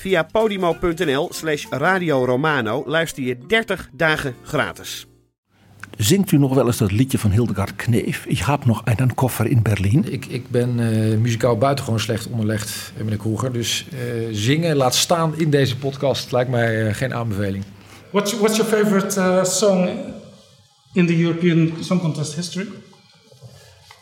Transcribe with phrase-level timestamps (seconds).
[0.00, 5.06] Via podimo.nl slash Radio Romano luister je 30 dagen gratis.
[5.96, 8.24] Zingt u nog wel eens dat liedje van Hildegard Kneef?
[8.26, 10.12] Ik heb nog een koffer in Berlijn.
[10.12, 13.52] Ik, ik ben eh, muzikaal buitengewoon slecht onderlegd, meneer Kroeger.
[13.52, 13.98] Dus eh,
[14.30, 17.64] zingen, laat staan in deze podcast, lijkt mij eh, geen aanbeveling.
[18.10, 19.88] What's, what's your favorite uh, song
[20.92, 22.66] in the European Song Contest history?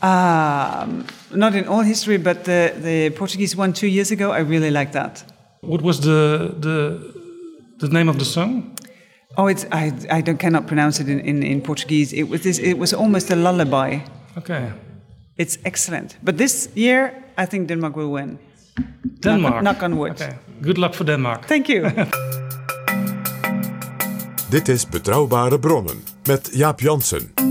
[0.03, 4.71] Um, not in all history, but the, the Portuguese one two years ago, I really
[4.71, 5.25] liked that.
[5.61, 7.01] What was the, the,
[7.79, 8.77] the name of the song?
[9.37, 12.13] Oh, it's I, I don't, cannot pronounce it in, in, in Portuguese.
[12.13, 14.01] It was this, it was almost a lullaby.
[14.37, 14.73] Okay.
[15.37, 16.17] It's excellent.
[16.23, 18.39] But this year, I think Denmark will win.
[19.21, 19.63] Denmark.
[19.63, 20.13] knock on wood.
[20.13, 20.37] Okay.
[20.63, 21.47] Good luck for Denmark.
[21.47, 21.91] Thank you.
[24.51, 27.48] Dit is Betrouwbare Bronnen met Jaap Jansen.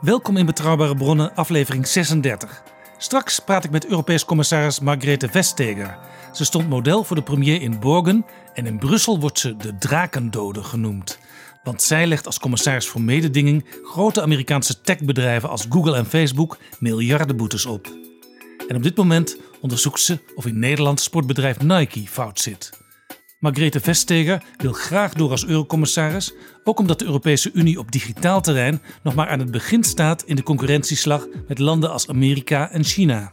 [0.00, 2.62] Welkom in Betrouwbare Bronnen, aflevering 36.
[2.98, 5.98] Straks praat ik met Europees commissaris Margrethe Vestager.
[6.32, 10.62] Ze stond model voor de premier in Borgen en in Brussel wordt ze de drakendode
[10.62, 11.18] genoemd.
[11.62, 17.36] Want zij legt als commissaris voor mededinging grote Amerikaanse techbedrijven als Google en Facebook miljarden
[17.36, 17.88] boetes op.
[18.68, 22.79] En op dit moment onderzoekt ze of in Nederland sportbedrijf Nike fout zit.
[23.40, 26.32] Margrethe Vestager wil graag door als eurocommissaris,
[26.64, 30.36] ook omdat de Europese Unie op digitaal terrein nog maar aan het begin staat in
[30.36, 33.32] de concurrentieslag met landen als Amerika en China.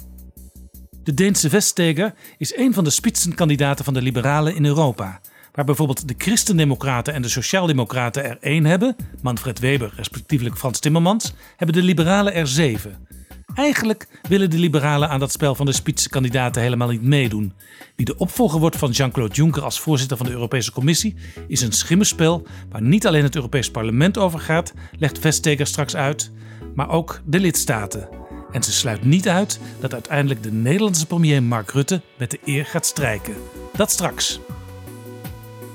[1.03, 5.21] De Deense Vestager is een van de spitsenkandidaten van de liberalen in Europa.
[5.51, 11.33] Waar bijvoorbeeld de Christendemocraten en de Sociaaldemocraten er één hebben, Manfred Weber respectievelijk Frans Timmermans,
[11.55, 13.07] hebben de liberalen er zeven.
[13.55, 17.53] Eigenlijk willen de liberalen aan dat spel van de spitsenkandidaten helemaal niet meedoen.
[17.95, 21.15] Wie de opvolger wordt van Jean-Claude Juncker als voorzitter van de Europese Commissie
[21.47, 26.31] is een schimmenspel waar niet alleen het Europees Parlement over gaat, legt Vestager straks uit,
[26.75, 28.09] maar ook de lidstaten.
[28.51, 32.65] En ze sluit niet uit dat uiteindelijk de Nederlandse premier Mark Rutte met de eer
[32.65, 33.35] gaat strijken.
[33.75, 34.39] Dat straks.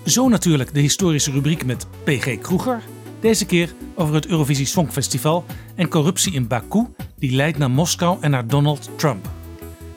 [0.05, 2.83] Zo natuurlijk de historische rubriek met PG Kroeger.
[3.23, 5.45] Deze keer over het Eurovisie Songfestival
[5.75, 6.87] en corruptie in Baku,
[7.19, 9.29] die leidt naar Moskou en naar Donald Trump.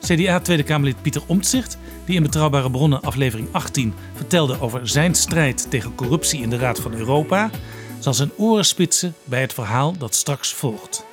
[0.00, 5.70] CDA Tweede Kamerlid Pieter Omtzigt, die in Betrouwbare Bronnen aflevering 18 vertelde over zijn strijd
[5.70, 7.50] tegen corruptie in de Raad van Europa,
[7.98, 11.04] zal zijn oren spitsen bij het verhaal dat straks volgt.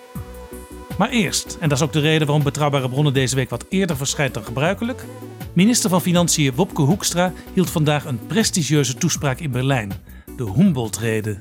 [0.97, 3.97] Maar eerst, en dat is ook de reden waarom Betrouwbare Bronnen deze week wat eerder
[3.97, 5.06] verschijnt dan gebruikelijk,
[5.53, 9.91] minister van Financiën Wopke Hoekstra hield vandaag een prestigieuze toespraak in Berlijn,
[10.38, 11.38] de Humboldt-rede.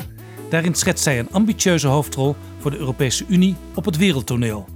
[0.53, 4.69] Daarin schetst zij een ambitieuze hoofdrol voor de Europese Unie op het wereldtoneel.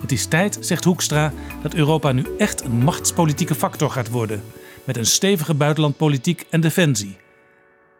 [0.00, 4.42] Het is tijd, zegt Hoekstra, dat Europa nu echt een machtspolitieke factor gaat worden,
[4.84, 7.16] met een stevige buitenlandpolitiek en defensie.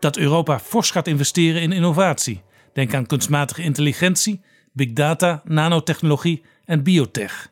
[0.00, 2.42] Dat Europa fors gaat investeren in innovatie.
[2.72, 4.40] Denk aan kunstmatige intelligentie,
[4.72, 7.50] big data, nanotechnologie en biotech.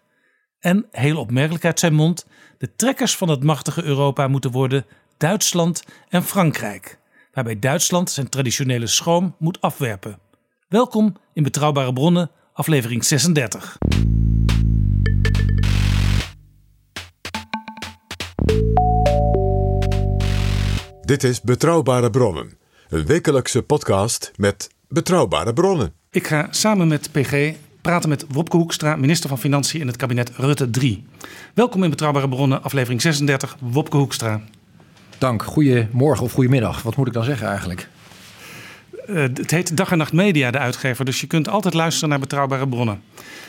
[0.61, 2.27] En, heel opmerkelijk uit zijn mond,
[2.59, 6.99] de trekkers van het machtige Europa moeten worden Duitsland en Frankrijk
[7.37, 10.19] waarbij Duitsland zijn traditionele schroom moet afwerpen.
[10.69, 13.79] Welkom in Betrouwbare Bronnen, aflevering 36.
[21.01, 25.93] Dit is Betrouwbare Bronnen, een wekelijkse podcast met betrouwbare bronnen.
[26.11, 30.31] Ik ga samen met PG praten met Wopke Hoekstra, minister van Financiën in het kabinet
[30.37, 31.05] Rutte 3.
[31.55, 34.43] Welkom in Betrouwbare Bronnen, aflevering 36, Wopke Hoekstra.
[35.19, 36.83] Dank, goedemorgen of goedemiddag.
[36.83, 37.89] Wat moet ik dan zeggen eigenlijk?
[39.09, 42.19] Uh, het heet Dag en Nacht Media, de uitgever, dus je kunt altijd luisteren naar
[42.19, 43.03] betrouwbare bronnen.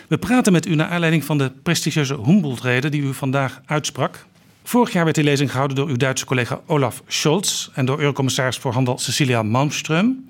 [0.07, 4.25] We praten met u naar aanleiding van de prestigieuze Humboldt-rede die u vandaag uitsprak.
[4.63, 8.57] Vorig jaar werd die lezing gehouden door uw Duitse collega Olaf Scholz en door Eurocommissaris
[8.57, 10.29] voor Handel Cecilia Malmström.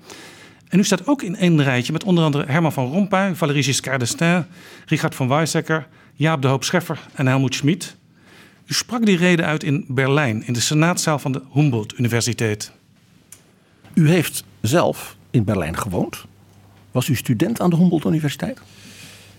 [0.68, 4.00] En u staat ook in één rijtje met onder andere Herman van Rompuy, Valéry Giscard
[4.00, 4.44] d'Estaing,
[4.86, 7.96] Richard van Weizsäcker, Jaap de Hoop Scheffer en Helmoet Schmid.
[8.68, 12.72] U sprak die reden uit in Berlijn, in de senaatzaal van de Humboldt Universiteit.
[13.94, 16.24] U heeft zelf in Berlijn gewoond.
[16.90, 18.60] Was u student aan de Humboldt Universiteit?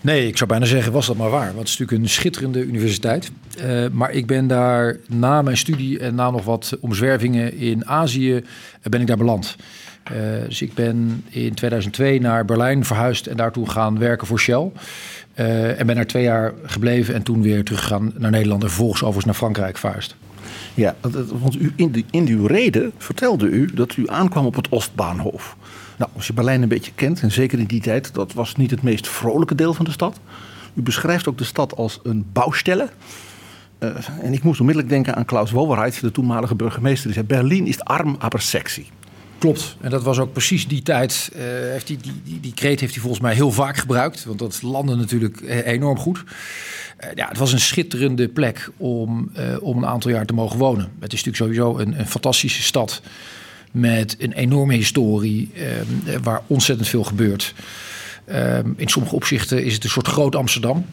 [0.01, 1.45] Nee, ik zou bijna zeggen, was dat maar waar.
[1.45, 3.31] Want het is natuurlijk een schitterende universiteit.
[3.63, 8.33] Uh, maar ik ben daar na mijn studie en na nog wat omzwervingen in Azië,
[8.33, 8.41] uh,
[8.81, 9.55] ben ik daar beland.
[10.11, 10.17] Uh,
[10.47, 14.71] dus ik ben in 2002 naar Berlijn verhuisd en daartoe gaan werken voor Shell.
[15.39, 19.25] En ben daar twee jaar gebleven en toen weer teruggegaan naar Nederland en vervolgens overigens
[19.25, 20.15] naar Frankrijk verhuisd.
[20.73, 20.95] Ja,
[21.39, 25.55] want u, in, in uw reden vertelde u dat u aankwam op het Oostbahnhof.
[25.97, 28.71] Nou, als je Berlijn een beetje kent, en zeker in die tijd, dat was niet
[28.71, 30.19] het meest vrolijke deel van de stad.
[30.73, 32.89] U beschrijft ook de stad als een bouwstelle.
[33.79, 33.89] Uh,
[34.21, 37.05] en ik moest onmiddellijk denken aan Klaus Wowereit, de toenmalige burgemeester.
[37.05, 38.85] Die zei: Berlijn is arm, maar sexy.
[39.39, 39.75] Klopt.
[39.81, 41.31] En dat was ook precies die tijd.
[41.35, 44.25] Uh, heeft die, die, die, die kreet heeft hij volgens mij heel vaak gebruikt.
[44.25, 46.23] Want dat landde natuurlijk eh, enorm goed.
[47.03, 50.91] Uh, ja, het was een schitterende plek om, om een aantal jaar te mogen wonen.
[50.99, 53.01] Het is natuurlijk sowieso een, een fantastische stad
[53.71, 55.51] met een enorme historie
[56.23, 57.53] waar ontzettend veel gebeurt.
[58.75, 60.85] In sommige opzichten is het een soort groot Amsterdam.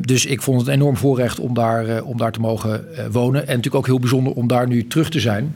[0.00, 3.40] Dus ik vond het een enorm voorrecht om daar, om daar te mogen wonen.
[3.40, 5.54] En natuurlijk ook heel bijzonder om daar nu terug te zijn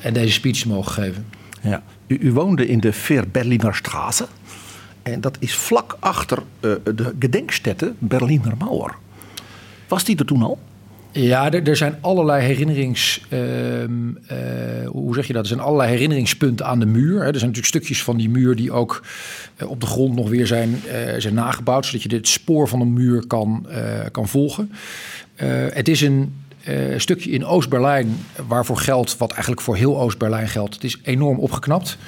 [0.00, 1.26] en deze speech mogen geven.
[1.60, 1.82] Ja.
[2.06, 4.26] U, u woonde in de Ver-Berliner Straße.
[5.02, 8.94] En dat is vlak achter uh, de gedenkstätte Berliner Mauer.
[9.88, 10.58] Was die er toen al?
[11.12, 13.24] Ja, er, er, zijn allerlei herinnerings...
[13.30, 13.88] Uh, uh,
[14.86, 15.42] hoe zeg je dat?
[15.42, 17.20] Er zijn allerlei herinneringspunten aan de muur.
[17.20, 17.26] Hè.
[17.26, 19.04] Er zijn natuurlijk stukjes van die muur die ook
[19.62, 20.82] uh, op de grond nog weer zijn,
[21.18, 21.86] zijn nagebouwd...
[21.86, 23.66] zodat je het spoor van een muur kan,
[24.12, 24.72] kan volgen.
[25.72, 26.34] het is een
[26.96, 28.16] stukje in Oost-Berlijn
[28.46, 29.16] waarvoor geldt...
[29.16, 30.74] wat eigenlijk voor heel Oost-Berlijn geldt.
[30.74, 31.98] Het is enorm opgeknapt.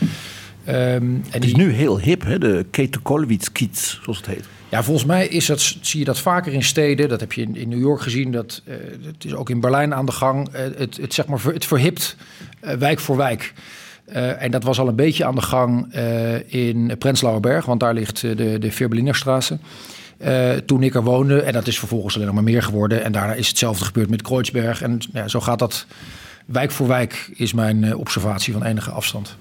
[0.68, 1.64] Um, en het is die...
[1.64, 2.38] nu heel hip, hè?
[2.38, 4.44] de Kete-Kollwitz-kiez, zoals het heet.
[4.68, 7.08] Ja, volgens mij is dat, zie je dat vaker in steden.
[7.08, 8.32] Dat heb je in, in New York gezien.
[8.32, 8.74] Dat, uh,
[9.06, 10.48] het is ook in Berlijn aan de gang.
[10.48, 12.16] Uh, het, het, zeg maar, het verhipt
[12.64, 13.52] uh, wijk voor wijk.
[14.38, 15.94] en dat was al een beetje aan de gang
[16.46, 17.64] in Prenzlauer Berg.
[17.64, 18.72] Want daar ligt de, de
[20.22, 20.64] Verbelinerstraße.
[20.64, 21.40] toen ik er woonde.
[21.40, 23.04] En dat is vervolgens alleen nog maar meer geworden.
[23.04, 24.82] En daarna is hetzelfde gebeurd met Kreuzberg.
[24.82, 25.86] En ja, zo gaat dat
[26.46, 29.36] wijk voor wijk, is mijn observatie van enige afstand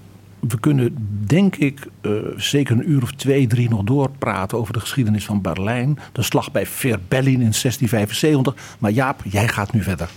[0.47, 0.95] we kunnen,
[1.25, 5.41] denk ik, uh, zeker een uur of twee, drie nog doorpraten over de geschiedenis van
[5.41, 5.99] Berlijn.
[6.11, 8.55] De slag bij Verbellin in 1675.
[8.79, 10.09] Maar Jaap, jij gaat nu verder.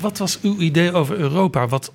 [0.00, 1.68] Wat was uw idee over Europa?
[1.68, 1.92] Wat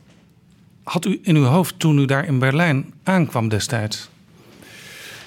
[0.83, 4.09] had u in uw hoofd toen u daar in Berlijn aankwam destijds?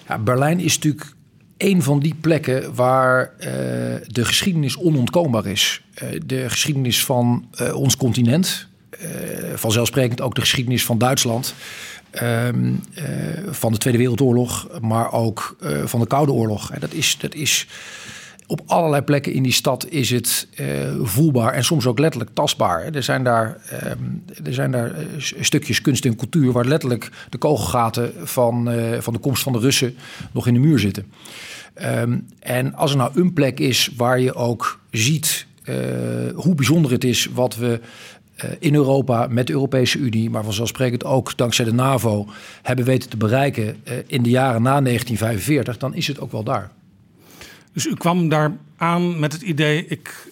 [0.09, 1.13] Ja, Berlijn is natuurlijk
[1.57, 3.47] een van die plekken waar uh,
[4.07, 5.83] de geschiedenis onontkoombaar is.
[6.03, 8.69] Uh, de geschiedenis van ons continent.
[9.55, 11.55] vanzelfsprekend ook de geschiedenis van Duitsland.
[12.23, 12.49] Uh,
[13.51, 16.71] van de Tweede Wereldoorlog, maar ook van de Koude Oorlog.
[16.71, 17.67] En dat is, dat is
[18.47, 20.67] op allerlei plekken in die stad is het uh,
[21.03, 22.85] voelbaar en soms ook letterlijk tastbaar.
[22.85, 24.95] Er zijn daar, um, er zijn daar
[25.41, 29.97] stukjes kunst en cultuur waar letterlijk de kogelgaten van, van de komst van de Russen
[30.33, 31.13] nog in de muur zitten.
[31.83, 35.47] Um, en als er nou een plek is waar je ook ziet
[36.35, 37.81] hoe bijzonder het is wat we
[38.59, 42.27] in Europa met de Europese Unie, maar vanzelfsprekend ook dankzij de NAVO,
[42.63, 46.71] hebben weten te bereiken in de jaren na 1945, dan is het ook wel daar.
[47.75, 50.29] Dus u kwam daar aan met het idee: ik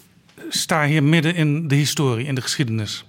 [0.49, 3.05] sta hier midden in de historie, in de geschiedenis.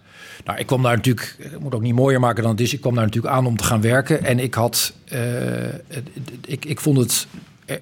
[0.45, 2.73] Nou, ik kwam daar natuurlijk, ik moet ook niet mooier maken dan het is.
[2.73, 4.23] Ik kwam daar natuurlijk aan om te gaan werken.
[4.23, 5.19] En ik had, uh,
[6.45, 7.27] ik, ik vond het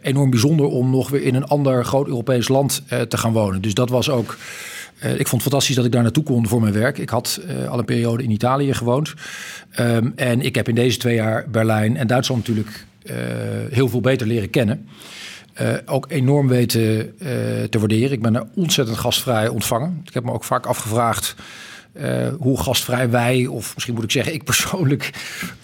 [0.01, 3.61] enorm bijzonder om nog weer in een ander groot Europees land te gaan wonen.
[3.61, 4.37] Dus dat was ook
[5.03, 6.97] uh, ik vond het fantastisch dat ik daar naartoe kon voor mijn werk.
[6.97, 9.13] Ik had uh, al een periode in Italië gewoond.
[9.79, 12.85] Um, en ik heb in deze twee jaar Berlijn en Duitsland natuurlijk
[13.69, 14.87] heel veel beter leren kennen.
[15.85, 17.15] Ook enorm weten
[17.69, 18.11] te waarderen.
[18.11, 20.01] Ik ben er ontzettend gastvrij ontvangen.
[20.05, 21.35] Ik heb me ook vaak afgevraagd
[21.93, 25.09] uh, hoe gastvrij wij, of misschien moet ik zeggen ik persoonlijk,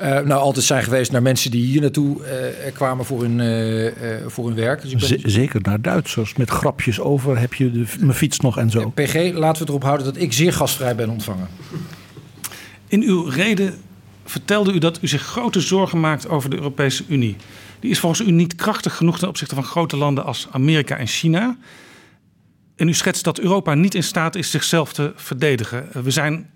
[0.01, 3.93] uh, nou altijd zijn geweest naar mensen die hier naartoe uh, kwamen voor hun,
[4.27, 4.81] voor hun werk.
[4.81, 5.31] Dus ben...
[5.31, 8.89] Zeker naar Duitsers, met grapjes over, heb je de, mijn fiets nog en zo.
[8.89, 11.47] PG, laten we erop houden dat ik zeer gastvrij ben ontvangen.
[12.87, 13.73] In uw reden
[14.25, 17.35] vertelde u dat u zich grote zorgen maakt over de Europese Unie.
[17.79, 21.07] Die is volgens u niet krachtig genoeg ten opzichte van grote landen als Amerika en
[21.07, 21.57] China.
[22.75, 25.89] En u schetst dat Europa niet in staat is zichzelf te verdedigen.
[26.03, 26.49] We zijn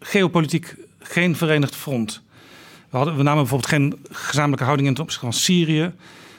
[0.00, 2.22] geopolitiek geen verenigd front.
[2.90, 5.92] We, hadden, we namen bijvoorbeeld geen gezamenlijke houding in ten opzichte van Syrië.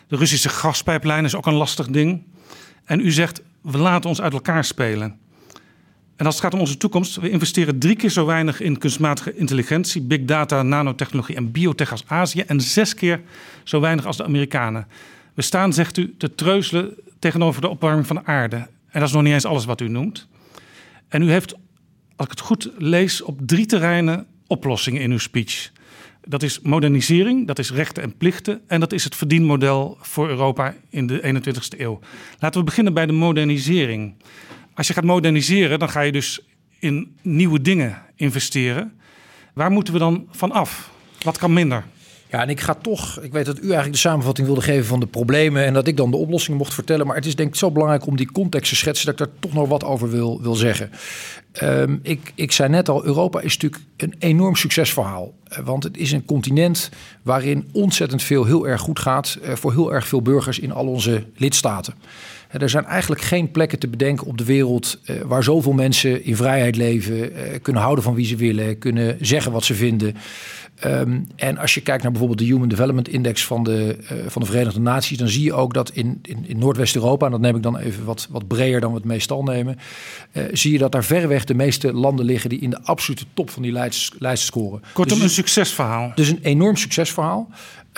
[0.07, 2.23] De Russische gaspijplijn is ook een lastig ding.
[2.83, 5.19] En u zegt, we laten ons uit elkaar spelen.
[6.17, 9.35] En als het gaat om onze toekomst, we investeren drie keer zo weinig in kunstmatige
[9.35, 13.21] intelligentie, big data, nanotechnologie en biotech als Azië en zes keer
[13.63, 14.87] zo weinig als de Amerikanen.
[15.33, 18.55] We staan, zegt u, te treuzelen tegenover de opwarming van de aarde.
[18.55, 20.27] En dat is nog niet eens alles wat u noemt.
[21.07, 21.53] En u heeft,
[22.15, 25.71] als ik het goed lees, op drie terreinen oplossingen in uw speech.
[26.25, 30.75] Dat is modernisering, dat is rechten en plichten en dat is het verdienmodel voor Europa
[30.89, 31.99] in de 21ste eeuw.
[32.39, 34.13] Laten we beginnen bij de modernisering.
[34.77, 36.39] Als je gaat moderniseren, dan ga je dus
[36.79, 38.93] in nieuwe dingen investeren.
[39.53, 40.91] Waar moeten we dan van af?
[41.21, 41.83] Wat kan minder?
[42.29, 44.99] Ja, en ik ga toch, ik weet dat u eigenlijk de samenvatting wilde geven van
[44.99, 47.07] de problemen en dat ik dan de oplossingen mocht vertellen.
[47.07, 49.35] Maar het is denk ik zo belangrijk om die context te schetsen dat ik daar
[49.39, 50.91] toch nog wat over wil, wil zeggen.
[51.63, 55.33] Um, ik, ik zei net al, Europa is natuurlijk een enorm succesverhaal.
[55.43, 56.89] Eh, want het is een continent
[57.21, 60.87] waarin ontzettend veel heel erg goed gaat uh, voor heel erg veel burgers in al
[60.87, 61.93] onze lidstaten.
[62.51, 66.35] Er zijn eigenlijk geen plekken te bedenken op de wereld uh, waar zoveel mensen in
[66.35, 70.15] vrijheid leven, uh, kunnen houden van wie ze willen, kunnen zeggen wat ze vinden.
[70.85, 74.41] Um, en als je kijkt naar bijvoorbeeld de Human Development Index van de, uh, van
[74.41, 77.55] de Verenigde Naties, dan zie je ook dat in, in, in Noordwest-Europa, en dat neem
[77.55, 79.77] ik dan even wat, wat breder dan we het meestal nemen,
[80.51, 83.61] zie je dat daar verreweg de meeste landen liggen die in de absolute top van
[83.61, 84.81] die lijst, lijst scoren.
[84.93, 86.11] Kortom, dus, een succesverhaal.
[86.15, 87.49] Dus een enorm succesverhaal.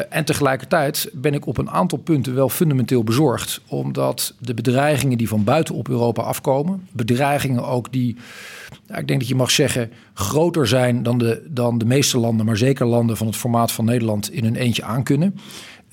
[0.10, 3.62] En tegelijkertijd ben ik op een aantal punten wel fundamenteel bezorgd.
[3.68, 8.16] Omdat de bedreigingen die van buiten op Europa afkomen, bedreigingen ook die,
[8.96, 12.58] ik denk dat je mag zeggen, groter zijn dan de, dan de meeste landen, maar
[12.58, 15.36] zeker landen van het formaat van Nederland in hun eentje aankunnen.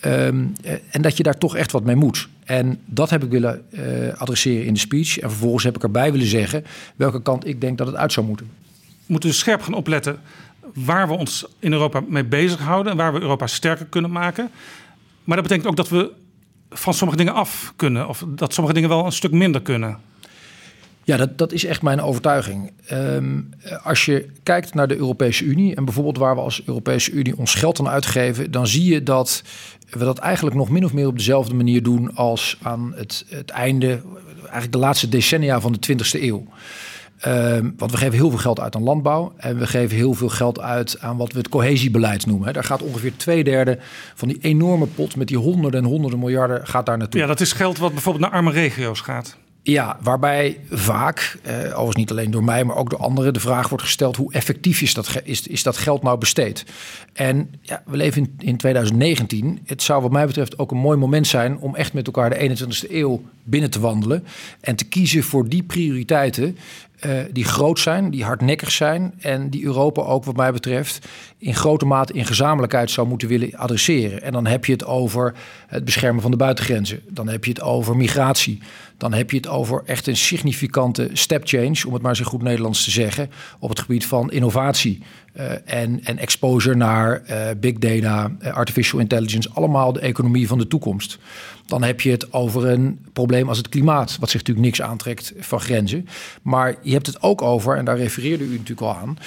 [0.05, 0.53] Um,
[0.91, 2.29] en dat je daar toch echt wat mee moet.
[2.45, 3.81] En dat heb ik willen uh,
[4.17, 5.19] adresseren in de speech.
[5.19, 6.65] En vervolgens heb ik erbij willen zeggen
[6.97, 8.51] welke kant ik denk dat het uit zou moeten.
[8.77, 10.19] We moeten scherp gaan opletten
[10.75, 14.51] waar we ons in Europa mee bezighouden en waar we Europa sterker kunnen maken.
[15.25, 16.13] Maar dat betekent ook dat we
[16.71, 19.99] van sommige dingen af kunnen, of dat sommige dingen wel een stuk minder kunnen.
[21.05, 22.73] Ja, dat, dat is echt mijn overtuiging.
[22.93, 23.51] Um,
[23.83, 27.55] als je kijkt naar de Europese Unie en bijvoorbeeld waar we als Europese Unie ons
[27.55, 29.43] geld aan uitgeven, dan zie je dat
[29.91, 33.51] we dat eigenlijk nog min of meer op dezelfde manier doen als aan het, het
[33.51, 34.01] einde,
[34.41, 36.47] eigenlijk de laatste decennia van de 20e eeuw.
[37.27, 39.33] Um, want we geven heel veel geld uit aan landbouw.
[39.37, 42.53] En we geven heel veel geld uit aan wat we het cohesiebeleid noemen.
[42.53, 43.79] Daar gaat ongeveer twee derde
[44.15, 47.21] van die enorme pot met die honderden en honderden miljarden gaat daar naartoe.
[47.21, 49.37] Ja, dat is geld wat bijvoorbeeld naar arme regio's gaat.
[49.69, 53.69] Ja, waarbij vaak, eh, overigens niet alleen door mij, maar ook door anderen, de vraag
[53.69, 56.65] wordt gesteld: hoe effectief is dat, is, is dat geld nou besteed?
[57.13, 59.61] En ja, we leven in, in 2019.
[59.65, 62.57] Het zou, wat mij betreft, ook een mooi moment zijn om echt met elkaar de
[62.57, 64.25] 21ste eeuw binnen te wandelen.
[64.61, 66.57] En te kiezen voor die prioriteiten
[67.05, 71.07] uh, die groot zijn, die hardnekkig zijn en die Europa ook wat mij betreft
[71.39, 74.23] in grote mate in gezamenlijkheid zou moeten willen adresseren.
[74.23, 75.35] En dan heb je het over
[75.67, 78.59] het beschermen van de buitengrenzen, dan heb je het over migratie,
[78.97, 82.43] dan heb je het over echt een significante step change, om het maar zo goed
[82.43, 85.03] Nederlands te zeggen, op het gebied van innovatie
[85.37, 90.69] uh, en, en exposure naar uh, big data, artificial intelligence, allemaal de economie van de
[90.69, 91.19] toekomst.
[91.67, 95.33] Dan heb je het over een probleem als het klimaat, wat zich natuurlijk niks aantrekt
[95.39, 96.09] van grenzen.
[96.43, 99.19] Maar je hebt het ook over, en daar refereerde u natuurlijk al aan,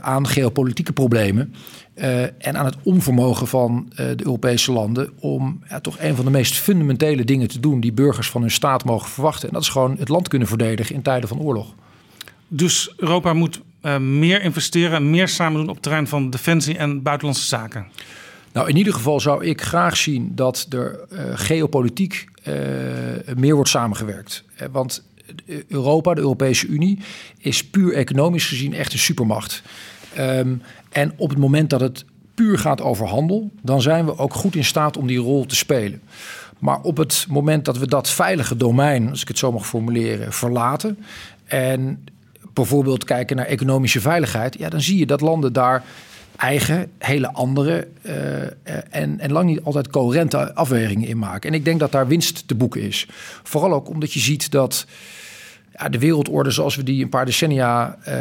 [0.00, 1.54] aan geopolitieke problemen.
[1.94, 6.24] Uh, en aan het onvermogen van uh, de Europese landen om ja, toch een van
[6.24, 9.48] de meest fundamentele dingen te doen die burgers van hun staat mogen verwachten.
[9.48, 11.74] En dat is gewoon het land kunnen verdedigen in tijden van oorlog.
[12.48, 16.76] Dus Europa moet uh, meer investeren en meer samen doen op het terrein van defensie
[16.78, 17.86] en buitenlandse zaken.
[18.52, 20.98] Nou, in ieder geval zou ik graag zien dat er
[21.34, 22.28] geopolitiek
[23.36, 24.44] meer wordt samengewerkt.
[24.70, 25.02] Want
[25.68, 26.98] Europa, de Europese Unie,
[27.38, 29.62] is puur economisch gezien echt een supermacht.
[30.18, 32.04] Um, en op het moment dat het
[32.34, 35.56] puur gaat over handel, dan zijn we ook goed in staat om die rol te
[35.56, 36.02] spelen.
[36.58, 40.32] Maar op het moment dat we dat veilige domein, als ik het zo mag formuleren,
[40.32, 40.98] verlaten
[41.44, 42.04] en
[42.52, 45.84] bijvoorbeeld kijken naar economische veiligheid, ja, dan zie je dat landen daar
[46.36, 48.42] eigen, hele andere uh,
[48.90, 51.50] en, en lang niet altijd coherente afwegingen in maken.
[51.50, 53.06] En ik denk dat daar winst te boeken is.
[53.42, 54.86] Vooral ook omdat je ziet dat
[55.90, 58.14] de wereldorde zoals we die een paar decennia uh,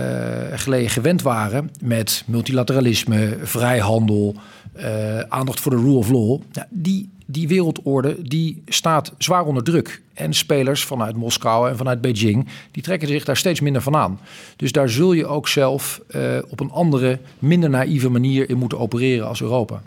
[0.59, 4.35] geleden gewend waren, met multilateralisme, vrijhandel,
[4.77, 10.01] uh, aandacht voor de rule of law, die, die wereldorde die staat zwaar onder druk.
[10.13, 14.19] En spelers vanuit Moskou en vanuit Beijing, die trekken zich daar steeds minder van aan.
[14.55, 18.79] Dus daar zul je ook zelf uh, op een andere, minder naïeve manier in moeten
[18.79, 19.81] opereren als Europa.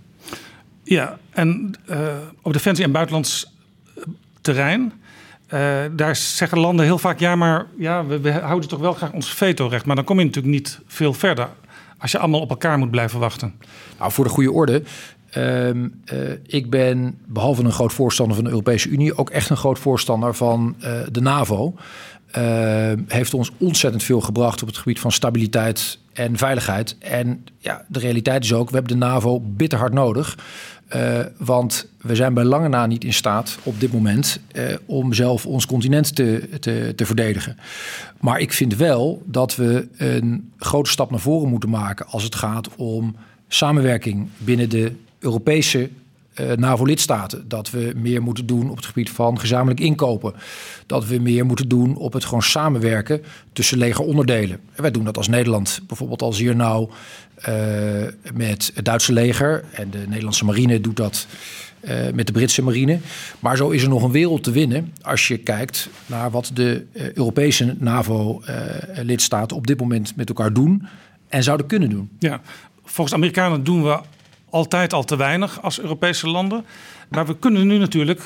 [0.84, 1.74] Ja, en
[2.42, 3.52] op defensie en buitenlands
[4.40, 4.92] terrein
[5.54, 5.60] uh,
[5.92, 9.84] daar zeggen landen heel vaak: ja, maar ja, we, houden toch wel graag ons veto-recht.
[9.86, 11.48] Maar dan kom je natuurlijk niet veel verder
[11.98, 13.54] als je allemaal op elkaar moet blijven wachten.
[13.98, 14.82] Nou, voor de goede orde.
[15.36, 15.84] Uh, uh,
[16.46, 20.34] ik ben, behalve een groot voorstander van de Europese Unie, ook echt een groot voorstander
[20.34, 21.74] van uh, de NAVO.
[22.38, 26.96] uh, heeft ons ontzettend veel gebracht op het gebied van stabiliteit en veiligheid.
[26.98, 30.38] En ja, de realiteit is ook, we hebben de NAVO bitter hard nodig.
[30.94, 35.12] Uh, want we zijn bij lange na niet in staat op dit moment uh, om
[35.12, 37.56] zelf ons continent te, te, te, verdedigen.
[38.20, 42.34] Maar ik vind wel dat we een grote stap naar voren moeten maken als het
[42.34, 43.16] gaat om
[43.48, 45.90] samenwerking binnen de Europese
[46.56, 47.48] NAVO-lidstaten.
[47.48, 50.34] Dat we meer moeten doen op het gebied van gezamenlijk inkopen.
[50.86, 53.22] Dat we meer moeten doen op het gewoon samenwerken
[53.52, 54.60] tussen legeronderdelen.
[54.74, 56.90] Wij doen dat als Nederland bijvoorbeeld al zeer nauw
[57.48, 57.54] uh,
[58.34, 59.64] met het Duitse leger.
[59.72, 61.26] En de Nederlandse marine doet dat
[61.80, 62.98] uh, met de Britse marine.
[63.40, 66.84] Maar zo is er nog een wereld te winnen als je kijkt naar wat de
[66.92, 70.86] Europese NAVO-lidstaten op dit moment met elkaar doen
[71.28, 72.10] en zouden kunnen doen.
[72.18, 72.40] Ja,
[72.84, 74.00] volgens Amerikanen doen we
[74.54, 76.64] altijd al te weinig als Europese landen.
[77.08, 78.22] Maar we kunnen nu natuurlijk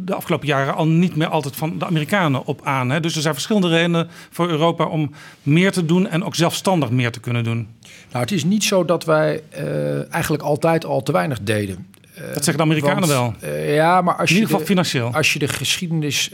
[0.00, 2.90] de afgelopen jaren al niet meer altijd van de Amerikanen op aan.
[2.90, 3.00] Hè?
[3.00, 5.10] Dus er zijn verschillende redenen voor Europa om
[5.42, 7.68] meer te doen en ook zelfstandig meer te kunnen doen.
[8.10, 11.86] Nou, het is niet zo dat wij uh, eigenlijk altijd al te weinig deden.
[12.18, 13.52] Uh, dat zeggen de Amerikanen want, wel.
[13.52, 15.14] Uh, ja, maar als In ieder geval de, financieel.
[15.14, 16.30] Als je de geschiedenis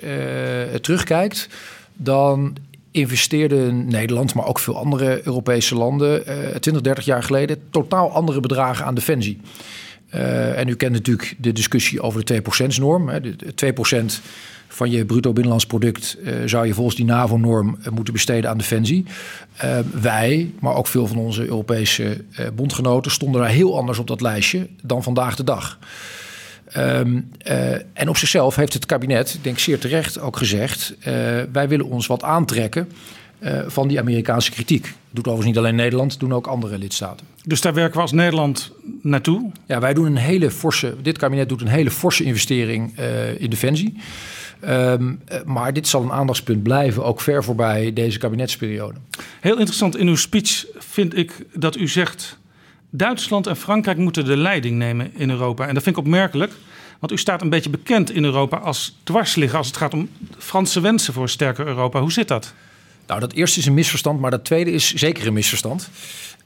[0.81, 1.49] terugkijkt,
[1.93, 2.57] dan
[2.95, 8.41] investeerden Nederland, maar ook veel andere Europese landen, uh, 20, 30 jaar geleden totaal andere
[8.41, 9.41] bedragen aan defensie.
[10.15, 13.07] Uh, en u kent natuurlijk de discussie over de 2%-norm.
[13.07, 13.75] De
[14.21, 14.23] 2%
[14.69, 18.59] van je bruto binnenlands product uh, zou je volgens die NAVO-norm uh, moeten besteden aan
[18.59, 19.05] defensie.
[19.93, 22.25] Wij, maar ook veel van onze Europese
[22.55, 25.79] bondgenoten, stonden daar heel anders op dat lijstje dan vandaag de dag.
[26.77, 31.05] Um, uh, en op zichzelf heeft het kabinet, ik denk zeer terecht, ook gezegd: uh,
[31.53, 32.89] wij willen ons wat aantrekken
[33.41, 34.83] uh, van die Amerikaanse kritiek.
[34.83, 37.27] Dat doet overigens niet alleen Nederland, doen ook andere lidstaten.
[37.45, 39.51] Dus daar werken we als Nederland naartoe?
[39.67, 40.95] Ja, wij doen een hele forse.
[41.03, 42.99] Dit kabinet doet een hele forse investering
[43.39, 43.97] in defensie.
[44.69, 48.99] Um, maar dit zal een aandachtspunt blijven, ook ver voorbij deze kabinetsperiode.
[49.41, 52.39] Heel interessant in uw speech vind ik dat u zegt.
[52.97, 55.67] Duitsland en Frankrijk moeten de leiding nemen in Europa.
[55.67, 56.53] En dat vind ik opmerkelijk,
[56.99, 60.81] want u staat een beetje bekend in Europa als dwarsligger als het gaat om Franse
[60.81, 62.01] wensen voor een sterker Europa.
[62.01, 62.55] Hoe zit dat?
[63.07, 65.91] Nou, dat eerste is een misverstand, maar dat tweede is zeker een misverstand.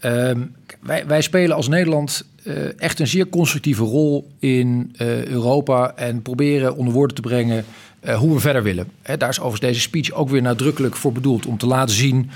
[0.00, 5.92] Um, wij, wij, spelen als Nederland uh, echt een zeer constructieve rol in uh, Europa
[5.96, 7.64] en proberen onder woorden te brengen
[8.04, 8.90] uh, hoe we verder willen.
[9.02, 12.30] Daar is overigens deze speech ook weer nadrukkelijk voor bedoeld om te laten zien.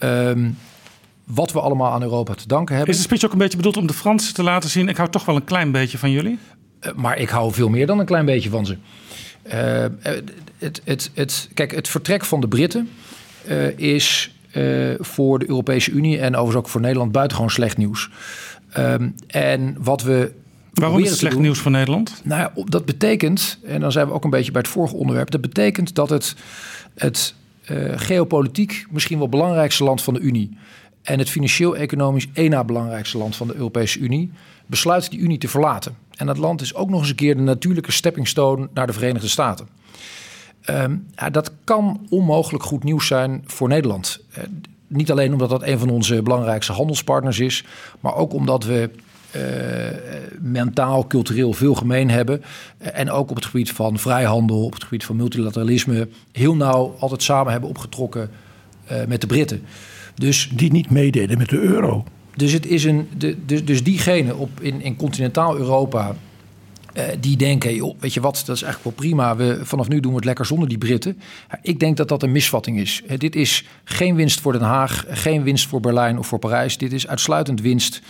[0.00, 0.56] Um,
[1.24, 2.94] wat we allemaal aan Europa te danken hebben.
[2.94, 4.88] Is de speech ook een beetje bedoeld om de Fransen te laten zien...
[4.88, 6.38] ik hou toch wel een klein beetje van jullie?
[6.80, 8.76] Uh, maar ik hou veel meer dan een klein beetje van ze.
[9.46, 9.52] Uh,
[10.58, 12.90] het, het, het, kijk, het vertrek van de Britten
[13.48, 14.34] uh, is
[14.98, 16.18] voor de Europese Unie...
[16.18, 18.10] en overigens ook voor Nederland buitengewoon slecht nieuws.
[18.78, 20.32] Um, en wat we
[20.72, 22.20] Waarom is het slecht nieuws voor Nederland?
[22.24, 25.30] Nou ja, dat betekent, en dan zijn we ook een beetje bij het vorige onderwerp...
[25.30, 26.34] dat betekent dat het,
[26.94, 27.34] het
[27.94, 30.56] geopolitiek misschien wel belangrijkste land van de Unie
[31.04, 34.32] en het financieel-economisch één na belangrijkste land van de Europese Unie
[34.66, 35.96] besluit die Unie te verlaten.
[36.16, 38.92] En dat land is ook nog eens een keer de natuurlijke stepping stone naar de
[38.92, 39.68] Verenigde Staten.
[40.70, 44.20] Um, ja, dat kan onmogelijk goed nieuws zijn voor Nederland.
[44.38, 44.44] Uh,
[44.86, 47.64] niet alleen omdat dat een van onze belangrijkste handelspartners is,
[48.00, 48.90] maar ook omdat we
[49.36, 49.42] uh,
[50.40, 52.42] mentaal, cultureel veel gemeen hebben.
[52.42, 56.96] Uh, en ook op het gebied van vrijhandel, op het gebied van multilateralisme, heel nauw
[56.98, 58.30] altijd samen hebben opgetrokken
[59.06, 59.66] met de Britten.
[60.14, 62.04] Dus, die niet meededen met de euro.
[62.36, 66.16] Dus, het is een, de, dus, dus diegenen op, in, in continentaal Europa.
[66.96, 69.36] Uh, die denken, joh, weet je wat, dat is eigenlijk wel prima.
[69.36, 71.20] We, vanaf nu doen we het lekker zonder die Britten.
[71.62, 73.02] Ik denk dat dat een misvatting is.
[73.16, 76.78] Dit is geen winst voor Den Haag, geen winst voor Berlijn of voor Parijs.
[76.78, 78.00] Dit is uitsluitend winst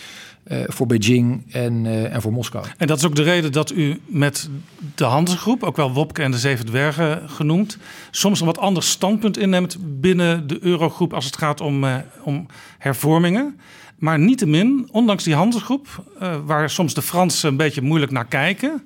[0.46, 2.64] uh, voor Beijing en, en voor Moskou.
[2.76, 4.48] En dat is ook de reden dat u met
[4.94, 7.78] de Hansegroep, ook wel Wopke en de Zeven Dwergen genoemd,
[8.11, 11.85] soms een wat anders standpunt inneemt binnen de Eurogroep als het gaat om,
[12.22, 12.46] om
[12.78, 13.59] hervormingen.
[13.98, 18.83] Maar niettemin, ondanks die handelsgroep, uh, waar soms de Fransen een beetje moeilijk naar kijken,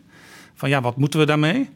[0.54, 1.68] van ja, wat moeten we daarmee?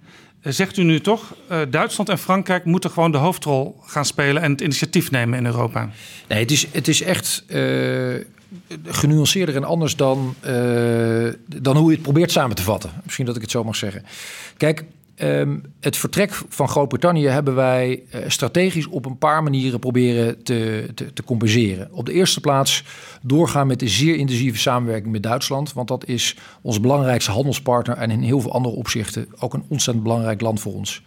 [0.42, 4.42] Uh, zegt u nu toch, uh, Duitsland en Frankrijk moeten gewoon de hoofdrol gaan spelen
[4.42, 5.90] en het initiatief nemen in Europa?
[6.29, 7.45] Nee, het is, het is echt
[8.85, 10.35] genuanceerder en anders dan,
[11.47, 12.91] dan hoe je het probeert samen te vatten.
[13.05, 14.05] Misschien dat ik het zo mag zeggen.
[14.57, 14.85] Kijk,
[15.23, 20.88] Um, het vertrek van Groot-Brittannië hebben wij uh, strategisch op een paar manieren proberen te,
[20.95, 21.88] te, te, compenseren.
[21.93, 22.85] Op de eerste plaats
[23.23, 25.73] doorgaan met de zeer intensieve samenwerking met Duitsland.
[25.73, 30.05] Want dat is ons belangrijkste handelspartner en in heel veel andere opzichten ook een ontzettend
[30.05, 31.03] belangrijk land voor ons.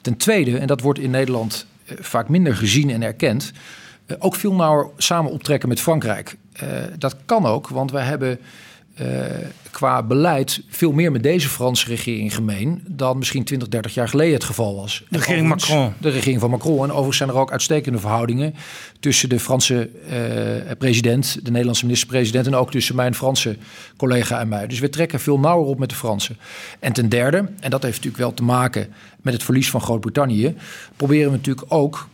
[0.00, 3.52] Ten tweede, en dat wordt in Nederland uh, vaak minder gezien en erkend,
[4.18, 6.36] ook veel nauwer samen optrekken met Frankrijk.
[6.98, 8.38] dat kan ook, want wij hebben
[9.76, 14.34] qua beleid veel meer met deze Franse regering gemeen dan misschien 20, 30 jaar geleden
[14.34, 15.04] het geval was.
[15.08, 15.92] De regering Macron.
[16.00, 16.82] De regering van Macron.
[16.82, 18.54] En overigens zijn er ook uitstekende verhoudingen
[19.00, 19.90] tussen de Franse
[20.68, 23.56] uh, president, de Nederlandse minister-president en ook tussen mijn Franse
[23.96, 24.66] collega en mij.
[24.66, 26.36] Dus we trekken veel nauwer op met de Fransen.
[26.78, 28.92] En ten derde, en dat heeft natuurlijk wel te maken
[29.22, 30.54] met het verlies van Groot-Brittannië,
[30.96, 32.08] proberen we natuurlijk ook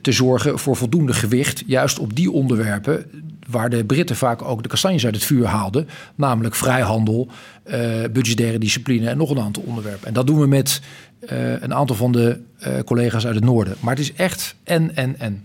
[0.00, 3.10] te zorgen voor voldoende gewicht, juist op die onderwerpen
[3.48, 7.28] waar de Britten vaak ook de kastanjes uit het vuur haalden, namelijk vrijhandel,
[7.66, 7.74] uh,
[8.12, 10.08] budgettaire discipline en nog een aantal onderwerpen.
[10.08, 10.80] En dat doen we met
[11.20, 13.76] uh, een aantal van de uh, collega's uit het noorden.
[13.80, 15.44] Maar het is echt en, en, en.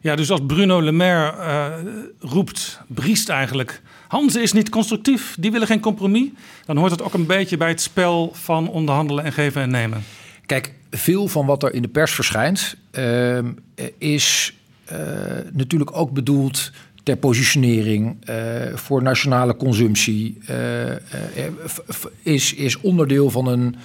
[0.00, 1.34] Ja, dus als Bruno Le Maire
[2.20, 3.82] roept, briest eigenlijk.
[4.08, 6.28] Hanze is niet constructief, die willen geen compromis.
[6.64, 10.04] Dan hoort het ook een beetje bij het spel van onderhandelen en geven en nemen.
[10.46, 13.38] Kijk, veel van wat er in de pers verschijnt, uh,
[13.98, 14.56] is
[14.92, 14.98] uh,
[15.52, 16.70] natuurlijk ook bedoeld
[17.02, 18.36] ter positionering uh,
[18.74, 20.38] voor nationale consumptie.
[22.22, 23.76] is, is onderdeel van een.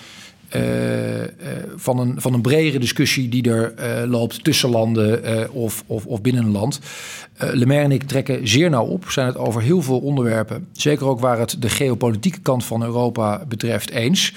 [1.76, 6.44] van, een, van een bredere discussie die er loopt tussen landen of, of, of binnen
[6.44, 6.80] een land.
[7.38, 11.06] Le Maire en ik trekken zeer nauw op, zijn het over heel veel onderwerpen, zeker
[11.06, 14.34] ook waar het de geopolitieke kant van Europa betreft, eens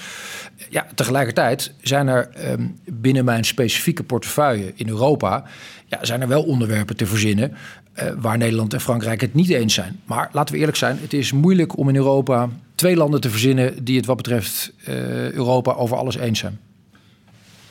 [0.69, 5.43] ja, tegelijkertijd zijn er um, binnen mijn specifieke portefeuille in Europa...
[5.89, 7.51] Ja, zijn er wel onderwerpen te verzinnen
[7.99, 9.99] uh, waar Nederland en Frankrijk het niet eens zijn.
[10.05, 13.83] Maar laten we eerlijk zijn, het is moeilijk om in Europa twee landen te verzinnen...
[13.83, 16.59] die het wat betreft uh, Europa over alles eens zijn.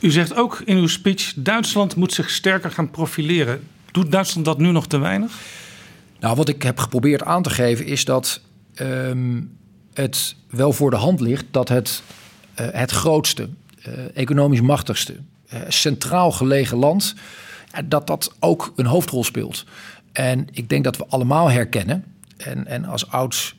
[0.00, 3.60] U zegt ook in uw speech, Duitsland moet zich sterker gaan profileren.
[3.92, 5.32] Doet Duitsland dat nu nog te weinig?
[6.20, 8.40] Nou, wat ik heb geprobeerd aan te geven is dat
[8.80, 9.56] um,
[9.94, 11.44] het wel voor de hand ligt...
[11.50, 12.02] dat het
[12.62, 13.48] het grootste,
[13.88, 15.16] uh, economisch machtigste,
[15.54, 17.14] uh, centraal gelegen land,
[17.84, 19.64] dat dat ook een hoofdrol speelt.
[20.12, 22.04] En ik denk dat we allemaal herkennen,
[22.36, 23.54] en, en als oud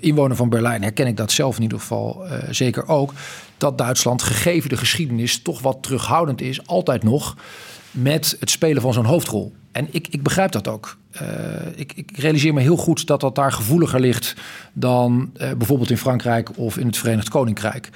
[0.00, 3.12] inwoner van Berlijn herken ik dat zelf in ieder geval zeker ook,
[3.58, 7.36] dat Duitsland, gegeven de geschiedenis, toch wat terughoudend is, altijd nog,
[7.90, 9.52] met het spelen van zo'n hoofdrol.
[9.78, 10.96] En ik, ik begrijp dat ook.
[11.22, 11.28] Uh,
[11.74, 14.34] ik, ik, realiseer me heel goed dat dat daar gevoeliger ligt
[14.72, 17.90] dan uh, bijvoorbeeld in Frankrijk of in het Verenigd Koninkrijk.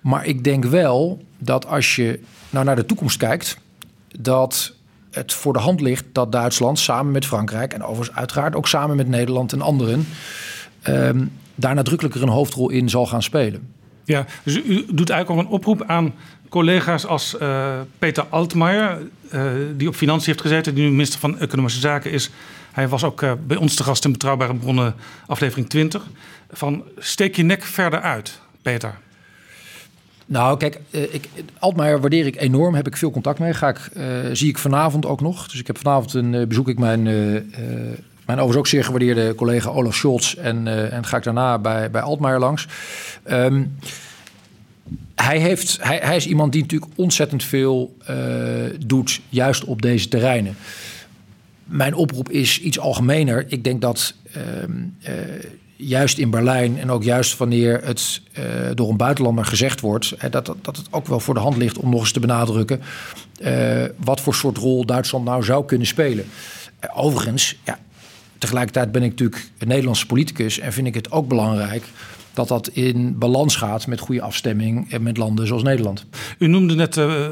[0.00, 3.58] Maar ik denk wel dat als je nou naar de toekomst kijkt,
[4.20, 4.74] dat
[5.10, 8.96] het voor de hand ligt dat Duitsland samen met Frankrijk en overigens uiteraard ook samen
[8.96, 10.06] met Nederland en anderen
[10.88, 13.68] um, daar nadrukkelijker een hoofdrol in zal gaan spelen.
[14.04, 16.14] Ja, dus u doet eigenlijk ook een oproep aan
[16.48, 18.98] collega's als uh, Peter Altmaier,
[19.76, 22.30] die op financiën heeft gezeten, die nu minister van Economische Zaken is.
[22.72, 24.94] Hij was ook uh, bij ons te gast in Betrouwbare Bronnen,
[25.26, 26.06] aflevering 20.
[26.50, 28.94] Van steek je nek verder uit, Peter.
[30.26, 32.74] Nou, kijk, ik, Altmaier waardeer ik enorm.
[32.74, 33.54] Heb ik veel contact mee.
[33.54, 33.78] Ga ik,
[34.32, 35.48] zie ik vanavond ook nog.
[35.48, 37.06] Dus ik heb vanavond een bezoek ik mijn
[38.26, 40.34] mijn overigens ook zeer gewaardeerde collega Olaf Scholz.
[40.34, 42.68] En, uh, en ga ik daarna bij, bij Altmaier langs.
[43.30, 43.76] Um,
[45.14, 48.16] hij, heeft, hij, hij, is iemand die natuurlijk ontzettend veel uh,
[48.86, 50.56] doet, juist op deze terreinen.
[51.64, 53.44] Mijn oproep is iets algemener.
[53.48, 54.42] Ik denk dat uh,
[55.08, 55.14] uh,
[55.76, 58.22] juist in Berlijn en ook juist wanneer het
[58.74, 61.90] door een buitenlander gezegd wordt, dat, dat het ook wel voor de hand ligt om
[61.90, 62.80] nog eens te benadrukken
[63.96, 66.24] wat voor soort rol Duitsland nou zou kunnen spelen.
[66.94, 67.78] overigens, ja,
[68.38, 71.84] tegelijkertijd ben ik natuurlijk een Nederlandse politicus en vind ik het ook belangrijk
[72.34, 76.04] dat dat in balans gaat met goede afstemming en met landen zoals Nederland.
[76.38, 77.26] U noemde net uh,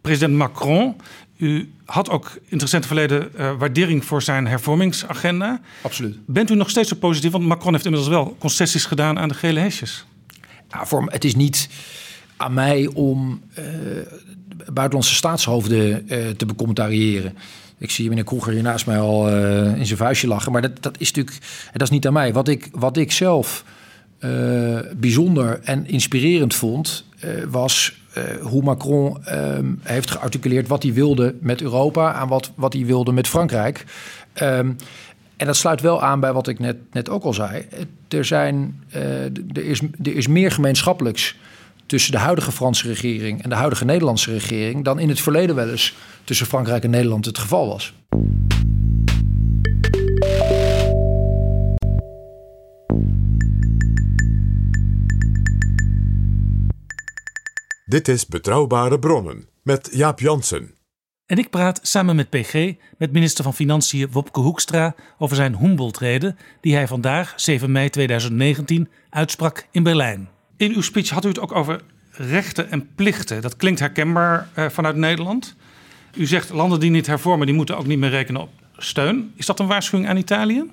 [0.00, 0.96] president Macron.
[1.36, 5.60] U had ook in het recente verleden uh, waardering voor zijn hervormingsagenda.
[5.82, 6.16] Absoluut.
[6.26, 7.30] Bent u nog steeds zo positief?
[7.30, 10.04] Want Macron heeft inmiddels wel concessies gedaan aan de gele hesjes.
[10.70, 11.68] Ja, voor, het is niet
[12.36, 13.64] aan mij om uh,
[14.72, 17.36] buitenlandse staatshoofden uh, te becommentariëren.
[17.78, 19.28] Ik zie meneer Kroeger hier naast mij al
[19.76, 20.52] in zijn vuistje lachen.
[20.52, 22.32] Maar dat, dat is natuurlijk dat is niet aan mij.
[22.32, 23.64] Wat ik, wat ik zelf
[24.24, 28.02] uh, bijzonder en inspirerend vond, uh, was
[28.40, 33.12] hoe Macron ehm, heeft gearticuleerd wat hij wilde met Europa en wat, wat hij wilde
[33.12, 33.84] met Frankrijk.
[34.42, 34.76] Um,
[35.36, 37.66] en dat sluit wel aan bij wat ik net, net ook al zei.
[38.08, 41.36] Er, zijn, er, is, er is meer gemeenschappelijks
[41.86, 45.70] tussen de huidige Franse regering en de huidige Nederlandse regering dan in het verleden wel
[45.70, 47.94] eens tussen Frankrijk en Nederland het geval was.
[57.94, 60.74] Dit is Betrouwbare Bronnen met Jaap Jansen.
[61.26, 66.38] En ik praat samen met PG met minister van Financiën Wopke Hoekstra over zijn Humboldt-reden
[66.60, 70.28] die hij vandaag, 7 mei 2019, uitsprak in Berlijn.
[70.56, 71.80] In uw speech had u het ook over
[72.10, 73.42] rechten en plichten.
[73.42, 75.56] Dat klinkt herkenbaar uh, vanuit Nederland.
[76.14, 79.32] U zegt landen die niet hervormen, die moeten ook niet meer rekenen op steun.
[79.36, 80.70] Is dat een waarschuwing aan Italië?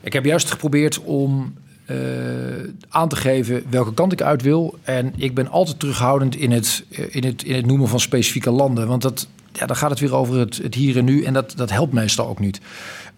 [0.00, 1.54] Ik heb juist geprobeerd om
[1.90, 4.78] eh, aan te geven welke kant ik uit wil.
[4.82, 8.50] En ik ben altijd terughoudend in het, eh, in het, in het noemen van specifieke
[8.50, 8.86] landen.
[8.86, 11.22] Want dat, ja, dan gaat het weer over het, het hier en nu.
[11.22, 12.60] En dat, dat helpt meestal ook niet.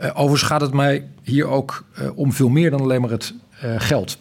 [0.01, 3.35] Uh, overigens gaat het mij hier ook om veel meer dan alleen maar het
[3.77, 4.19] geld.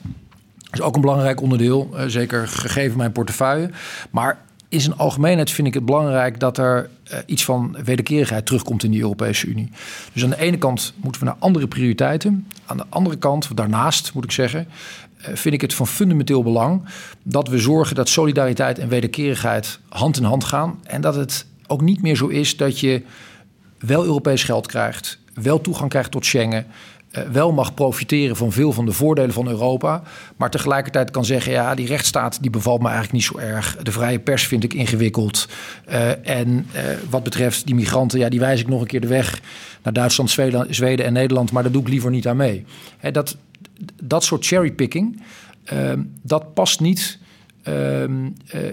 [0.58, 3.70] Dat is ook een belangrijk onderdeel, zeker gegeven mijn portefeuille.
[4.10, 4.38] Maar
[4.72, 8.92] in zijn algemeenheid vind ik het belangrijk dat er uh, iets van wederkerigheid terugkomt in
[8.92, 9.70] die Europese Unie.
[10.14, 12.48] Dus aan de ene kant moeten we naar andere prioriteiten.
[12.66, 14.68] Aan de andere kant, daarnaast moet ik zeggen,
[15.20, 16.82] uh, vind ik het van fundamenteel belang
[17.24, 20.80] dat we zorgen dat solidariteit en wederkerigheid hand in hand gaan.
[20.84, 23.02] En dat het ook niet meer zo is dat je
[23.78, 26.66] wel Europees geld krijgt, wel toegang krijgt tot Schengen,
[27.32, 30.04] wel mag profiteren van veel van de voordelen van Europa.
[30.36, 33.78] Maar tegelijkertijd kan zeggen: ja, die rechtsstaat die bevalt me eigenlijk niet zo erg.
[33.78, 35.48] De vrije pers vind ik ingewikkeld.
[35.90, 39.08] Uh, en uh, wat betreft die migranten, ja, die wijs ik nog een keer de
[39.08, 39.42] weg
[39.84, 40.30] naar Duitsland,
[40.70, 41.52] Zweden, en Nederland.
[41.52, 42.66] Maar daar doe ik liever niet aan mee.
[42.98, 43.38] He, dat,
[44.04, 45.22] dat soort cherrypicking,
[46.22, 47.20] dat past niet
[47.68, 48.04] uh,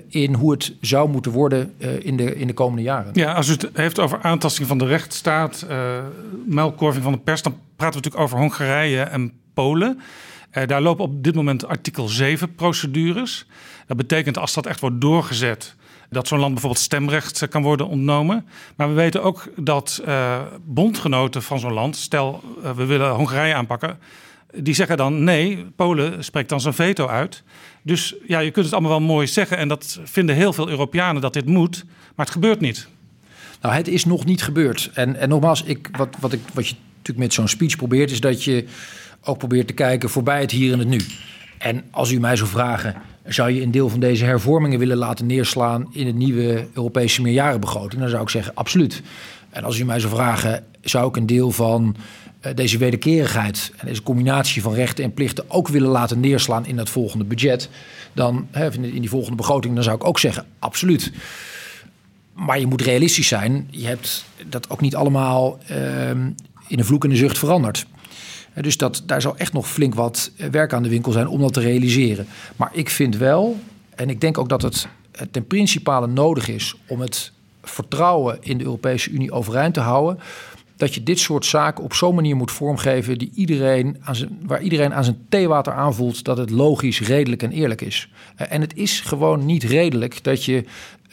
[0.08, 3.10] in hoe het zou moeten worden uh, in, de, in de komende jaren.
[3.12, 5.98] Ja, als u het heeft over aantasting van de rechtsstaat, uh,
[6.46, 10.00] melkkorving van de pers, dan praten we natuurlijk over Hongarije en Polen.
[10.66, 13.46] daar lopen op dit moment artikel 7 procedures.
[13.86, 15.74] Dat betekent als dat echt wordt doorgezet,
[16.10, 18.46] dat zo'n land bijvoorbeeld stemrecht kan worden ontnomen.
[18.76, 20.02] Maar we weten ook dat
[20.62, 22.42] bondgenoten van zo'n land, stel
[22.76, 23.98] we willen Hongarije aanpakken,
[24.54, 27.42] die zeggen dan nee, Polen spreekt dan zijn veto uit.
[27.82, 29.56] Dus ja, je kunt het allemaal wel mooi zeggen.
[29.56, 31.84] En dat vinden heel veel Europeanen dat dit moet.
[32.14, 32.88] Maar het gebeurt niet.
[33.60, 34.90] Nou, het is nog niet gebeurd.
[34.94, 38.20] En, en nogmaals, ik, wat, wat, ik, wat je natuurlijk met zo'n speech probeert, is
[38.20, 38.64] dat je
[39.22, 41.00] ook probeert te kijken voorbij het hier en het nu.
[41.58, 45.26] En als u mij zou vragen, zou je een deel van deze hervormingen willen laten
[45.26, 48.00] neerslaan in het nieuwe Europese meerjarenbegroting?
[48.00, 49.02] Dan zou ik zeggen, absoluut.
[49.50, 51.96] En als u mij zou vragen, zou ik een deel van
[52.54, 56.90] deze wederkerigheid en deze combinatie van rechten en plichten ook willen laten neerslaan in dat
[56.90, 57.68] volgende budget,
[58.12, 61.12] dan in die volgende begroting, dan zou ik ook zeggen, absoluut.
[62.32, 63.68] Maar je moet realistisch zijn.
[63.70, 66.10] Je hebt dat ook niet allemaal uh,
[66.68, 67.86] in een vloek en een zucht veranderd.
[68.54, 71.40] Dus dat, daar zal echt nog flink wat eh, werk aan de winkel zijn om
[71.40, 72.26] dat te realiseren.
[72.56, 73.60] Maar ik vind wel,
[73.94, 74.88] en ik denk ook dat het
[75.30, 80.18] ten principale nodig is om het vertrouwen in de Europese Unie overeind te houden
[80.78, 84.62] dat je dit soort zaken op zo'n manier moet vormgeven die iedereen aan zijn, waar
[84.62, 88.08] iedereen aan zijn theewater aanvoelt dat het logisch, redelijk en eerlijk is.
[88.40, 90.64] Uh, en het is gewoon niet redelijk dat je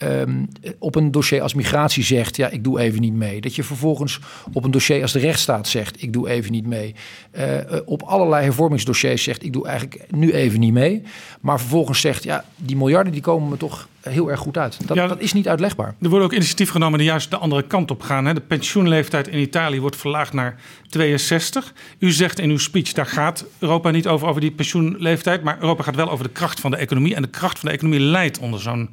[0.04, 0.48] um,
[0.80, 3.42] op een dossier als migratie zegt, ja, ik doe even niet mee.
[3.42, 4.20] Dat je vervolgens
[4.54, 6.96] op een dossier als de rechtsstaat zegt, ik doe even niet mee.
[7.38, 7.44] Uh,
[7.86, 11.04] op allerlei hervormingsdossiers zegt, ik doe eigenlijk nu even niet mee.
[11.42, 14.88] Maar vervolgens zegt, ja, die miljarden die komen me toch heel erg goed uit.
[14.88, 15.96] Dat, ja, dat is niet uitlegbaar.
[16.02, 18.26] Er worden ook initiatief genomen die juist de andere kant op gaan.
[18.26, 18.34] Hè?
[18.34, 21.74] De pensioenleeftijd in Italië wordt verlaagd naar 62.
[22.00, 25.44] U zegt in uw speech, daar gaat Europa niet over, over die pensioenleeftijd.
[25.44, 27.16] Maar Europa gaat wel over de kracht van de economie.
[27.16, 28.90] En de kracht van de economie leidt onder zo'n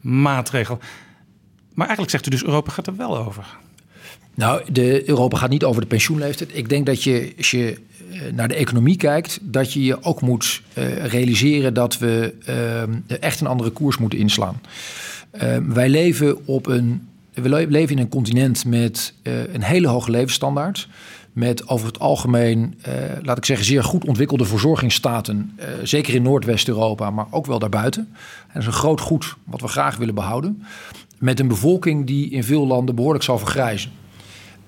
[0.00, 0.78] maatregel.
[1.74, 3.58] Maar eigenlijk zegt u dus Europa gaat er wel over.
[4.34, 6.56] Nou, de, Europa gaat niet over de pensioenleeftijd.
[6.56, 7.78] Ik denk dat je, als je
[8.12, 13.20] eh, naar de economie kijkt, dat je je ook moet uh, realiseren dat we uh,
[13.20, 14.60] echt een andere koers moeten inslaan.
[15.32, 17.08] Uh, wij leven op een.
[17.34, 19.14] We leven in een continent met
[19.52, 20.88] een hele hoge levensstandaard.
[21.32, 22.78] Met over het algemeen,
[23.22, 25.58] laat ik zeggen, zeer goed ontwikkelde verzorgingsstaten.
[25.82, 28.08] zeker in Noordwest-Europa, maar ook wel daarbuiten.
[28.12, 30.62] En dat is een groot goed wat we graag willen behouden.
[31.18, 33.90] Met een bevolking die in veel landen behoorlijk zal vergrijzen.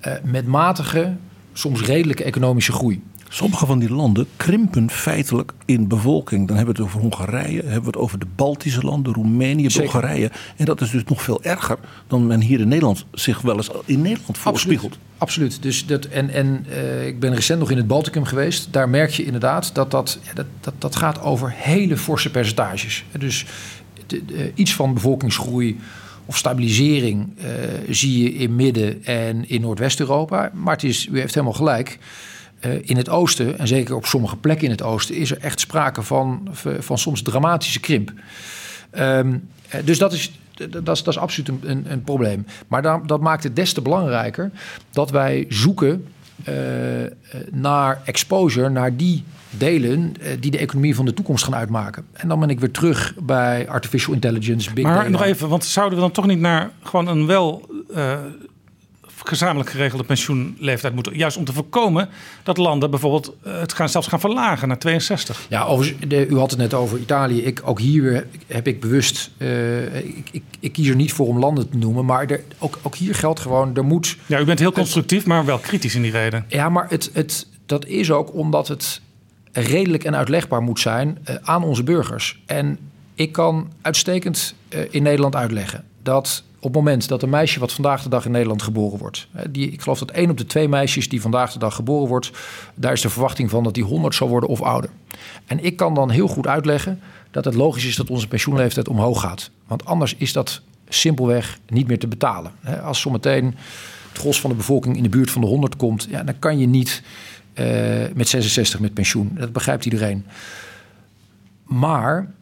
[0.07, 1.17] Uh, met matige,
[1.53, 3.03] soms redelijke economische groei.
[3.35, 6.49] Sommige van die landen krimpen feitelijk in bevolking.
[6.49, 10.31] Dan hebben we het over Hongarije, hebben we het over de Baltische landen, Roemenië, Bulgarije.
[10.57, 13.71] En dat is dus nog veel erger dan men hier in Nederland zich wel eens
[13.85, 14.93] in Nederland voorspiegelt.
[14.93, 15.11] Absoluut.
[15.19, 15.63] Absoluut.
[15.63, 18.73] Dus dat, en en uh, ik ben recent nog in het Balticum geweest.
[18.73, 23.05] Daar merk je inderdaad dat dat, ja, dat, dat, dat gaat over hele forse percentages.
[23.19, 23.45] Dus
[24.07, 25.79] de, de, iets van bevolkingsgroei
[26.27, 27.45] of stabilisering uh,
[27.91, 30.51] zie je in Midden- en in Noordwest-Europa.
[30.55, 31.99] Maar het is, u heeft helemaal gelijk.
[32.67, 35.61] Uh, in het oosten, en zeker op sommige plekken in het oosten, is er echt
[35.61, 36.49] sprake van,
[36.79, 38.13] van soms dramatische krimp.
[38.99, 39.49] Um,
[39.85, 42.47] dus dat is, dat is, dat is absoluut een, een, een probleem.
[42.69, 44.51] Maar dat, dat maakt het des te belangrijker
[44.91, 46.07] dat wij zoeken
[46.49, 46.55] uh,
[47.51, 52.05] naar exposure, naar die delen uh, die de economie van de toekomst gaan uitmaken.
[52.13, 55.09] En dan ben ik weer terug bij artificial intelligence, big Maar data.
[55.09, 58.19] nog even, want zouden we dan toch niet naar gewoon een wel uh,
[59.25, 61.17] gezamenlijk geregelde pensioenleeftijd moeten?
[61.17, 62.09] Juist om te voorkomen
[62.43, 65.47] dat landen bijvoorbeeld het gaan zelfs gaan verlagen naar 62.
[65.49, 65.77] Ja,
[66.09, 67.43] de, u had het net over Italië.
[67.43, 71.39] Ik, ook hier heb ik bewust, uh, ik, ik, ik, kies er niet voor om
[71.39, 74.17] landen te noemen, maar er, ook, ook hier geldt gewoon, er moet...
[74.27, 76.45] Ja, u bent heel constructief, maar wel kritisch in die reden.
[76.49, 79.01] Ja, maar het, het, dat is ook omdat het
[79.53, 82.43] redelijk en uitlegbaar moet zijn uh, aan onze burgers.
[82.47, 82.79] En
[83.15, 87.73] ik kan uitstekend uh, in Nederland uitleggen dat op het moment dat een meisje wat
[87.73, 90.69] vandaag de dag in Nederland geboren wordt, die, ik geloof dat één op de twee
[90.69, 92.31] meisjes die vandaag de dag geboren wordt,
[92.75, 94.91] daar is de verwachting van dat die 100 zal worden of ouder.
[95.47, 99.21] En ik kan dan heel goed uitleggen dat het logisch is dat onze pensioenleeftijd omhoog
[99.21, 99.51] gaat.
[99.67, 102.53] Want anders is dat simpelweg niet meer te betalen.
[102.83, 103.45] Als zometeen
[104.09, 106.59] het gros van de bevolking in de buurt van de 100 komt, ja, dan kan
[106.59, 107.03] je niet
[107.55, 107.67] uh,
[108.15, 109.31] met 66 met pensioen.
[109.35, 110.27] Dat begrijpt iedereen.
[111.65, 112.33] Maar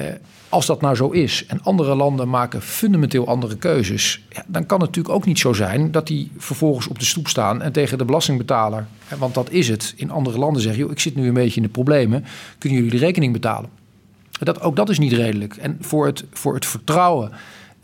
[0.00, 0.06] uh,
[0.50, 4.80] als dat nou zo is en andere landen maken fundamenteel andere keuzes, ja, dan kan
[4.80, 7.98] het natuurlijk ook niet zo zijn dat die vervolgens op de stoep staan en tegen
[7.98, 8.86] de belastingbetaler,
[9.18, 11.62] want dat is het, in andere landen zeggen: joh, ik zit nu een beetje in
[11.62, 12.24] de problemen,
[12.58, 13.70] kunnen jullie de rekening betalen?
[14.30, 15.56] Dat, ook dat is niet redelijk.
[15.56, 17.30] En voor het, voor het vertrouwen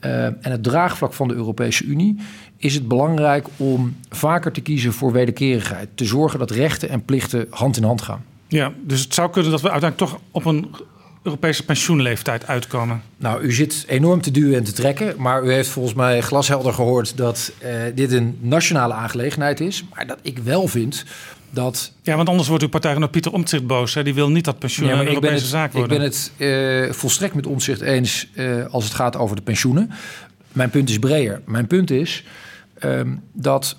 [0.00, 2.16] uh, en het draagvlak van de Europese Unie
[2.56, 5.88] is het belangrijk om vaker te kiezen voor wederkerigheid.
[5.94, 8.24] Te zorgen dat rechten en plichten hand in hand gaan.
[8.48, 10.74] Ja, dus het zou kunnen dat we uiteindelijk toch op een
[11.26, 13.02] Europese pensioenleeftijd uitkomen?
[13.16, 15.14] Nou, u zit enorm te duwen en te trekken.
[15.18, 19.84] Maar u heeft volgens mij glashelder gehoord dat uh, dit een nationale aangelegenheid is.
[19.94, 21.04] Maar dat ik wel vind
[21.50, 21.92] dat...
[22.02, 23.94] Ja, want anders wordt uw partij naar Pieter Omtzigt boos.
[23.94, 24.02] Hè?
[24.02, 25.92] Die wil niet dat pensioen ja, een Europese het, zaak worden.
[25.92, 26.32] Ik ben het
[26.86, 29.90] uh, volstrekt met Omtzigt eens uh, als het gaat over de pensioenen.
[30.52, 31.42] Mijn punt is breder.
[31.44, 32.24] Mijn punt is
[32.84, 33.76] um, dat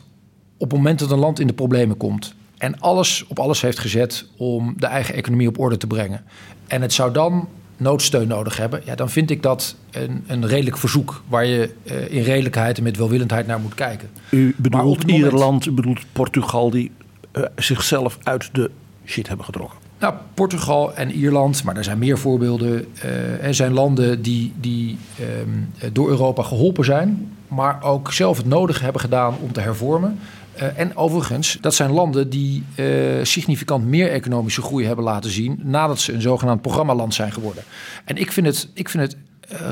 [0.57, 2.35] op het moment dat een land in de problemen komt...
[2.57, 6.23] en alles op alles heeft gezet om de eigen economie op orde te brengen...
[6.67, 8.81] en het zou dan noodsteun nodig hebben...
[8.85, 11.23] Ja, dan vind ik dat een, een redelijk verzoek...
[11.27, 14.09] waar je uh, in redelijkheid en met welwillendheid naar moet kijken.
[14.29, 15.23] U bedoelt moment...
[15.23, 16.69] Ierland, u bedoelt Portugal...
[16.69, 16.91] die
[17.33, 18.71] uh, zichzelf uit de
[19.05, 19.77] shit hebben getrokken.
[19.99, 22.85] Nou, Portugal en Ierland, maar er zijn meer voorbeelden.
[23.05, 24.97] Uh, er zijn landen die, die
[25.41, 30.19] um, door Europa geholpen zijn, maar ook zelf het nodige hebben gedaan om te hervormen.
[30.57, 35.59] Uh, en overigens, dat zijn landen die uh, significant meer economische groei hebben laten zien
[35.63, 37.63] nadat ze een zogenaamd programmaland zijn geworden.
[38.05, 39.17] En ik vind het, ik vind het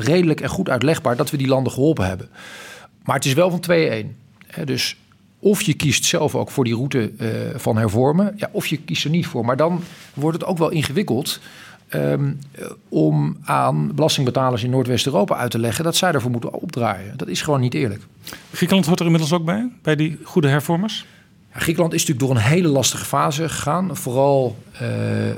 [0.04, 2.28] redelijk en goed uitlegbaar dat we die landen geholpen hebben.
[3.04, 4.64] Maar het is wel van 2-1.
[4.64, 4.96] Dus
[5.38, 7.12] of je kiest zelf ook voor die route
[7.56, 9.44] van hervormen, ja, of je kiest er niet voor.
[9.44, 9.82] Maar dan
[10.14, 11.40] wordt het ook wel ingewikkeld
[11.94, 12.38] um,
[12.88, 17.16] om aan belastingbetalers in Noordwest-Europa uit te leggen dat zij ervoor moeten opdraaien.
[17.16, 18.02] Dat is gewoon niet eerlijk.
[18.52, 21.06] Griekenland hoort er inmiddels ook bij, bij die goede hervormers?
[21.52, 24.88] Ja, Griekenland is natuurlijk door een hele lastige fase gegaan, vooral uh,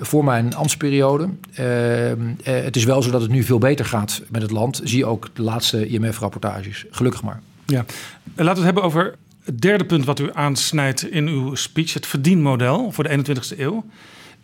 [0.01, 1.29] voor mijn ambtsperiode.
[1.59, 4.81] Uh, uh, het is wel zo dat het nu veel beter gaat met het land.
[4.85, 6.85] Zie ook de laatste IMF-rapportages.
[6.91, 7.41] Gelukkig maar.
[7.67, 7.85] Ja,
[8.25, 12.07] laten we het hebben over het derde punt wat u aansnijdt in uw speech, het
[12.07, 13.85] verdienmodel voor de 21ste eeuw.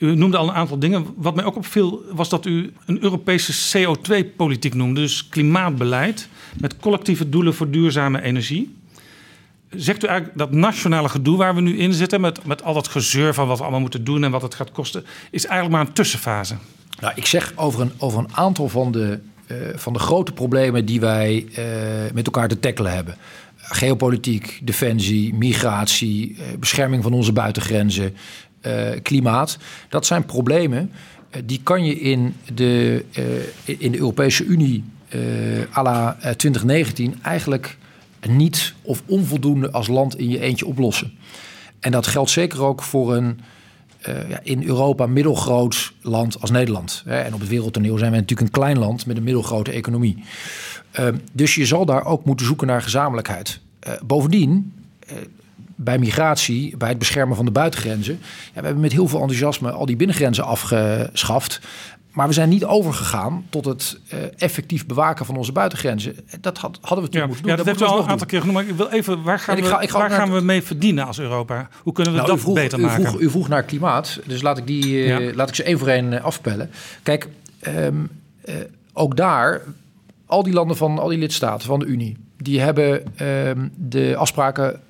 [0.04, 1.06] U noemde al een aantal dingen.
[1.16, 6.28] Wat mij ook opviel was dat u een Europese CO2-politiek noemde, dus klimaatbeleid
[6.60, 8.76] met collectieve doelen voor duurzame energie.
[9.70, 12.88] Zegt u eigenlijk dat nationale gedoe waar we nu in zitten, met, met al dat
[12.88, 15.86] gezeur van wat we allemaal moeten doen en wat het gaat kosten, is eigenlijk maar
[15.86, 16.54] een tussenfase?
[17.00, 20.84] Nou, ik zeg over een, over een aantal van de, uh, van de grote problemen
[20.84, 21.56] die wij uh,
[22.14, 23.16] met elkaar te tackelen hebben
[23.68, 28.16] geopolitiek, defensie, migratie, eh, bescherming van onze buitengrenzen,
[29.02, 29.58] klimaat.
[29.88, 30.90] Dat zijn problemen
[31.36, 34.84] uh, die kan je in de, uh, in de Europese Unie
[35.76, 37.78] à la 2019 eigenlijk
[38.28, 41.12] niet of onvoldoende als land in je eentje oplossen.
[41.80, 43.40] En dat geldt zeker ook voor een
[44.28, 47.02] ja, in Europa middelgroot land als Nederland.
[47.06, 50.24] En op het wereldtoneel zijn we natuurlijk een klein land met een middelgrote economie.
[51.00, 53.60] Uh, dus je zal daar ook moeten zoeken naar gezamenlijkheid.
[53.86, 54.72] Uh, bovendien,
[55.06, 55.12] uh,
[55.74, 58.18] bij migratie, bij het beschermen van de buitengrenzen...
[58.22, 61.60] Ja, we hebben met heel veel enthousiasme al die binnengrenzen afgeschaft...
[62.14, 66.16] Maar we zijn niet overgegaan tot het uh, effectief bewaken van onze buitengrenzen.
[66.40, 67.52] Dat had, hadden we toen ja, moeten doen.
[67.52, 68.58] Ja, dat, dat hebben we al een aantal keer genoemd.
[68.58, 71.06] Maar ik wil even, waar gaan, we, ga, ik ga waar gaan we mee verdienen
[71.06, 71.68] als Europa?
[71.82, 73.04] Hoe kunnen we nou, dat vroeg, beter u maken?
[73.04, 75.34] Vroeg, u vroeg naar klimaat, dus laat ik, die, uh, ja.
[75.34, 76.70] laat ik ze één voor één afpellen.
[77.02, 77.28] Kijk,
[77.68, 78.10] um,
[78.44, 78.54] uh,
[78.92, 79.62] ook daar,
[80.26, 82.16] al die landen van al die lidstaten van de Unie...
[82.36, 84.80] die hebben um, de afspraken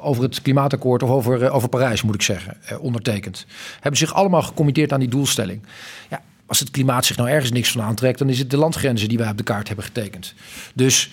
[0.00, 3.46] over het klimaatakkoord of over, uh, over Parijs, moet ik zeggen, uh, ondertekend.
[3.74, 5.62] Hebben zich allemaal gecommitteerd aan die doelstelling.
[6.10, 9.08] Ja, als het klimaat zich nou ergens niks van aantrekt, dan is het de landgrenzen
[9.08, 10.34] die wij op de kaart hebben getekend.
[10.74, 11.10] Dus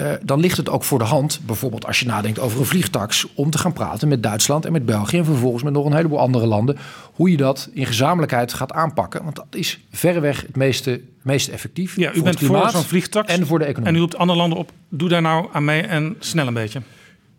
[0.00, 3.26] uh, dan ligt het ook voor de hand, bijvoorbeeld als je nadenkt over een vliegtax,
[3.34, 6.18] om te gaan praten met Duitsland en met België en vervolgens met nog een heleboel
[6.18, 6.78] andere landen,
[7.12, 9.24] hoe je dat in gezamenlijkheid gaat aanpakken.
[9.24, 11.96] Want dat is verreweg het meeste, meeste effectief.
[11.96, 13.92] Ja, u bent voor zo'n vliegtax en voor de economie.
[13.92, 16.80] En u roept andere landen op, doe daar nou aan mee en snel een beetje.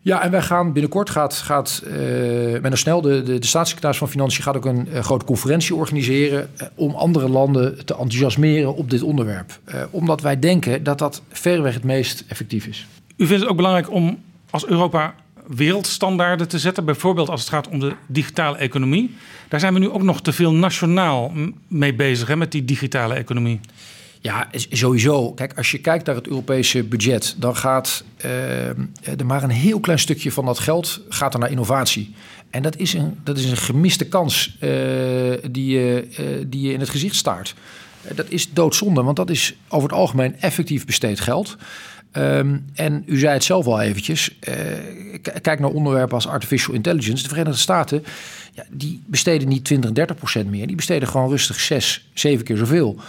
[0.02, 1.92] Ja, en wij gaan binnenkort gaat, gaat uh,
[2.62, 6.68] Menno Snel, de, de, staatssecretaris van Financiën, gaat ook een uh, grote conferentie organiseren uh,
[6.76, 9.60] om andere landen te enthousiasmeren op dit onderwerp.
[9.90, 12.88] omdat wij denken dat dat verreweg het meest effectief is.
[13.18, 14.20] U vindt het ook belangrijk om
[14.50, 15.16] als Europa
[15.48, 16.86] wereldstandaarden te zetten.
[16.86, 19.16] Bijvoorbeeld als het gaat om de digitale economie.
[19.48, 21.32] Daar zijn we nu ook nog te veel nationaal
[21.68, 23.60] mee bezig hè, met die digitale economie.
[24.22, 25.34] Ja, sowieso.
[25.34, 29.80] Kijk, als je kijkt naar het Europese budget, dan gaat uh, er maar een heel
[29.80, 32.16] klein stukje van dat geld gaat naar innovatie.
[32.50, 34.70] En dat is een, dat is een gemiste kans uh,
[35.52, 37.56] die, je, uh, die je in het gezicht staart.
[38.16, 41.58] dat is doodzonde, want dat is over het algemeen effectief besteed geld.
[42.14, 44.38] Um, en u zei het zelf al eventjes.
[45.42, 47.24] kijk naar onderwerpen als artificial intelligence.
[47.24, 48.04] De Verenigde Staten,
[48.54, 50.68] ja, die besteden niet 20, 30 procent meer.
[50.68, 53.00] Die besteden gewoon rustig 6, 7 keer zoveel.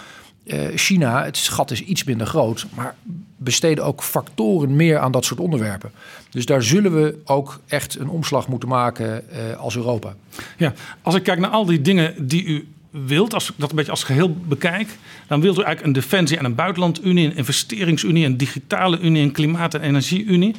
[0.43, 2.95] Uh, China, het gat is iets minder groot, maar
[3.37, 5.91] besteden ook factoren meer aan dat soort onderwerpen.
[6.29, 10.15] Dus daar zullen we ook echt een omslag moeten maken uh, als Europa.
[10.57, 13.75] Ja, als ik kijk naar al die dingen die u wilt, als ik dat een
[13.75, 14.89] beetje als geheel bekijk,
[15.27, 19.31] dan wilt u eigenlijk een defensie- en een buitenlandunie, een investeringsunie, een digitale unie, een
[19.31, 20.55] klimaat- en energieunie.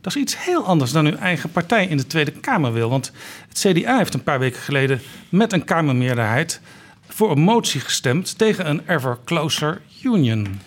[0.00, 2.90] Dat is iets heel anders dan uw eigen partij in de Tweede Kamer wil.
[2.90, 3.12] Want
[3.48, 6.60] het CDA heeft een paar weken geleden met een Kamermeerderheid
[7.08, 10.60] voor een motie gestemd tegen een ever closer union.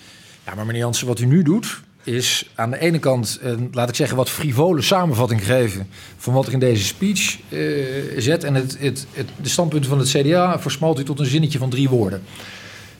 [0.46, 3.90] Ja, maar meneer Jansen, wat u nu doet, is aan de ene kant, een, laat
[3.90, 5.88] ik zeggen, wat frivole samenvatting geven
[6.18, 7.86] van wat er in deze speech uh,
[8.18, 8.44] zet.
[8.44, 11.70] En het, het, het, de standpunten van het CDA versmalt u tot een zinnetje van
[11.70, 12.22] drie woorden.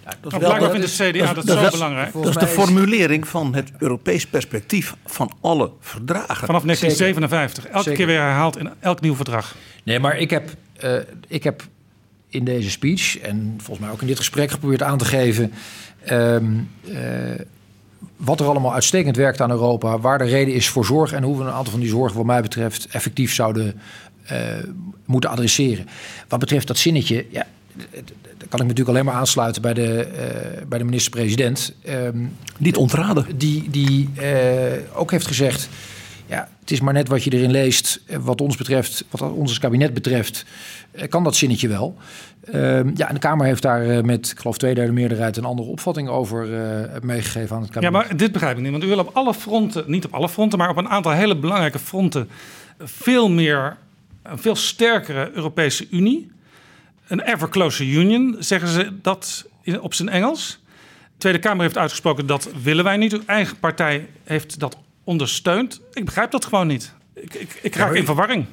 [0.04, 2.14] Ja, dat is blijkbaar vindt het CDA dat, dat, zo belangrijk.
[2.14, 6.46] Dat is de formulering van het Europees perspectief van alle verdragen.
[6.46, 7.66] Vanaf 1957.
[7.66, 7.98] Elke Zeker.
[7.98, 9.56] keer weer herhaald in elk nieuw verdrag.
[9.84, 10.50] Nee, maar ik heb,
[10.84, 10.96] uh,
[11.28, 11.64] ik heb
[12.30, 15.54] in deze speech en volgens mij ook in dit gesprek geprobeerd aan te geven.
[16.12, 16.98] Um, uh,
[18.18, 21.38] wat er allemaal uitstekend werkt aan Europa, waar de reden is voor zorg en hoe
[21.38, 23.80] we een aantal van die zorgen, wat mij betreft, effectief zouden
[24.32, 24.38] uh,
[25.06, 25.88] moeten adresseren.
[26.28, 27.48] Wat betreft dat zinnetje, ja,
[27.92, 31.74] daar kan ik me natuurlijk alleen maar aansluiten bij de, uh, bij de minister-president.
[31.90, 33.38] Um, Niet ontraden.
[33.38, 34.10] Die, die
[34.94, 35.70] ook heeft gezegd.
[36.30, 38.02] Ja, het is maar net wat je erin leest.
[38.20, 40.46] Wat ons betreft, wat ons kabinet betreft,
[41.10, 41.98] kan dat zinnetje wel.
[42.54, 45.70] Uh, ja, en de Kamer heeft daar uh, met, ik geloof, tweederde meerderheid een andere
[45.70, 46.48] opvatting over
[47.02, 47.94] meegegeven aan het kabinet.
[47.94, 48.72] Ja, maar dit begrijp ik niet.
[48.72, 51.38] Want u wil op alle fronten, niet op alle fronten, maar op een aantal hele
[51.38, 52.30] belangrijke fronten
[52.80, 53.78] veel meer,
[54.24, 56.32] een veel sterkere Europese Unie.
[57.08, 59.46] Een ever closer union, zeggen ze dat
[59.82, 60.60] op zijn Engels.
[61.04, 63.14] De Tweede Kamer heeft uitgesproken dat willen wij niet.
[63.14, 64.78] Uw eigen partij heeft dat
[65.10, 65.82] ondersteund.
[65.94, 66.94] Ik begrijp dat gewoon niet.
[67.14, 68.46] Ik, ik, ik raak in verwarring.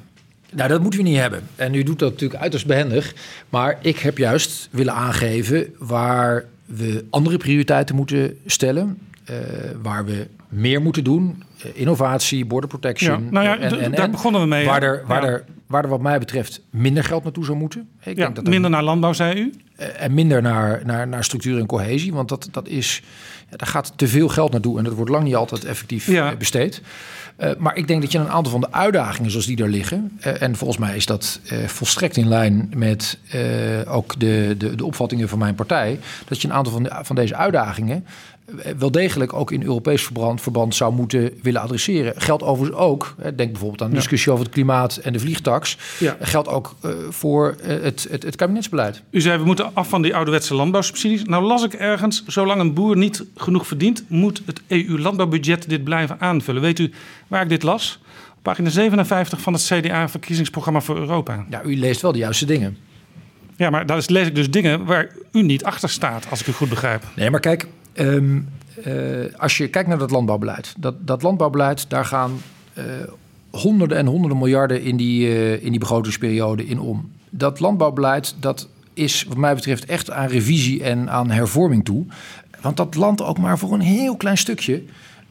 [0.51, 1.43] Nou, dat moeten we niet hebben.
[1.55, 3.13] En u doet dat natuurlijk uiterst behendig.
[3.49, 8.97] Maar ik heb juist willen aangeven waar we andere prioriteiten moeten stellen.
[9.29, 9.35] Uh,
[9.81, 11.43] waar we meer moeten doen.
[11.65, 13.23] Uh, innovatie, border protection.
[13.23, 14.65] Ja, nou ja, en, en, daar begonnen we mee.
[14.65, 15.27] Waar er, waar, ja.
[15.27, 17.89] er, waar er wat mij betreft minder geld naartoe zou moeten.
[18.03, 19.53] Ik denk dat minder er, naar landbouw, zei u?
[19.79, 22.13] Uh, en minder naar, naar, naar structuur en cohesie.
[22.13, 23.03] Want dat, dat is,
[23.49, 24.77] daar gaat te veel geld naartoe.
[24.77, 26.81] En dat wordt lang niet altijd effectief besteed.
[27.39, 30.19] Uh, maar ik denk dat je een aantal van de uitdagingen zoals die er liggen.
[30.19, 33.17] Uh, en volgens mij is dat uh, volstrekt in lijn met
[33.87, 35.99] ook de, de, de, opvattingen van mijn partij.
[36.27, 38.05] Dat je een aantal van, de, van deze uitdagingen
[38.77, 42.13] wel degelijk ook in Europees verband, verband zou moeten willen adresseren.
[42.21, 45.77] Geldt overigens ook, denk bijvoorbeeld aan de discussie over het klimaat en de vliegtax.
[45.99, 46.17] Ja.
[46.21, 49.01] Geldt ook uh, voor uh, het, het, het, kabinetsbeleid.
[49.09, 51.23] U zei we moeten af van die ouderwetse landbouwsubsidies.
[51.23, 56.19] Nou las ik ergens, zolang een boer niet genoeg verdient, moet het EU-landbouwbudget dit blijven
[56.19, 56.61] aanvullen.
[56.61, 56.91] Weet u
[57.27, 57.99] waar ik dit las?
[58.37, 61.45] Op pagina 57 van het CDA-verkiezingsprogramma voor Europa.
[61.49, 62.77] Ja, u leest wel de juiste dingen.
[63.57, 66.51] Ja, maar daar lees ik dus dingen waar u niet achter staat, als ik u
[66.51, 67.03] goed begrijp.
[67.15, 67.67] Nee, maar kijk,
[67.99, 68.47] Um,
[68.85, 70.73] uh, als je kijkt naar dat landbouwbeleid.
[70.77, 72.41] Dat, dat landbouwbeleid, daar gaan
[72.77, 72.83] uh,
[73.49, 77.11] honderden en honderden miljarden in die, uh, in die begrotingsperiode in om.
[77.29, 82.05] Dat landbouwbeleid, dat is wat mij betreft echt aan revisie en aan hervorming toe.
[82.61, 84.83] Want dat landt ook maar voor een heel klein stukje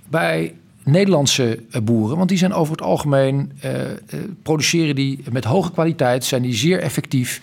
[0.09, 0.55] bij
[0.85, 2.17] Nederlandse boeren.
[2.17, 3.53] Want die zijn over het algemeen,
[4.43, 7.41] produceren die met hoge kwaliteit, zijn die zeer effectief.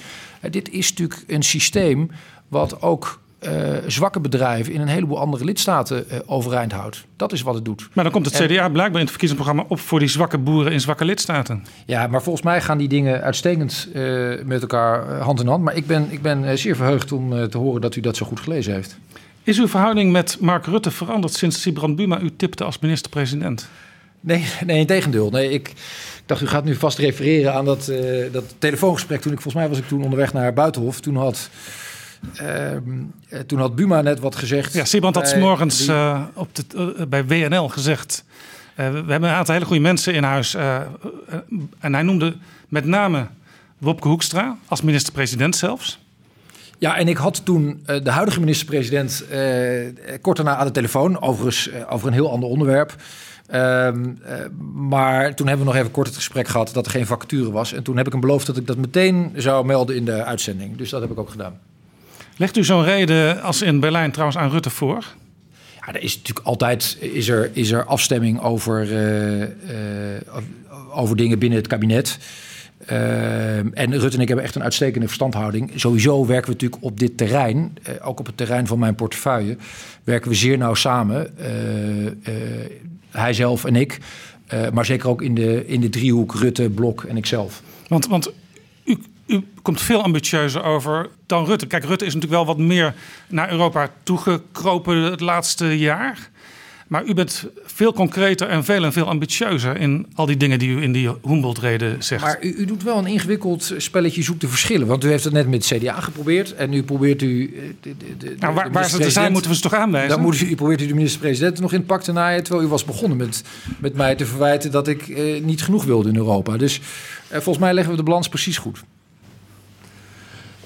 [0.50, 2.10] dit is natuurlijk een systeem
[2.48, 7.06] wat ook uh, zwakke bedrijven in een heleboel andere lidstaten uh, overeind houdt.
[7.16, 7.90] Dat is wat het doet.
[7.94, 10.82] Maar dan komt het CDA blijkbaar in het verkiezingsprogramma op voor die zwakke boeren in
[10.82, 11.66] zwakke lidstaten.
[11.86, 15.64] Ja, maar volgens mij gaan die dingen uitstekend uh, met elkaar hand in hand.
[15.64, 18.40] Maar ik ben, ik ben zeer verheugd om te horen dat u dat zo goed
[18.40, 18.98] gelezen heeft.
[19.44, 23.68] Is uw verhouding met Mark Rutte veranderd sinds Sibrand Buma u tipte als minister-president?
[24.20, 25.30] Nee, nee, in tegendeel.
[25.30, 25.76] Nee, ik, ik
[26.26, 27.92] dacht, u gaat nu vast refereren aan dat,
[28.32, 29.22] dat telefoongesprek.
[29.22, 31.00] Toen ik, volgens mij was ik toen onderweg naar Buitenhof.
[31.00, 31.50] Toen had
[33.48, 34.74] toen had Buma net wat gezegd.
[34.74, 35.90] Ja, Sibrand had morgens die...
[35.90, 38.24] uh, op de, uh, bij WNL gezegd.
[38.76, 40.56] we hebben een aantal hele goede mensen in huis.
[41.80, 42.36] en hij noemde
[42.68, 43.28] met name
[43.78, 46.00] Wopke Hoekstra als minister-president zelfs.
[46.78, 49.24] Ja, en ik had toen de huidige minister-president
[50.22, 51.22] kort daarna aan de telefoon.
[51.22, 52.96] Overigens over een heel ander onderwerp.
[53.54, 54.36] Ehm, eh,
[54.74, 57.74] maar toen hebben we nog even kort het gesprek gehad dat er geen vacature was.
[57.74, 60.78] En toen heb ik hem beloofd dat ik dat meteen zou melden in de uitzending.
[60.78, 61.60] Dus dat heb ik ook gedaan.
[62.38, 65.06] Legt u zo'n reden als in Berlijn trouwens aan Rutte voor?
[65.86, 69.48] Ja, er is natuurlijk altijd is er, is er afstemming over, uh, uh,
[70.94, 72.18] over dingen binnen het kabinet.
[72.92, 75.72] Uh, en Rutte en ik hebben echt een uitstekende verstandhouding.
[75.76, 79.58] Sowieso werken we natuurlijk op dit terrein, ook op het terrein van mijn portefeuille,
[80.04, 81.36] werken we zeer nauw samen.
[83.10, 83.98] hij zelf en ik.
[84.74, 87.62] maar zeker ook in de, in de driehoek Rutte, Blok en ikzelf.
[87.88, 88.32] Want, want
[88.86, 88.98] u,
[89.34, 91.68] u komt veel ambitieuzer over dan Rutte.
[91.68, 92.94] Kijk, Rutte is natuurlijk wel wat meer
[93.28, 96.32] naar Europa toegekropen het laatste jaar.
[96.88, 100.70] Maar u bent veel concreter en veel en veel ambitieuzer in al die dingen die
[100.70, 102.24] u in die Humboldt-reden zegt.
[102.24, 104.88] Maar u, u, doet wel een ingewikkeld spelletje zoek de verschillen.
[104.88, 107.54] Want u heeft het net met CDA geprobeerd en nu probeert u...
[107.56, 110.10] Eh, de, de, de, nou, waar, waar ze te zijn moeten we ze toch aanwijzen?
[110.10, 112.44] Dan moet u, probeert u de minister-president nog in het pak te naaien...
[112.44, 113.44] terwijl u was begonnen met,
[113.80, 116.58] met mij te verwijten dat ik eh, niet genoeg wilde in Europa.
[116.58, 116.82] Dus
[117.28, 118.84] eh, volgens mij leggen we de balans precies goed.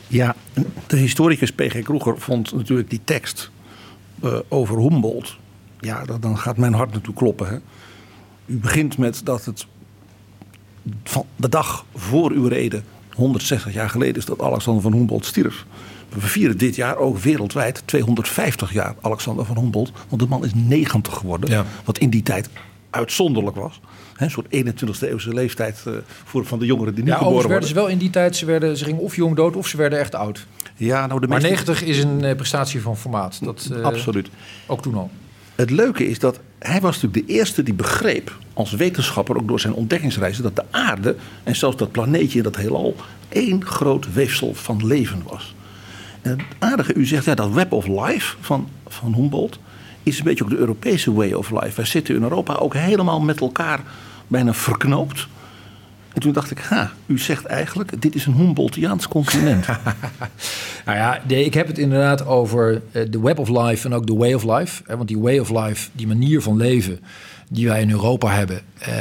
[0.07, 0.35] Ja,
[0.87, 1.81] de historicus P.G.
[1.81, 3.51] Kroeger vond natuurlijk die tekst
[4.23, 5.37] uh, over Humboldt.
[5.79, 7.47] Ja, dan gaat mijn hart natuurlijk kloppen.
[7.47, 7.57] Hè?
[8.45, 9.65] U begint met dat het
[11.03, 12.83] van de dag voor uw reden,
[13.13, 15.65] 160 jaar geleden, is dat Alexander van Humboldt stierf.
[16.09, 19.91] We vieren dit jaar ook wereldwijd 250 jaar Alexander van Humboldt.
[20.09, 21.49] Want de man is 90 geworden.
[21.49, 21.65] Ja.
[21.83, 22.49] Wat in die tijd
[22.89, 23.79] uitzonderlijk was.
[24.17, 25.93] Een soort 21e eeuwse leeftijd uh,
[26.23, 27.51] voor, van de jongeren die nu ja, geboren worden.
[27.51, 29.77] werden ze wel in die tijd, ze, werden, ze gingen of jong dood of ze
[29.77, 30.45] werden echt oud.
[30.75, 33.39] Ja, nou de maar 90 is een uh, prestatie van formaat.
[33.43, 34.29] Dat, uh, Absoluut.
[34.65, 35.09] Ook toen al.
[35.55, 39.59] Het leuke is dat hij was natuurlijk de eerste die begreep, als wetenschapper, ook door
[39.59, 42.95] zijn ontdekkingsreizen, dat de aarde en zelfs dat planeetje dat heelal
[43.29, 45.55] één groot weefsel van leven was.
[46.21, 49.59] En het aardige, u zegt ja, dat web of life van, van Humboldt
[50.03, 51.75] is een beetje ook de Europese way of life.
[51.75, 53.83] Wij zitten in Europa ook helemaal met elkaar
[54.27, 55.27] bijna verknoopt.
[56.17, 59.67] En toen dacht ik, ha, u zegt eigenlijk, dit is een Humboldtiaans continent.
[60.85, 64.15] nou ja, ik heb het inderdaad over eh, de web of life en ook de
[64.15, 64.95] way of life.
[64.95, 66.99] Want die way of life, die manier van leven
[67.49, 68.93] die wij in Europa hebben, eh,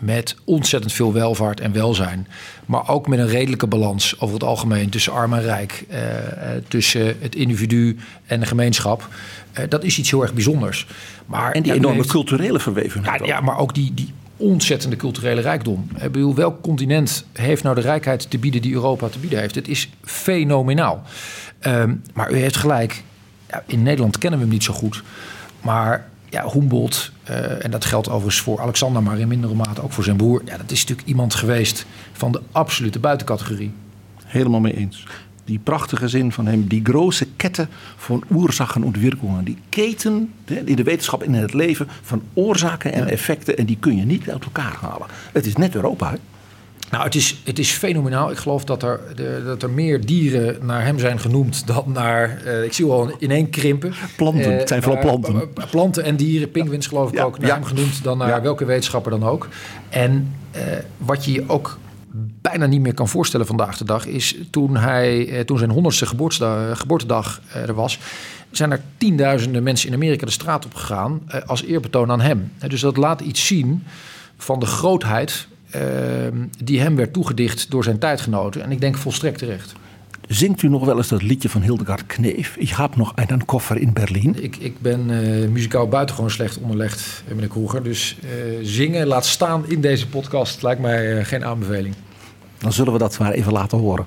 [0.00, 2.26] met ontzettend veel welvaart en welzijn,
[2.66, 6.00] maar ook met een redelijke balans over het algemeen tussen arm en rijk, eh,
[6.68, 9.08] tussen het individu en de gemeenschap.
[9.68, 10.86] dat is iets heel erg bijzonders.
[11.26, 13.20] Maar, en die enorme culturele verwevenheid.
[13.20, 14.12] Ja, ja, maar ook die, die
[14.42, 15.88] ontzettende culturele rijkdom.
[15.94, 19.54] Ik bedoel, welk continent heeft nou de rijkheid te bieden die Europa te bieden heeft?
[19.54, 21.02] Het is fenomenaal.
[21.66, 23.02] Um, maar u heeft gelijk.
[23.48, 25.02] Ja, in Nederland kennen we hem niet zo goed.
[25.60, 29.92] Maar ja, Humboldt, uh, en dat geldt overigens voor Alexander, maar in mindere mate ook
[29.92, 30.42] voor zijn broer.
[30.44, 33.72] Ja, dat is natuurlijk iemand geweest van de absolute buitencategorie.
[34.24, 35.06] Helemaal mee eens
[35.44, 39.44] die prachtige zin van hem, die grote ketten van oorzaken en wirkungen.
[39.44, 40.32] Die keten
[40.64, 43.56] in de wetenschap en in het leven van oorzaken en effecten.
[43.56, 45.06] En die kun je niet uit elkaar halen.
[45.32, 46.10] Het is net Europa.
[46.10, 46.16] Hè?
[46.90, 48.30] Nou, het is, het is fenomenaal.
[48.30, 52.42] Ik geloof dat er, de, dat er meer dieren naar hem zijn genoemd dan naar.
[52.46, 53.92] Uh, ik zie wel ineen krimpen.
[54.16, 55.34] Planten, het zijn vooral planten.
[55.34, 57.54] Uh, planten en dieren, pinguïns geloof ik ook, naar ja.
[57.54, 59.48] hem genoemd dan naar welke wetenschapper dan ook.
[59.88, 60.34] En
[60.96, 61.78] wat je ook
[62.42, 66.06] bijna niet meer kan voorstellen vandaag de dag, is toen, hij, eh, toen zijn honderdste
[66.06, 67.98] geboortedag, geboortedag eh, er was,
[68.50, 72.52] zijn er tienduizenden mensen in Amerika de straat op gegaan eh, als eerbetoon aan hem.
[72.68, 73.84] Dus dat laat iets zien
[74.36, 75.46] van de grootheid
[76.64, 78.62] die hem werd toegedicht door zijn tijdgenoten.
[78.62, 79.72] En ik denk volstrekt terecht.
[80.28, 82.56] Zingt u nog wel eens dat liedje van Hildegard Kneef?
[82.56, 84.42] Ik heb nog een koffer in Berlijn.
[84.42, 87.82] Ik, ik ben uh, muzikaal buitengewoon slecht onderlegd, meneer Kroeger.
[87.82, 88.30] Dus uh,
[88.62, 91.94] zingen, laat staan in deze podcast, lijkt mij uh, geen aanbeveling.
[92.62, 94.06] Dan zullen we dat maar even laten horen.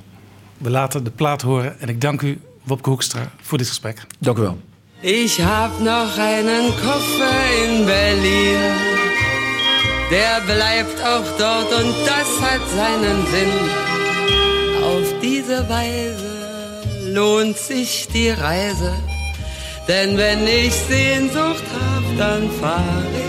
[0.58, 4.06] We laten de plaat horen en ik dank u, Wopke Hoekstra, voor dit gesprek.
[4.20, 4.58] Dank u wel.
[5.00, 8.74] Ik heb nog een koffer in Berlin.
[10.10, 13.54] Der bleibt auch dort und das hat seinen Sinn.
[14.84, 16.34] Auf diese Weise
[17.14, 18.94] lohnt sich die Reise.
[19.88, 23.25] Denn wenn ich Sehnsucht hab, dann fahr ich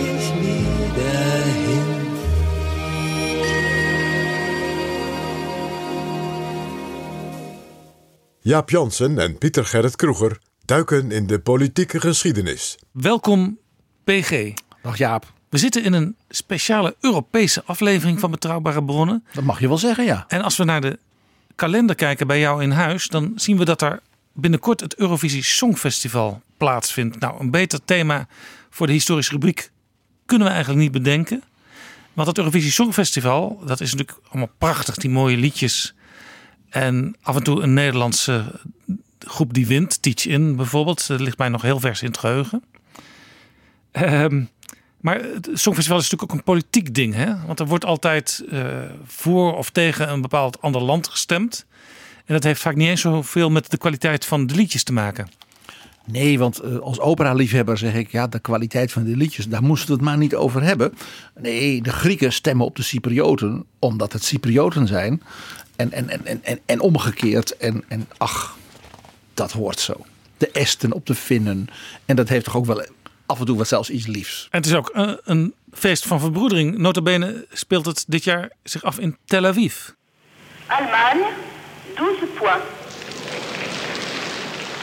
[8.46, 12.78] Jaap Jansen en Pieter Gerrit Kroeger duiken in de politieke geschiedenis.
[12.90, 13.58] Welkom,
[14.04, 14.52] PG.
[14.82, 15.32] Dag Jaap.
[15.48, 19.24] We zitten in een speciale Europese aflevering van Betrouwbare Bronnen.
[19.32, 20.24] Dat mag je wel zeggen, ja.
[20.28, 20.98] En als we naar de
[21.54, 24.00] kalender kijken bij jou in huis, dan zien we dat er
[24.32, 27.18] binnenkort het Eurovisie Songfestival plaatsvindt.
[27.18, 28.28] Nou, een beter thema
[28.70, 29.70] voor de historische rubriek
[30.26, 31.42] kunnen we eigenlijk niet bedenken.
[32.12, 35.95] Want het Eurovisie Songfestival, dat is natuurlijk allemaal prachtig, die mooie liedjes
[36.68, 38.60] en af en toe een Nederlandse
[39.18, 40.02] groep die wint.
[40.02, 41.06] Teach In bijvoorbeeld.
[41.06, 42.62] Dat ligt mij nog heel vers in het geheugen.
[43.90, 44.44] Ehm,
[45.00, 47.14] Maar het Songfestival is natuurlijk ook een politiek ding.
[47.14, 47.46] Hè?
[47.46, 48.66] Want er wordt altijd uh,
[49.04, 51.66] voor of tegen een bepaald ander land gestemd.
[52.24, 55.28] En dat heeft vaak niet eens zoveel met de kwaliteit van de liedjes te maken.
[56.04, 59.88] Nee, want uh, als opera-liefhebber zeg ik, ja, de kwaliteit van de liedjes, daar moesten
[59.88, 60.94] we het maar niet over hebben.
[61.40, 65.22] Nee, de Grieken stemmen op de Cyprioten, omdat het Cyprioten zijn
[65.75, 67.57] En, en, en, en, en omgekeerd.
[67.57, 68.57] En, en ach,
[69.33, 70.05] dat hoort zo.
[70.37, 71.67] De Esten op de Finnen.
[72.05, 72.85] En dat heeft toch ook wel
[73.25, 74.47] af en toe wat zelfs iets liefs.
[74.51, 76.77] En het is ook een, eh, een feest van verbroedering.
[76.77, 79.89] Notabene speelt het dit jaar zich af in Tel Aviv.
[80.67, 81.27] Allemagne,
[81.95, 82.65] 12 points.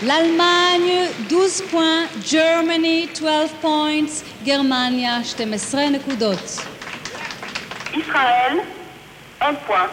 [0.01, 6.66] L'Allemagne 12 points, Germany 12 points, Germania 12 נקודות.
[7.93, 8.64] Israël
[9.39, 9.91] 1 point.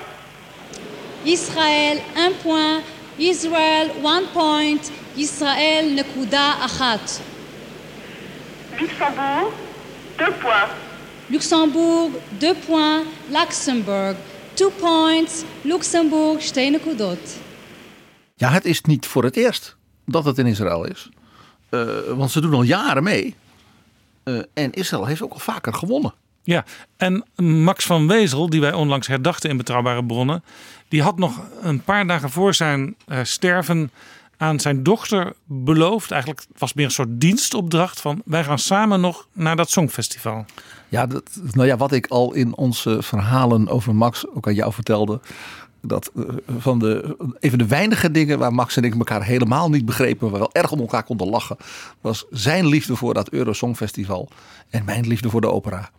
[1.24, 2.84] Israël 1 point,
[3.18, 7.22] Israel 1 point, Israël נקודה אחת.
[8.78, 9.52] Luxembourg
[10.18, 10.74] 2 points.
[11.28, 14.16] Luxembourg 2 points, Luxembourg
[14.54, 17.38] 2 points, Luxembourg 2 נקודות.
[18.36, 19.76] Ja, het is niet voor het eerst
[20.06, 21.10] dat het in Israël is.
[21.70, 23.36] Uh, want ze doen al jaren mee.
[24.24, 26.14] Uh, en Israël heeft ook al vaker gewonnen.
[26.44, 26.66] Ja,
[26.98, 30.44] en Max van Wezel, die wij onlangs herdachten in Betrouwbare Bronnen,
[30.91, 33.91] die had nog een paar dagen voor zijn uh, sterven
[34.37, 36.11] aan zijn dochter beloofd.
[36.11, 40.45] Eigenlijk was meer een soort dienstopdracht van wij gaan samen nog naar dat Songfestival.
[40.89, 44.73] Ja, dat, nou ja, wat ik al in onze verhalen over Max ook aan jou
[44.73, 45.21] vertelde
[45.83, 46.23] dat eh,
[46.59, 50.31] van de, een van de weinige dingen waar Max en ik elkaar helemaal niet begrepen,
[50.31, 51.57] maar wel erg om elkaar konden lachen,
[52.01, 54.29] was zijn liefde voor dat Eurosongfestival
[54.71, 55.91] en mijn liefde voor de opera.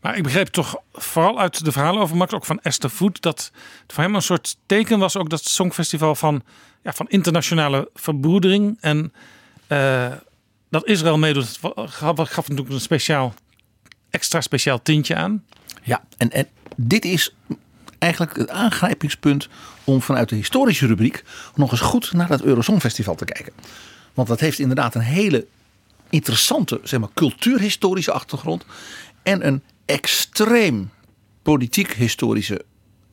[0.00, 3.50] Maar ik begreep toch vooral uit de verhalen over Max, ook van Esther Voet, dat
[3.82, 6.42] het voor hem een soort teken was ook dat Songfestival van,
[6.82, 8.78] ja, van internationale verbroedering.
[8.80, 9.12] En
[9.68, 10.12] uh,
[10.68, 13.34] dat Israël meedoet, gaf, natuurlijk een speciaal,
[14.10, 15.44] extra speciaal tintje aan.
[15.82, 17.34] Ja, en, en dit is
[17.98, 19.48] eigenlijk het aangrijpingspunt
[19.84, 23.52] om vanuit de historische rubriek nog eens goed naar het Eurosongfestival te kijken.
[24.14, 25.46] Want dat heeft inderdaad een hele
[26.10, 28.64] interessante zeg maar, cultuurhistorische achtergrond
[29.24, 30.90] en een extreem
[31.42, 32.64] politiek-historische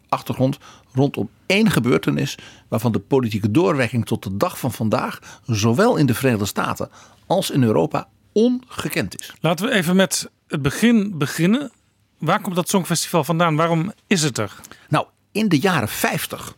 [0.09, 0.57] achtergrond
[0.93, 2.37] rondom één gebeurtenis
[2.67, 6.89] waarvan de politieke doorwerking tot de dag van vandaag zowel in de Verenigde Staten
[7.25, 9.33] als in Europa ongekend is.
[9.39, 11.71] Laten we even met het begin beginnen.
[12.17, 13.55] Waar komt dat Songfestival vandaan?
[13.55, 14.55] Waarom is het er?
[14.89, 16.55] Nou, in de jaren 50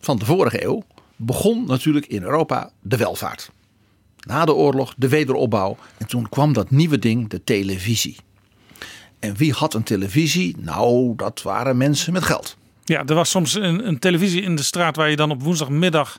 [0.00, 0.82] van de vorige eeuw
[1.16, 3.50] begon natuurlijk in Europa de welvaart.
[4.26, 5.76] Na de oorlog de wederopbouw.
[5.98, 8.16] En toen kwam dat nieuwe ding, de televisie.
[9.18, 10.56] En wie had een televisie?
[10.58, 12.56] Nou, dat waren mensen met geld.
[12.84, 16.18] Ja, er was soms een, een televisie in de straat waar je dan op woensdagmiddag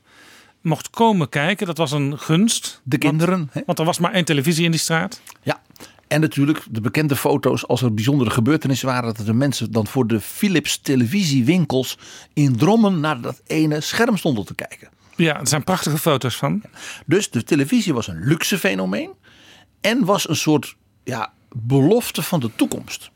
[0.61, 1.65] mocht komen kijken.
[1.65, 2.81] Dat was een gunst.
[2.83, 3.49] De kinderen.
[3.53, 5.21] Want, want er was maar één televisie in die straat.
[5.41, 5.61] Ja,
[6.07, 9.13] en natuurlijk de bekende foto's als er bijzondere gebeurtenissen waren.
[9.13, 11.97] Dat de mensen dan voor de Philips televisiewinkels
[12.33, 14.89] in Drommen naar dat ene scherm stonden te kijken.
[15.15, 16.61] Ja, er zijn prachtige foto's van.
[17.05, 19.11] Dus de televisie was een luxe fenomeen.
[19.81, 23.11] En was een soort ja, belofte van de toekomst.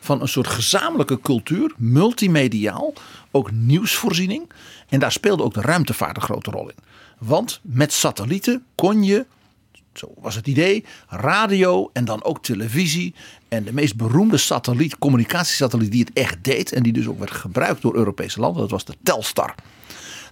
[0.00, 2.92] Van een soort gezamenlijke cultuur, multimediaal,
[3.30, 4.50] ook nieuwsvoorziening.
[4.88, 6.76] En daar speelde ook de ruimtevaart een grote rol in.
[7.18, 9.26] Want met satellieten kon je
[9.98, 10.84] zo was het idee.
[11.08, 13.14] Radio en dan ook televisie.
[13.48, 16.72] En de meest beroemde satelliet, communicatiesatelliet die het echt deed.
[16.72, 18.60] En die dus ook werd gebruikt door Europese landen.
[18.60, 19.54] Dat was de Telstar.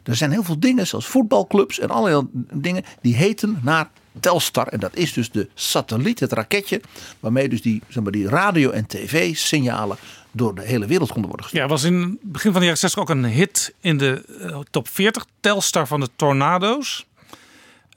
[0.06, 3.90] Er zijn heel veel dingen, zoals voetbalclubs en allerlei dingen, die heten naar
[4.20, 4.66] Telstar.
[4.66, 6.80] En dat is dus de satelliet, het raketje,
[7.20, 9.96] waarmee dus die, zeg maar, die radio- en tv-signalen
[10.30, 11.64] door de hele wereld konden worden gestuurd.
[11.64, 14.58] Ja, was in het begin van de jaren 60 ook een hit in de eh,
[14.70, 15.26] top 40.
[15.40, 17.06] Telstar van de Tornado's.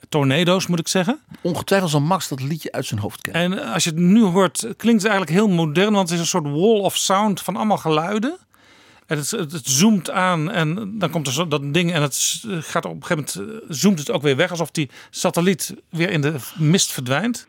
[0.08, 1.20] Tornado's moet ik zeggen.
[1.42, 3.62] Ongetwijfeld zal Max dat liedje uit zijn hoofd kennen.
[3.62, 6.30] En als je het nu hoort, klinkt het eigenlijk heel modern, want het is een
[6.30, 8.38] soort wall of sound van allemaal geluiden.
[9.18, 13.04] Het, zoomt aan en dan komt er zo dat ding en het gaat op een
[13.04, 17.46] gegeven moment zoomt het ook weer weg, alsof die satelliet weer in de mist verdwijnt.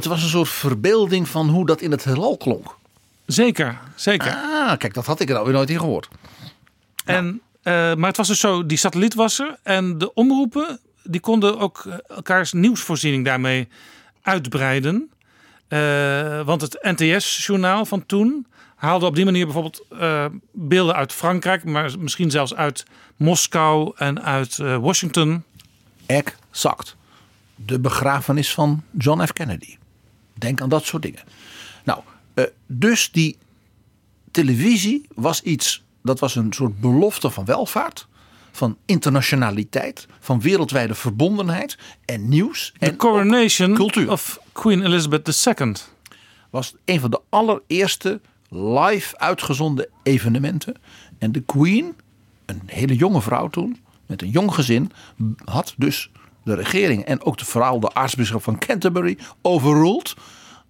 [0.00, 2.76] Het, was een soort verbeelding van hoe dat in het heelal klonk.
[3.26, 4.30] Zeker, zeker.
[4.30, 6.08] Ah, kijk, dat had ik er alweer nooit in gehoord.
[7.04, 11.20] En, eh, maar het was dus zo, die satelliet was er en de omroepen die
[11.20, 13.68] konden ook eh, elkaars nieuwsvoorziening daarmee
[14.22, 15.10] uitbreiden.
[15.68, 19.86] Eh, want het NTS-journaal van toen haalde op die manier bijvoorbeeld
[20.52, 22.84] beelden uit Frankrijk, maar misschien zelfs uit
[23.16, 25.44] Moskou en uit Washington.
[26.06, 26.96] Exact.
[27.54, 29.32] De begrafenis van John F.
[29.32, 29.76] Kennedy.
[30.40, 31.20] Denk aan dat soort dingen.
[31.84, 32.00] Nou,
[32.34, 33.36] eh, dus die
[34.30, 38.08] televisie was iets, dat was een soort belofte van welvaart,
[38.52, 42.72] van internationaliteit, van wereldwijde verbondenheid en nieuws.
[42.78, 44.10] De coronation cultuur.
[44.10, 45.72] of Queen Elizabeth II.
[46.50, 50.74] was een van de allereerste live uitgezonden evenementen.
[51.18, 51.94] En de Queen,
[52.46, 54.92] een hele jonge vrouw toen, met een jong gezin,
[55.44, 56.10] had dus
[56.44, 60.14] de regering en ook de vooral de aartsbisschop van Canterbury overruled.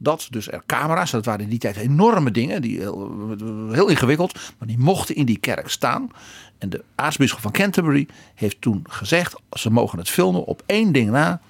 [0.02, 4.38] Dat dus er camera's, dat waren in die tijd enorme dingen, die heel, heel ingewikkeld,
[4.58, 6.10] maar die mochten in die kerk staan.
[6.58, 11.10] En de aartsbisschop van Canterbury heeft toen gezegd: ze mogen het filmen op één ding
[11.10, 11.40] na.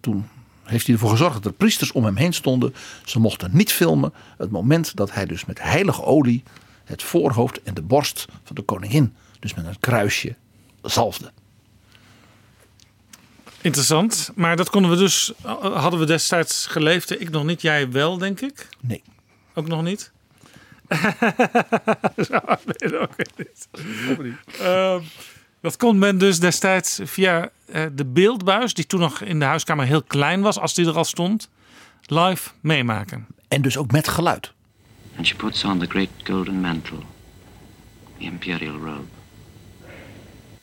[0.00, 0.26] Toen
[0.62, 2.74] heeft hij ervoor gezorgd dat er priesters om hem heen stonden.
[3.04, 6.42] Ze mochten niet filmen het moment dat hij dus met heilige olie
[6.84, 10.36] het voorhoofd en de borst van de koningin, dus met een kruisje,
[10.82, 11.32] zalfde.
[13.62, 14.30] Interessant.
[14.34, 17.20] Maar dat konden we dus, hadden we destijds geleefd.
[17.20, 18.68] Ik nog niet, jij wel, denk ik.
[18.80, 19.02] Nee.
[19.54, 20.12] Ook nog niet?
[22.28, 23.68] Zo, nee, ook niet.
[24.60, 25.00] Ehm,
[25.60, 29.86] dat kon men dus destijds via eh, de beeldbuis, die toen nog in de huiskamer
[29.86, 31.48] heel klein was, als die er al stond,
[32.06, 33.26] live meemaken.
[33.48, 34.52] En dus ook met geluid.
[35.16, 36.98] And she puts on the great golden mantle,
[38.18, 39.08] the imperial robe.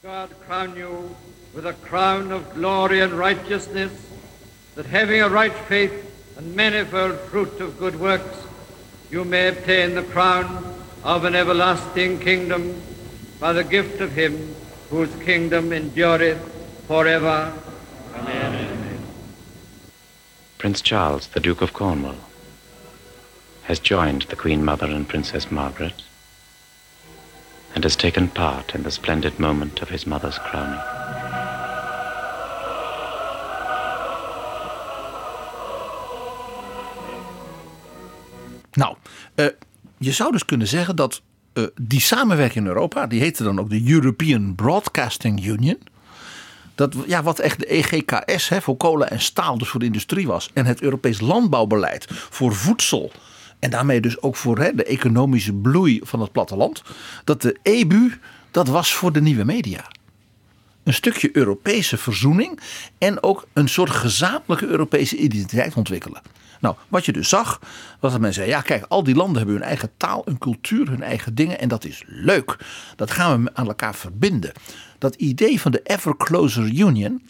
[0.02, 0.91] God crown you
[1.54, 3.91] with a crown of glory and righteousness,
[4.76, 6.06] that having a right faith
[6.38, 8.45] and manifold fruit of good works,
[9.12, 10.64] you may obtain the crown
[11.04, 12.82] of an everlasting kingdom
[13.39, 14.56] by the gift of him
[14.89, 16.39] whose kingdom endureth
[16.88, 17.54] forever.
[18.16, 19.00] Amen.
[20.58, 22.18] Prince Charles, the Duke of Cornwall,
[23.64, 26.04] has joined the Queen Mother and Princess Margaret
[27.76, 30.99] and has taken part in the splendid moment of his mother's crowning.
[38.72, 38.96] Nou,
[39.36, 39.46] eh,
[39.98, 41.22] je zou dus kunnen zeggen dat
[41.54, 45.78] eh, die samenwerking in Europa, die heette dan ook de European Broadcasting Union.
[46.76, 50.28] Dat, ja, wat echt de EGKS hè, voor kolen en staal, dus voor de industrie
[50.28, 50.50] was.
[50.54, 53.12] En het Europees landbouwbeleid voor voedsel.
[53.60, 56.82] En daarmee dus ook voor de economische bloei van het platteland.
[57.24, 58.20] Dat de EBU,
[58.52, 59.88] dat was voor de nieuwe media.
[60.84, 62.60] Een stukje Europese verzoening.
[62.98, 66.22] En ook een soort gezamenlijke Europese identiteit ontwikkelen.
[66.60, 67.60] Nou, wat je dus zag,
[67.99, 70.89] was dat men zei: ja, kijk, al die landen hebben hun eigen taal, hun cultuur,
[70.89, 71.60] hun eigen dingen.
[71.60, 72.57] En dat is leuk.
[72.95, 74.51] Dat gaan we aan elkaar verbinden.
[74.97, 77.30] Dat idee van de Ever Closer Union,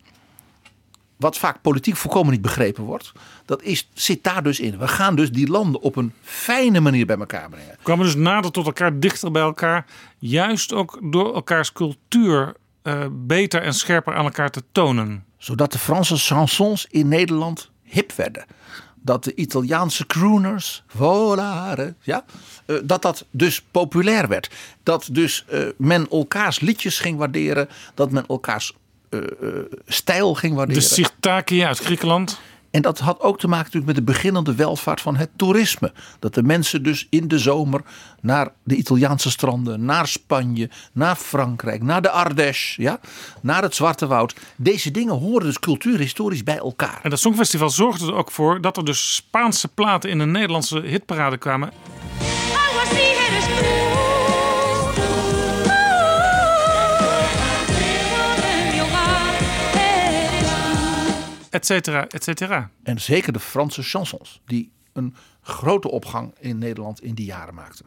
[1.15, 3.11] wat vaak politiek volkomen niet begrepen wordt,
[3.45, 4.77] dat is, zit daar dus in.
[4.77, 7.71] We gaan dus die landen op een fijne manier bij elkaar brengen.
[7.71, 9.85] We kwamen dus nader tot elkaar, dichter bij elkaar.
[10.17, 12.53] Juist ook door elkaars cultuur
[12.83, 15.23] uh, beter en scherper aan elkaar te tonen.
[15.37, 18.45] Zodat de Franse chansons in Nederland hip werden
[19.01, 22.25] dat de Italiaanse crooners, volare, ja,
[22.65, 24.49] uh, dat dat dus populair werd.
[24.83, 28.73] Dat dus uh, men elkaars liedjes ging waarderen, dat men elkaars
[29.09, 29.21] uh,
[29.87, 30.81] stijl ging waarderen.
[30.81, 32.39] De Sirtaki uit Griekenland.
[32.71, 35.93] En dat had ook te maken natuurlijk met de beginnende welvaart van het toerisme.
[36.19, 37.81] Dat de mensen dus in de zomer
[38.21, 42.99] naar de Italiaanse stranden, naar Spanje, naar Frankrijk, naar de Ardèche, ja,
[43.41, 44.35] naar het Zwarte Woud.
[44.55, 46.99] Deze dingen horen dus cultuurhistorisch bij elkaar.
[47.03, 50.79] En dat Songfestival zorgde er ook voor dat er dus Spaanse platen in een Nederlandse
[50.79, 51.71] hitparade kwamen.
[61.49, 62.69] Etcetera, etcetera.
[62.83, 67.85] En zeker de Franse chansons, die een grote opgang in Nederland in die jaren maakten.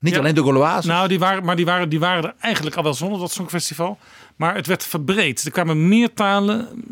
[0.00, 0.88] Niet alleen de Gauloise.
[0.88, 3.98] Nou, die waren, maar die waren, die waren er eigenlijk al wel zonder dat Songfestival.
[4.36, 5.44] Maar het werd verbreed.
[5.44, 6.82] Er kwamen meer talen,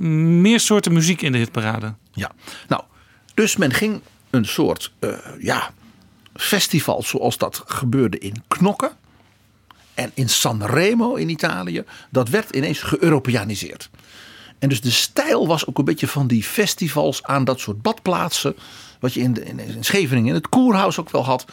[0.40, 1.94] meer soorten muziek in de hitparade.
[2.12, 2.30] Ja,
[2.68, 2.82] nou,
[3.34, 5.72] dus men ging een soort uh, ja,
[6.34, 8.90] festival zoals dat gebeurde in Knokken.
[9.94, 11.84] En in Sanremo in Italië.
[12.10, 13.90] Dat werd ineens geëuropeaniseerd.
[14.58, 18.56] En dus de stijl was ook een beetje van die festivals aan dat soort badplaatsen.
[19.00, 21.44] Wat je in, de, in, in Scheveningen in het Koerhuis ook wel had.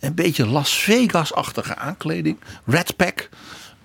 [0.00, 2.38] Een beetje Las Vegas-achtige aankleding.
[2.64, 3.28] Red Pack.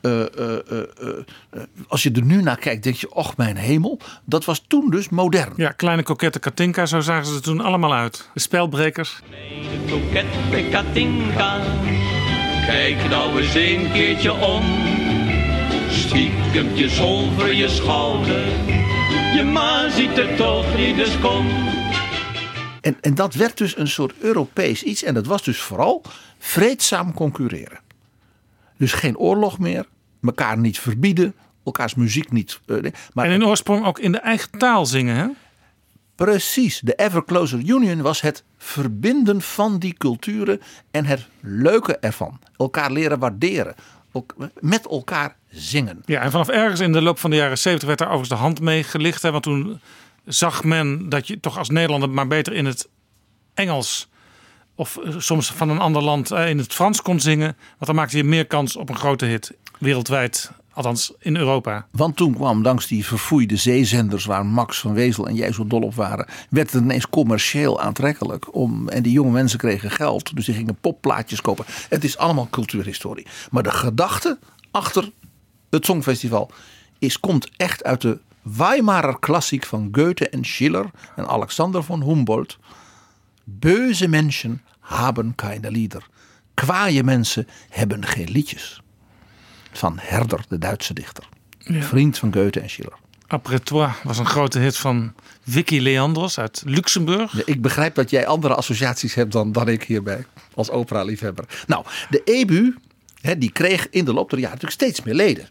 [0.06, 3.99] Uh, uh, uh, als je er nu naar kijkt, denk je, och mijn hemel.
[4.26, 5.54] Dat was toen dus modern.
[5.56, 8.30] Ja, kleine kokette Katinka, zo zagen ze er toen allemaal uit.
[8.34, 9.20] De spelbrekers.
[9.89, 11.62] Kokette Katinka,
[12.66, 14.64] kijk nou eens een keertje om.
[15.89, 18.45] Stiekemtje over je schouder,
[19.36, 21.47] je ma ziet er toch niet, dus kom.
[22.82, 25.04] En, en dat werd dus een soort Europees iets.
[25.04, 26.01] En dat was dus vooral
[26.39, 27.80] vreedzaam concurreren.
[28.78, 29.86] Dus geen oorlog meer,
[30.21, 32.59] elkaar niet verbieden, elkaars muziek niet.
[32.65, 35.28] Uh, maar en in oorsprong ook in de eigen taal zingen, hè?
[36.15, 36.80] Precies.
[36.80, 40.61] De Ever Closer Union was het verbinden van die culturen
[40.91, 42.39] en het leuke ervan.
[42.57, 43.76] Elkaar leren waarderen.
[44.59, 46.01] Met elkaar zingen.
[46.05, 48.45] Ja, en vanaf ergens in de loop van de jaren 70 werd daar overigens de
[48.45, 49.21] hand mee gelicht.
[49.21, 49.80] Hè, want toen
[50.26, 52.89] zag men dat je toch als Nederlander maar beter in het
[53.53, 54.09] Engels
[54.76, 57.55] of eh, soms van een ander land eh, in het Frans kon zingen.
[57.67, 60.51] Want dan maakte je meer kans op een grote hit wereldwijd.
[60.74, 61.88] Althans in Europa.
[61.91, 65.82] Want toen kwam langs die verfoeide zeezenders waar Max van Wezel en jij zo dol
[65.82, 66.28] op waren.
[66.49, 68.55] werd het ineens commercieel aantrekkelijk.
[68.55, 70.36] Om, en die jonge mensen kregen geld.
[70.36, 71.65] Dus die gingen popplaatjes kopen.
[71.89, 73.28] Het is allemaal cultuurhistorie.
[73.51, 74.39] Maar de gedachte
[74.71, 75.11] achter
[75.69, 76.51] het Songfestival
[76.99, 82.57] is, komt echt uit de Weimarer klassiek van Goethe en Schiller en Alexander von Humboldt.
[83.44, 86.08] Böse mensen hebben keine Lieder.
[86.54, 88.82] Kwaaie mensen hebben geen liedjes.
[89.72, 91.28] Van Herder, de Duitse dichter.
[91.60, 92.94] Vriend van Goethe en Schiller.
[93.28, 95.14] Après toi was een grote hit van
[95.48, 97.46] Vicky Leandros uit Luxemburg.
[97.46, 100.26] ik begrijp dat jij andere associaties hebt dan, dan ik hierbij.
[100.54, 101.46] Als opera-liefhebber.
[101.68, 102.76] Nou, de EBU
[103.38, 105.50] die kreeg in de loop der jaren natuurlijk steeds meer leden.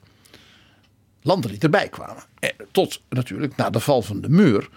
[1.23, 2.23] Landen die erbij kwamen.
[2.71, 4.69] Tot natuurlijk na de val van de muur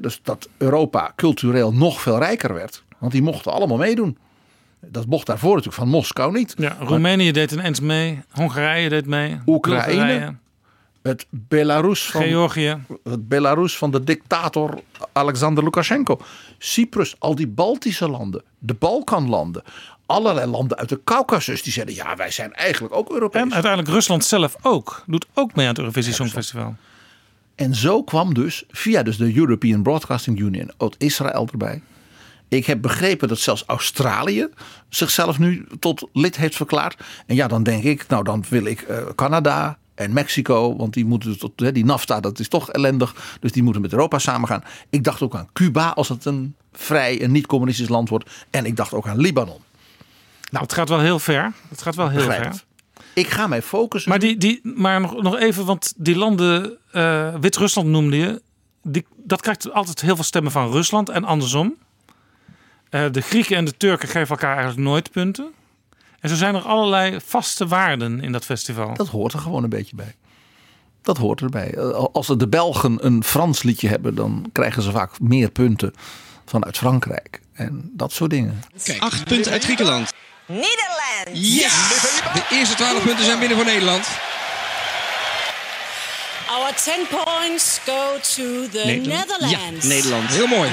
[0.00, 2.82] dus dat Europa cultureel nog veel rijker werd.
[2.98, 4.18] Want die mochten allemaal meedoen.
[4.80, 6.54] Dat mocht daarvoor natuurlijk van Moskou niet.
[6.56, 8.20] Ja, Roemenië deed ineens mee.
[8.30, 9.38] Hongarije deed mee.
[9.46, 10.34] Oekraïne.
[11.02, 12.76] Het Belarus van, Georgië.
[13.04, 14.78] Het Belarus van de dictator
[15.12, 16.20] Alexander Lukashenko.
[16.58, 18.42] Cyprus, al die Baltische landen.
[18.58, 19.62] De Balkanlanden.
[20.06, 21.62] Allerlei landen uit de Caucasus.
[21.62, 23.42] Die zeiden ja wij zijn eigenlijk ook Europees.
[23.42, 25.02] En uiteindelijk Rusland zelf ook.
[25.06, 26.76] Doet ook mee aan het Eurovisie Songfestival.
[27.58, 31.82] En zo kwam dus via dus de European Broadcasting Union ook Israël erbij.
[32.48, 34.48] Ik heb begrepen dat zelfs Australië
[34.88, 37.02] zichzelf nu tot lid heeft verklaard.
[37.26, 41.04] En ja, dan denk ik, nou dan wil ik uh, Canada en Mexico, want die
[41.04, 43.36] moeten tot die NAFTA, dat is toch ellendig.
[43.40, 44.64] Dus die moeten met Europa samengaan.
[44.90, 48.30] Ik dacht ook aan Cuba als het een vrij en niet-communistisch land wordt.
[48.50, 49.60] En ik dacht ook aan Libanon.
[50.50, 51.52] Nou, het gaat wel heel ver.
[51.68, 52.66] Het gaat wel heel ver.
[53.12, 54.10] Ik ga mij focussen.
[54.10, 58.42] Maar, die, die, maar nog, nog even, want die landen, uh, Wit-Rusland noemde je,
[58.82, 61.76] die, dat krijgt altijd heel veel stemmen van Rusland en andersom.
[62.90, 65.52] Uh, de Grieken en de Turken geven elkaar eigenlijk nooit punten.
[66.20, 68.94] En zo zijn er allerlei vaste waarden in dat festival.
[68.94, 70.14] Dat hoort er gewoon een beetje bij.
[71.02, 71.74] Dat hoort erbij.
[71.74, 75.94] Eh, als de Belgen een Frans liedje hebben, dan krijgen ze vaak meer punten
[76.44, 77.40] vanuit Frankrijk.
[77.52, 78.62] En dat soort dingen.
[78.82, 80.12] Kijk, acht punten uit Griekenland.
[80.48, 81.28] Nederland.
[81.32, 81.72] Yes!
[82.32, 84.06] De eerste 12 punten zijn binnen voor Nederland.
[86.50, 86.94] Our 10
[87.24, 89.50] points go to the Netherlands.
[89.50, 90.30] Ja, Nederland.
[90.30, 90.70] Heel mooi.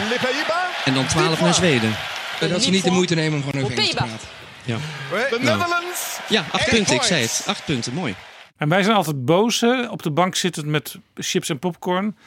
[0.85, 1.95] En dan 12 naar Zweden.
[2.39, 4.27] Dat ze niet de moeite nemen om gewoon over Engels te praten.
[4.63, 4.77] Ja.
[5.29, 6.19] The Netherlands.
[6.27, 6.95] Ja, 8 punten.
[6.95, 7.43] Ik zei het.
[7.45, 7.93] 8 punten.
[7.93, 8.15] Mooi.
[8.57, 12.17] En wij zijn altijd boos op de bank zitten met chips en popcorn.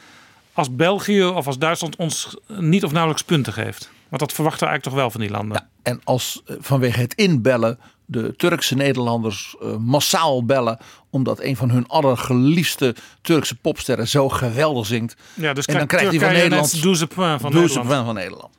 [0.53, 3.89] Als België of als Duitsland ons niet of nauwelijks punten geeft.
[4.09, 5.57] Want dat verwachten we eigenlijk toch wel van die landen.
[5.57, 10.79] Ja, en als eh, vanwege het inbellen de Turkse Nederlanders uh, massaal bellen.
[11.09, 15.15] omdat een van hun allergeliefste Turkse popsterren zo geweldig zingt.
[15.33, 16.81] Ja, dus en dan krijgt hij van Nederland.
[16.81, 18.05] Doeze van, van Nederland.
[18.05, 18.53] van Nederland.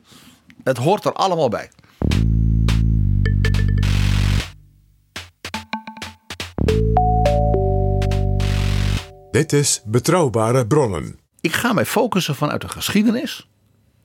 [0.65, 1.71] Het hoort er allemaal bij.
[9.31, 11.19] Dit is Betrouwbare Bronnen.
[11.41, 13.50] Ik ga mij focussen vanuit de geschiedenis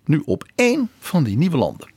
[0.08, 1.93] nu op één van die nieuwe landen.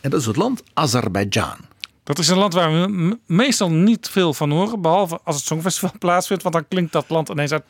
[0.00, 1.56] En dat is het land Azerbeidzjan.
[2.02, 5.92] Dat is een land waar we meestal niet veel van horen, behalve als het Songfestival
[5.98, 7.64] plaatsvindt, want dan klinkt dat land ineens uit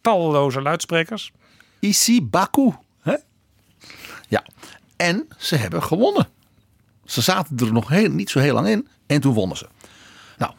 [0.00, 1.32] talloze luidsprekers.
[1.78, 2.72] Isi Baku.
[3.00, 3.16] Hè?
[4.28, 4.44] Ja,
[4.96, 6.28] en ze hebben gewonnen.
[7.04, 9.66] Ze zaten er nog heel, niet zo heel lang in en toen wonnen ze.
[10.38, 10.52] Nou,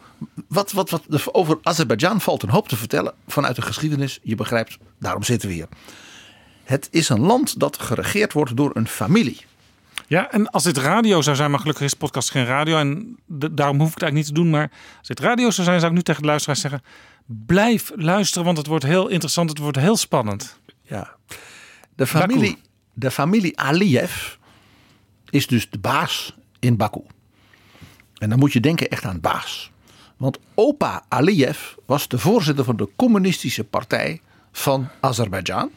[0.47, 4.19] wat, wat, wat, over Azerbeidzjan valt een hoop te vertellen vanuit de geschiedenis.
[4.23, 5.67] Je begrijpt, daarom zitten we hier.
[6.63, 9.45] Het is een land dat geregeerd wordt door een familie.
[10.07, 12.77] Ja, en als dit radio zou zijn, maar gelukkig is podcast geen radio.
[12.77, 14.49] En daarom hoef ik het eigenlijk niet te doen.
[14.49, 16.83] Maar als dit radio zou zijn, zou ik nu tegen de luisteraars zeggen:
[17.25, 19.49] blijf luisteren, want het wordt heel interessant.
[19.49, 20.59] Het wordt heel spannend.
[20.81, 21.15] Ja.
[21.95, 22.57] De familie,
[22.93, 24.35] de familie Aliyev
[25.29, 27.01] is dus de baas in Baku.
[28.17, 29.71] En dan moet je denken echt aan baas.
[30.17, 35.71] Want opa Aliyev was de voorzitter van de communistische partij van Azerbeidzjan.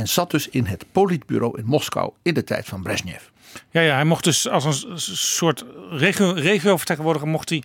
[0.00, 3.22] En zat dus in het politbureau in Moskou in de tijd van Brezhnev.
[3.70, 7.62] Ja, ja, hij mocht dus als een soort regio, regiovertegenwoordiger mocht hij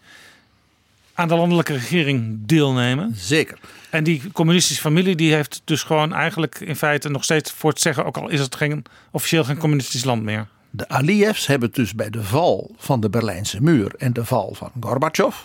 [1.13, 3.13] aan de landelijke regering deelnemen.
[3.15, 3.57] Zeker.
[3.89, 7.81] En die communistische familie die heeft dus gewoon eigenlijk in feite nog steeds voor het
[7.81, 10.47] zeggen, ook al is het geen, officieel geen communistisch land meer.
[10.69, 14.71] De Aliyevs hebben dus bij de val van de Berlijnse muur en de val van
[14.79, 15.35] Gorbachev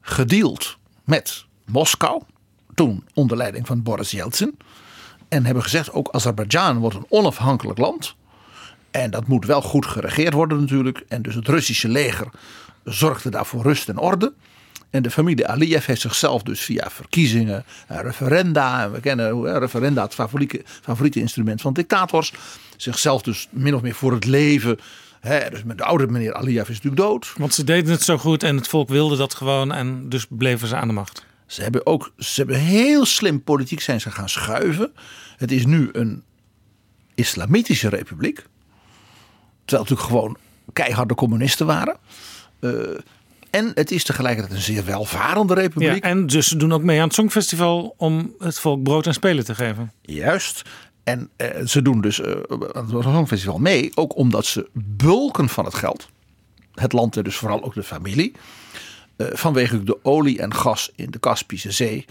[0.00, 2.22] gedeeld met Moskou,
[2.74, 4.56] toen onder leiding van Boris Yeltsin.
[5.32, 8.14] En hebben gezegd ook Azerbeidzjan wordt een onafhankelijk land.
[8.90, 11.04] En dat moet wel goed geregeerd worden natuurlijk.
[11.08, 12.26] En dus het Russische leger
[12.84, 14.32] zorgde daarvoor rust en orde.
[14.90, 20.14] En de familie Aliyev heeft zichzelf dus via verkiezingen, referenda, en we kennen referenda het
[20.14, 22.32] favoriete, favoriete instrument van dictators,
[22.76, 24.78] zichzelf dus min of meer voor het leven.
[25.50, 27.32] Dus de oude meneer Aliyev is natuurlijk dood.
[27.36, 30.68] Want ze deden het zo goed en het volk wilde dat gewoon en dus bleven
[30.68, 31.30] ze aan de macht.
[31.52, 34.92] Ze hebben ook, ze hebben heel slim politiek zijn ze gaan schuiven.
[35.36, 36.22] Het is nu een
[37.14, 38.34] islamitische republiek.
[38.36, 38.48] Terwijl
[39.64, 40.36] het natuurlijk gewoon
[40.72, 41.96] keiharde communisten waren.
[42.60, 42.98] Uh,
[43.50, 46.04] en het is tegelijkertijd een zeer welvarende republiek.
[46.04, 49.14] Ja, en dus ze doen ook mee aan het Songfestival om het volk brood en
[49.14, 49.92] spelen te geven.
[50.02, 50.62] Juist.
[51.04, 52.26] En eh, ze doen dus uh,
[52.72, 56.08] aan het Songfestival mee, ook omdat ze bulken van het geld,
[56.74, 58.32] het land en dus vooral ook de familie,
[59.32, 62.06] vanwege de olie en gas in de Kaspische Zee,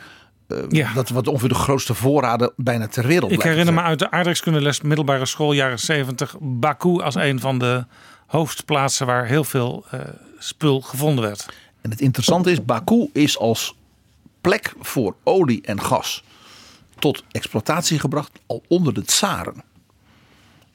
[0.70, 0.94] ja.
[0.94, 4.82] Dat wat ongeveer de grootste voorraden bijna ter wereld Ik herinner me uit de aardrijkskundeles
[4.82, 7.86] middelbare school jaren 70 Baku als een van de
[8.28, 10.00] hoofdplaatsen waar heel veel uh,
[10.38, 11.46] spul gevonden werd.
[11.82, 13.76] En het interessante is, Baku is als
[14.42, 16.24] plek voor olie en gas
[17.00, 19.64] tot exploitatie gebracht al onder de tsaren.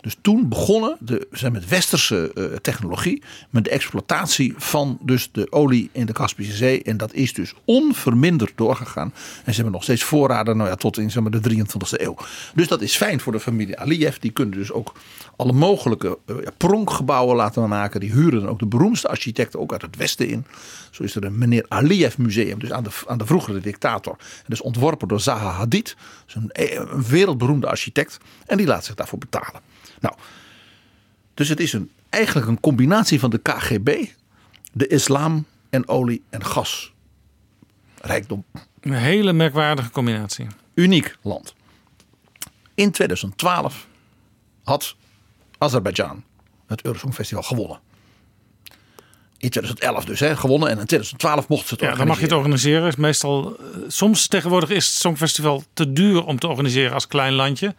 [0.07, 5.53] Dus toen begonnen de, zijn met westerse uh, technologie met de exploitatie van dus de
[5.53, 6.83] olie in de Kaspische Zee.
[6.83, 9.13] En dat is dus onverminderd doorgegaan.
[9.45, 12.17] En ze hebben nog steeds voorraden nou ja, tot in zeg maar, de 23e eeuw.
[12.55, 14.17] Dus dat is fijn voor de familie Aliyev.
[14.17, 14.93] Die kunnen dus ook
[15.37, 18.01] alle mogelijke uh, pronkgebouwen laten maken.
[18.01, 20.47] Die huren dan ook de beroemdste architecten ook uit het westen in.
[20.91, 24.17] Zo is er een meneer Aliyev museum, dus aan de, aan de vroegere dictator.
[24.19, 25.97] En dus ontworpen door Zaha Hadid.
[26.25, 28.19] Dus een wereldberoemde architect.
[28.47, 29.76] En die laat zich daarvoor betalen.
[30.01, 30.15] Nou,
[31.35, 34.05] dus het is een, eigenlijk een combinatie van de KGB,
[34.73, 36.93] de islam en olie en gas.
[38.01, 38.45] Rijkdom.
[38.81, 40.47] Een hele merkwaardige combinatie.
[40.75, 41.55] Uniek land.
[42.75, 43.87] In 2012
[44.65, 44.97] had
[45.59, 46.25] Azerbeidzjan
[46.67, 47.81] het Eurosongfestival gewonnen.
[49.39, 50.69] In 2011 dus, hè, gewonnen.
[50.69, 51.99] En in 2012 mocht ze het ja, organiseren.
[51.99, 52.89] dan mag je het organiseren.
[52.89, 53.57] Is meestal,
[53.89, 57.75] soms tegenwoordig is het Songfestival te duur om te organiseren als klein landje.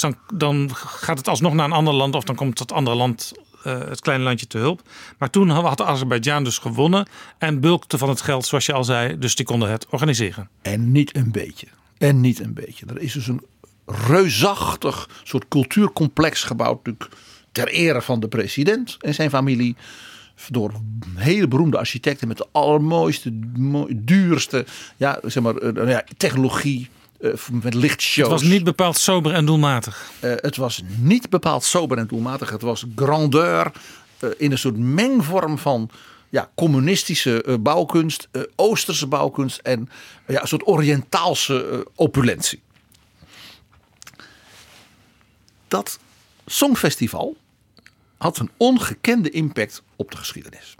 [0.00, 3.32] Dus dan, gaat het alsnog naar een ander land of dan komt het andere land,
[3.66, 4.82] uh, het kleine landje te hulp.
[5.18, 9.18] Maar toen had Azerbeidzjan dus gewonnen en bulkte van het geld, zoals je al zei.
[9.18, 10.48] Dus die konden het organiseren.
[10.62, 11.66] En niet een beetje.
[11.98, 12.86] En niet een beetje.
[12.86, 13.42] Er is dus een
[13.86, 16.86] reusachtig soort cultuurcomplex gebouwd.
[16.86, 17.16] Natuurlijk
[17.52, 19.76] ter ere van de president en zijn familie.
[20.48, 20.72] Door
[21.14, 23.30] hele beroemde architecten met de allermooiste,
[23.96, 24.66] duurste
[24.96, 26.88] ja, zeg maar, ja, technologie
[27.50, 28.30] met lichtshows.
[28.30, 30.10] Het was niet bepaald sober en doelmatig.
[30.20, 32.50] Uh, het was niet bepaald sober en doelmatig.
[32.50, 33.72] Het was grandeur
[34.20, 35.90] uh, in een soort mengvorm van
[36.28, 39.88] ja, communistische bouwkunst, oosterse bouwkunst en
[40.26, 42.62] ja, een soort oriëntaalse opulentie.
[45.68, 45.98] Dat
[46.46, 47.36] Songfestival
[48.18, 50.74] had een ongekende impact op de geschiedenis.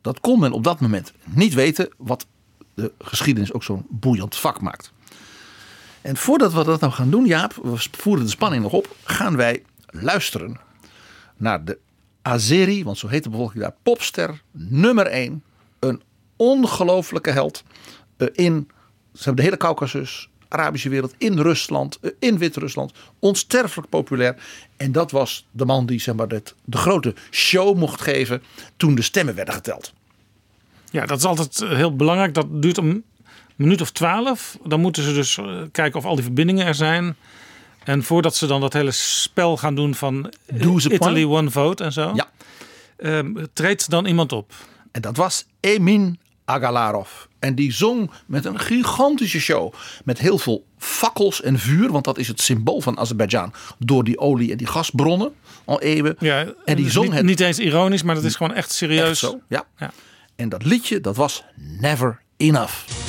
[0.00, 2.26] Dat kon men op dat moment niet weten, wat
[2.74, 4.92] de geschiedenis ook zo'n boeiend vak maakt.
[6.04, 9.36] En voordat we dat nou gaan doen, Jaap, we voeren de spanning nog op, gaan
[9.36, 10.56] wij luisteren
[11.36, 11.78] naar de
[12.22, 15.42] Azeri, want zo heet de bevolking daar, popster nummer 1.
[15.78, 16.02] Een
[16.36, 17.62] ongelofelijke held
[18.18, 18.68] uh, in
[19.12, 24.36] ze hebben de hele Caucasus, Arabische wereld, in Rusland, uh, in Wit-Rusland, onsterfelijk populair.
[24.76, 28.42] En dat was de man die zeg maar, de grote show mocht geven
[28.76, 29.92] toen de stemmen werden geteld.
[30.90, 32.34] Ja, dat is altijd heel belangrijk.
[32.34, 33.04] Dat duurt een
[33.56, 34.58] minuut of twaalf.
[34.64, 35.38] Dan moeten ze dus
[35.72, 37.16] kijken of al die verbindingen er zijn.
[37.84, 40.32] En voordat ze dan dat hele spel gaan doen van
[40.90, 42.12] Italy One Vote en zo.
[42.14, 42.30] Ja.
[42.96, 44.52] Um, treedt dan iemand op.
[44.92, 47.10] En dat was Emin Agalarov.
[47.38, 49.72] En die zong met een gigantische show.
[50.04, 51.92] Met heel veel fakkels en vuur.
[51.92, 53.52] Want dat is het symbool van Azerbeidzjan.
[53.78, 55.32] Door die olie en die gasbronnen
[55.64, 56.16] al eeuwen.
[56.18, 57.24] Ja, en die zong niet, het...
[57.24, 59.08] niet eens ironisch, maar dat is gewoon echt serieus.
[59.08, 59.66] Echt zo, ja.
[59.78, 59.92] ja.
[60.36, 61.44] En dat liedje, dat was
[61.80, 63.03] Never Enough.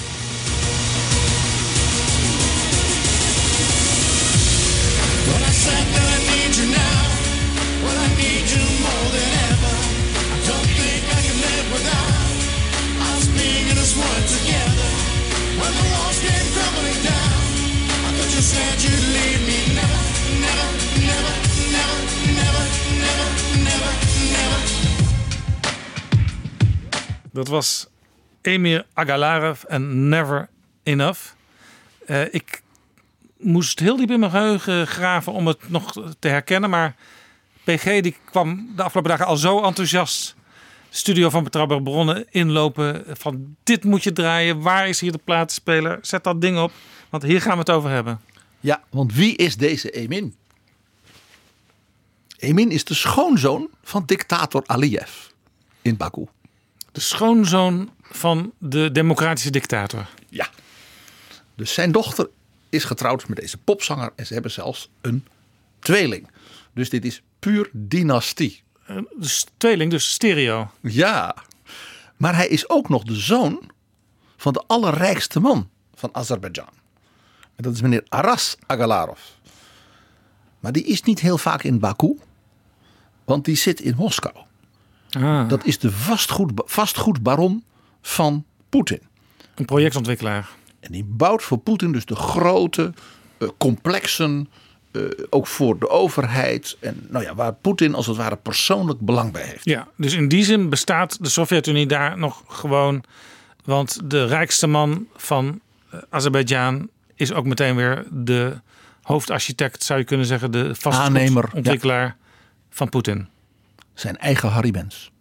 [27.36, 27.88] Dat was
[28.42, 30.50] Emir Agalarov en Never
[30.84, 31.20] Enough.
[32.06, 32.62] Eh, ik
[33.38, 36.70] moest heel diep in mijn geheugen graven om het nog te herkennen.
[36.70, 36.96] Maar
[37.64, 40.36] PG die kwam de afgelopen dagen al zo enthousiast
[40.90, 43.04] studio van Betrouwbare Bronnen inlopen.
[43.08, 44.62] Van dit moet je draaien.
[44.62, 46.00] Waar is hier de platenspeler?
[46.02, 46.72] Zet dat ding op.
[47.10, 48.22] Want hier gaan we het over hebben.
[48.60, 50.36] Ja, want wie is deze Emin?
[52.38, 55.12] Emin is de schoonzoon van dictator Aliyev
[55.82, 56.28] in Baku.
[56.96, 60.08] De schoonzoon van de democratische dictator.
[60.30, 60.50] Ja.
[61.56, 62.30] Dus zijn dochter
[62.70, 65.26] is getrouwd met deze popzanger en ze hebben zelfs een
[65.80, 66.28] tweeling.
[66.74, 68.64] Dus dit is puur dynastie.
[69.18, 70.72] Dus tweeling, dus stereo.
[70.82, 71.36] Ja.
[72.18, 73.70] Maar hij is ook nog de zoon
[74.38, 76.74] van de allerrijkste man van Azerbeidzjan.
[77.56, 79.20] En dat is meneer Aras Agalarov.
[80.60, 82.20] Maar die is niet heel vaak in Baku,
[83.26, 84.36] want die zit in Moskou.
[85.16, 85.50] Ah.
[85.50, 87.64] Dat is de vastgoed, vastgoedbaron
[88.02, 89.02] van Poetin.
[89.56, 90.50] Een projectontwikkelaar.
[90.80, 92.94] En die bouwt voor Poetin dus de grote
[93.38, 94.50] eh, complexen,
[94.92, 96.78] eh, ook voor de overheid.
[96.80, 99.66] En nou ja, waar Poetin als het ware persoonlijk belang bij heeft.
[99.66, 103.04] Ja, dus in die zin bestaat de Sovjet-Unie daar nog gewoon.
[103.64, 105.60] Want de rijkste man van
[105.90, 108.60] eh, Azerbeidzjan is ook meteen weer de
[109.02, 112.18] hoofdarchitect, zou je kunnen zeggen, de vastgoedontwikkelaar
[112.70, 113.28] van Poetin.
[113.96, 115.12] Zijn eigen Harry Bens.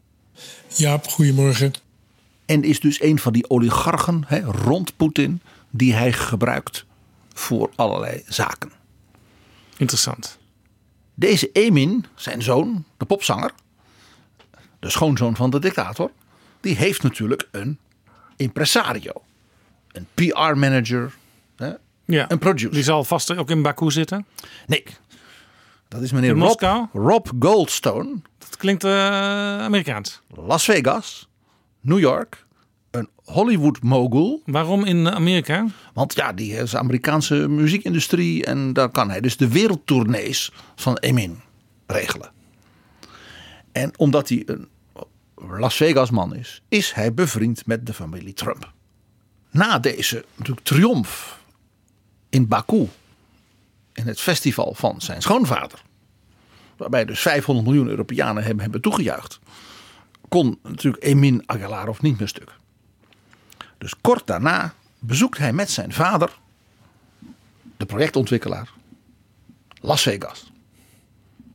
[0.77, 1.73] Jaap, goedemorgen.
[2.47, 6.85] En is dus een van die oligarchen hè, rond Poetin die hij gebruikt
[7.33, 8.73] voor allerlei zaken.
[9.77, 10.39] Interessant.
[11.15, 13.51] Deze Emin, zijn zoon, de popzanger,
[14.79, 16.11] de schoonzoon van de dictator,
[16.61, 17.79] die heeft natuurlijk een
[18.37, 19.13] impresario,
[19.93, 21.15] een PR-manager,
[22.05, 22.71] Ja, een producer.
[22.73, 24.27] Die zal vast ook in Baku zitten.
[24.67, 24.85] Nee,
[25.89, 26.89] dat is meneer Rob?
[26.93, 28.17] Rob Goldstone.
[28.65, 30.21] Klinkt eh, Amerikaans.
[30.29, 31.29] Las Vegas,
[31.81, 32.47] New York,
[32.91, 34.43] een Hollywood mogul.
[34.45, 35.67] Waarom in Amerika?
[35.93, 40.97] Want ja, die is de Amerikaanse muziekindustrie en daar kan hij dus de wereldtournees van
[40.97, 41.41] Emin
[41.87, 42.31] regelen.
[43.73, 44.69] En omdat hij een
[45.35, 48.73] Las Vegas man is, is hij bevriend met de familie Trump.
[49.51, 51.41] Na deze natuurlijk triomf
[52.29, 52.89] in Baku,
[53.93, 55.83] in het festival van zijn schoonvader,
[56.85, 59.39] waarbij dus 500 miljoen Europeanen hem hebben toegejuicht,
[60.29, 62.53] kon natuurlijk Emin Agalarov niet meer stuk.
[63.79, 66.39] Dus kort daarna bezoekt hij met zijn vader,
[67.77, 68.71] de projectontwikkelaar,
[69.81, 70.51] Las Vegas.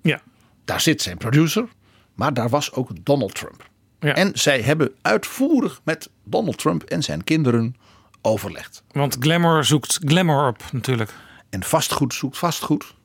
[0.02, 0.22] Ja.
[0.66, 1.68] Daar zit zijn producer,
[2.14, 3.70] maar daar was ook Donald Trump.
[4.00, 4.14] Ja.
[4.14, 7.76] En zij hebben uitvoerig met Donald Trump en zijn kinderen
[8.22, 8.84] overlegd.
[8.92, 11.14] Want glamour zoekt glamour op natuurlijk.
[11.50, 12.98] En vastgoed zoekt vastgoed.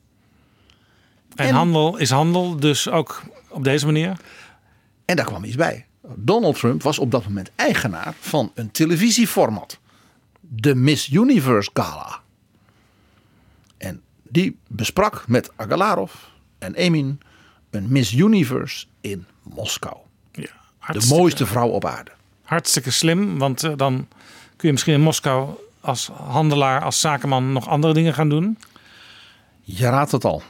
[1.34, 4.16] En, handel is handel, dus ook op deze manier.
[5.04, 5.86] En daar kwam iets bij.
[6.14, 9.78] Donald Trump was op dat moment eigenaar van een televisieformat.
[10.40, 12.20] De Miss Universe Gala.
[13.78, 16.12] En die besprak met Agalarov
[16.58, 17.20] en Emin
[17.70, 19.96] een Miss Universe in Moskou.
[20.32, 22.10] de hartstikke- mooiste vrouw op aarde.
[22.42, 24.08] Hartstikke slim, want eh, dan
[24.56, 25.48] kun je misschien in Moskou
[25.80, 28.58] als handelaar, als zakenman nog andere dingen gaan doen.
[29.62, 30.42] Je raadt het al.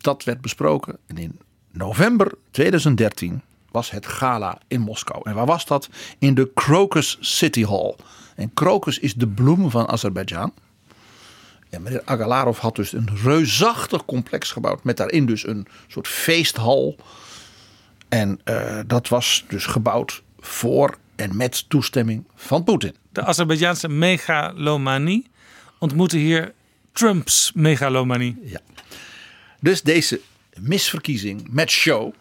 [0.00, 0.98] Dat werd besproken.
[1.06, 1.40] En in
[1.72, 5.20] november 2013 was het gala in Moskou.
[5.24, 5.88] En waar was dat?
[6.18, 7.94] In de Crocus City Hall.
[8.36, 10.52] En Crocus is de bloem van Azerbeidzjan.
[11.70, 14.84] En meneer Agalarov had dus een reusachtig complex gebouwd.
[14.84, 16.96] Met daarin dus een soort feesthal.
[18.08, 22.94] En eh, dat was dus gebouwd voor en met toestemming van Poetin.
[23.12, 25.30] De Azerbeidzjaanse megalomanie
[25.78, 26.52] ontmoette hier
[26.92, 28.38] Trumps megalomanie.
[28.42, 28.60] Ja.
[29.60, 30.20] Dus deze
[30.58, 32.12] misverkiezing met show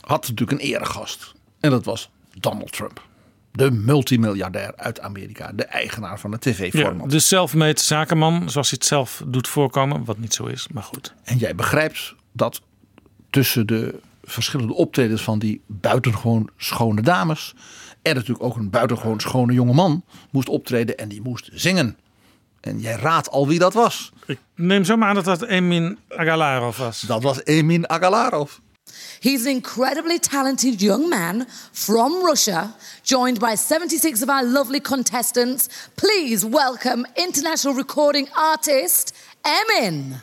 [0.00, 1.34] had natuurlijk een eregast.
[1.60, 3.08] En dat was Donald Trump.
[3.52, 5.52] De multimiljardair uit Amerika.
[5.52, 7.10] De eigenaar van het Ja, tv-format.
[7.10, 10.04] de self-made zakenman, zoals hij het zelf doet voorkomen.
[10.04, 11.14] Wat niet zo is, maar goed.
[11.24, 12.60] En jij begrijpt dat
[13.30, 17.54] tussen de verschillende optredens van die buitengewoon schone dames.
[18.02, 21.96] er natuurlijk ook een buitengewoon schone jonge man moest optreden en die moest zingen.
[22.60, 24.12] En jij raadt al wie dat was.
[24.26, 27.00] Ik neem zo maar aan dat dat Emin Agalarov was.
[27.00, 28.52] Dat was Emin Agalarov.
[29.20, 35.68] He's an incredibly talented young man from Russia, joined by 76 of our lovely contestants.
[35.94, 39.12] Please welcome international recording artist
[39.42, 40.20] Emin.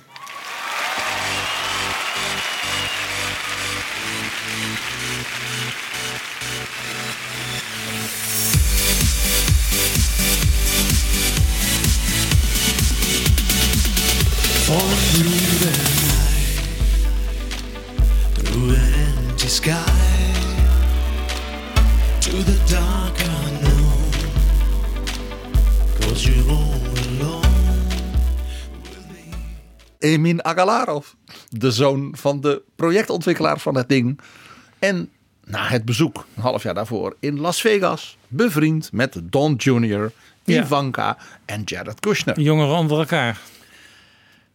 [30.00, 31.08] Emin Agalarov,
[31.50, 34.20] de zoon van de projectontwikkelaar van het ding.
[34.80, 35.10] En
[35.46, 40.12] na het bezoek, een half jaar daarvoor, in Las Vegas, bevriend met Don Jr.,
[40.46, 42.40] Ivanka en Jared Kushner.
[42.40, 43.40] Jongeren onder elkaar.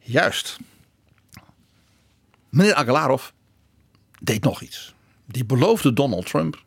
[0.02, 0.58] Juist.
[2.48, 3.28] Meneer Agalarov
[4.20, 4.94] deed nog iets.
[5.26, 6.62] Die beloofde Donald Trump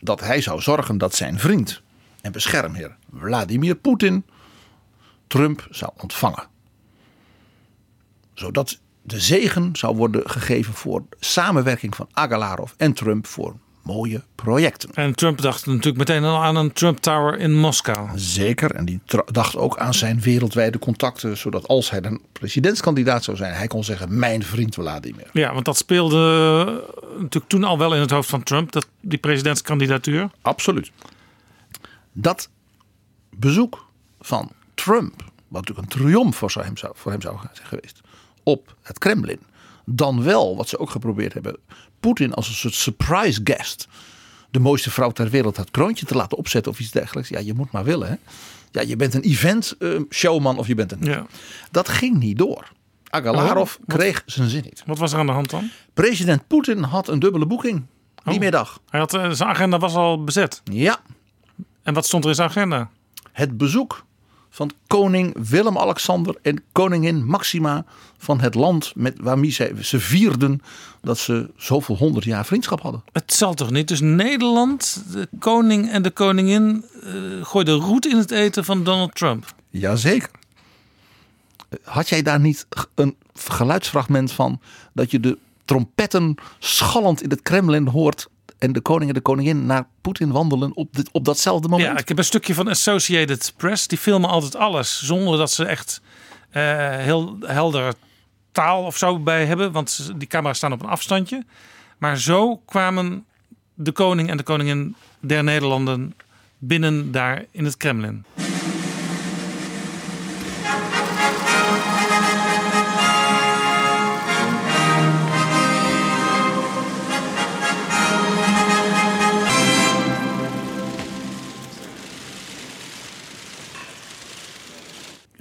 [0.00, 1.82] dat hij zou zorgen dat zijn vriend
[2.20, 4.24] en beschermheer Vladimir Poetin
[5.26, 6.48] Trump zou ontvangen.
[8.34, 14.90] Zodat de zegen zou worden gegeven voor samenwerking van Agalarov en Trump voor mooie projecten.
[14.94, 18.08] En Trump dacht natuurlijk meteen al aan een Trump Tower in Moskou.
[18.14, 23.36] Zeker, en die dacht ook aan zijn wereldwijde contacten, zodat als hij een presidentskandidaat zou
[23.36, 25.28] zijn, hij kon zeggen: Mijn vriend Vladimir.
[25.32, 28.86] Ja, want dat speelde eh, natuurlijk toen al wel in het hoofd van Trump, dat,
[29.00, 30.30] die presidentskandidatuur.
[30.42, 30.90] Absoluut.
[32.12, 32.48] Dat
[33.30, 33.86] bezoek
[34.20, 38.00] van Trump, wat natuurlijk een triomf voor hem zou, voor hem zou zijn geweest,
[38.42, 39.40] op het Kremlin.
[39.84, 41.56] Dan wel, wat ze ook geprobeerd hebben,
[42.02, 43.88] Poetin als een soort surprise guest.
[44.50, 47.28] De mooiste vrouw ter wereld het kroontje te laten opzetten of iets dergelijks.
[47.28, 48.08] Ja, je moet maar willen.
[48.08, 48.14] Hè?
[48.70, 51.02] Ja, je bent een event eh, showman of je bent een.
[51.04, 51.26] Ja.
[51.70, 52.70] Dat ging niet door.
[53.10, 54.82] Agalarov Oh, kreeg zijn zin niet.
[54.86, 55.70] Wat was er aan de hand dan?
[55.94, 57.82] President Poetin had een dubbele boeking
[58.24, 58.40] die Oh.
[58.40, 58.80] middag.
[58.90, 60.60] Hij had, eh, zijn agenda was al bezet.
[60.64, 61.00] Ja.
[61.82, 62.90] En wat stond er in zijn agenda?
[63.32, 64.04] Het bezoek
[64.54, 67.84] van koning Willem-Alexander en koningin Maxima
[68.18, 70.62] van het land met waarmee zij, ze vierden
[71.00, 73.02] dat ze zoveel honderd jaar vriendschap hadden.
[73.12, 73.88] Het zal toch niet?
[73.88, 77.10] Dus Nederland, de koning en de koningin eh
[77.42, 79.54] gooiden roet in het eten van Donald Trump.
[79.70, 80.30] Jazeker.
[81.82, 84.60] Had jij daar niet een geluidsfragment van
[84.92, 88.28] dat je de trompetten schallend in het Kremlin hoort
[88.62, 91.88] en de koning en de koningin naar Poetin wandelen op, dit, op datzelfde moment?
[91.92, 93.86] Ja, ik heb een stukje van Associated Press.
[93.86, 96.00] Die filmen altijd alles zonder dat ze echt
[96.50, 96.62] eh,
[96.96, 97.94] heel helder
[98.52, 99.72] taal of zo bij hebben.
[99.72, 101.44] Want die camera's staan op een afstandje.
[101.98, 103.24] Maar zo kwamen
[103.74, 106.14] de koning en de koningin der Nederlanden
[106.58, 108.24] binnen daar in het Kremlin.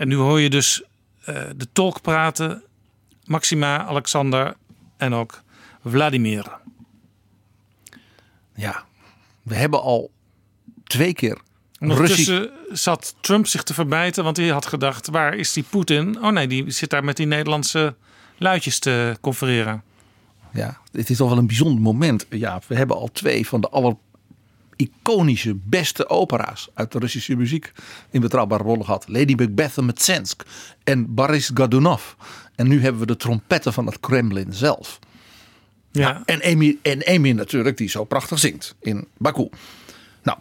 [0.02, 0.84] En nu hoor je dus
[1.24, 2.64] eh, de tolk praten,
[3.26, 4.56] Maxima, Alexander
[4.98, 5.42] en ook
[5.86, 6.46] Vladimir.
[8.56, 8.84] Ja,
[9.42, 10.12] we hebben al
[10.84, 11.38] twee keer
[11.80, 16.24] Ondertussen zat Trump zich te verbijten, want hij had gedacht: waar is die Poetin?
[16.24, 17.96] Oh nee, die zit daar met die Nederlandse
[18.38, 19.84] luidjes te confereren.
[20.54, 22.26] Ja, het is toch wel een bijzonder moment.
[22.30, 23.96] Ja, we hebben al twee van de aller
[24.82, 27.72] iconische, beste opera's uit de Russische muziek
[28.10, 29.06] in betrouwbare rollen gehad.
[29.08, 30.44] Lady Macbeth en Metsensk
[30.84, 32.04] en Boris Godunov.
[32.56, 35.00] En nu hebben we de trompetten van het Kremlin zelf.
[35.92, 36.22] Ja.
[36.26, 39.50] en, Amy, en Amy natuurlijk, die zo prachtig zingt in Baku.
[40.24, 40.38] Nou,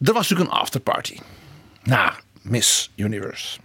[0.00, 1.18] er was natuurlijk een afterparty
[1.82, 3.58] na Miss Universe.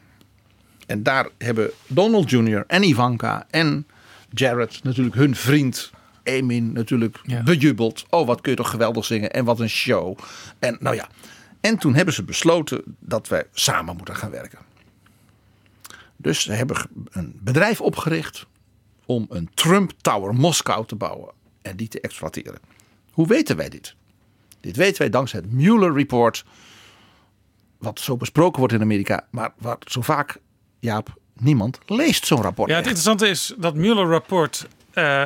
[0.86, 2.64] En daar hebben Donald Jr.
[2.68, 3.88] en Ivanka en
[4.30, 5.92] Jared natuurlijk hun vriend
[6.24, 8.06] Emin natuurlijk bejubeld.
[8.10, 10.18] Oh, wat kun je toch geweldig zingen en wat een show.
[10.60, 11.08] En nou ja,
[11.62, 14.60] en toen hebben ze besloten dat wij samen moeten gaan werken.
[16.18, 16.78] Dus ze hebben
[17.12, 18.46] een bedrijf opgericht
[19.06, 21.32] om een Trump Tower Moskou te bouwen
[21.62, 22.60] en die te exploiteren.
[23.12, 23.96] Hoe weten wij dit?
[24.62, 26.46] Dit weten wij dankzij het Mueller Report,
[27.78, 30.38] wat zo besproken wordt in Amerika, maar wat zo vaak,
[30.80, 32.70] Jaap, niemand leest zo'n rapport.
[32.70, 32.96] Ja, het echt.
[32.98, 34.68] interessante is dat Mueller-rapport.
[34.92, 35.26] eh,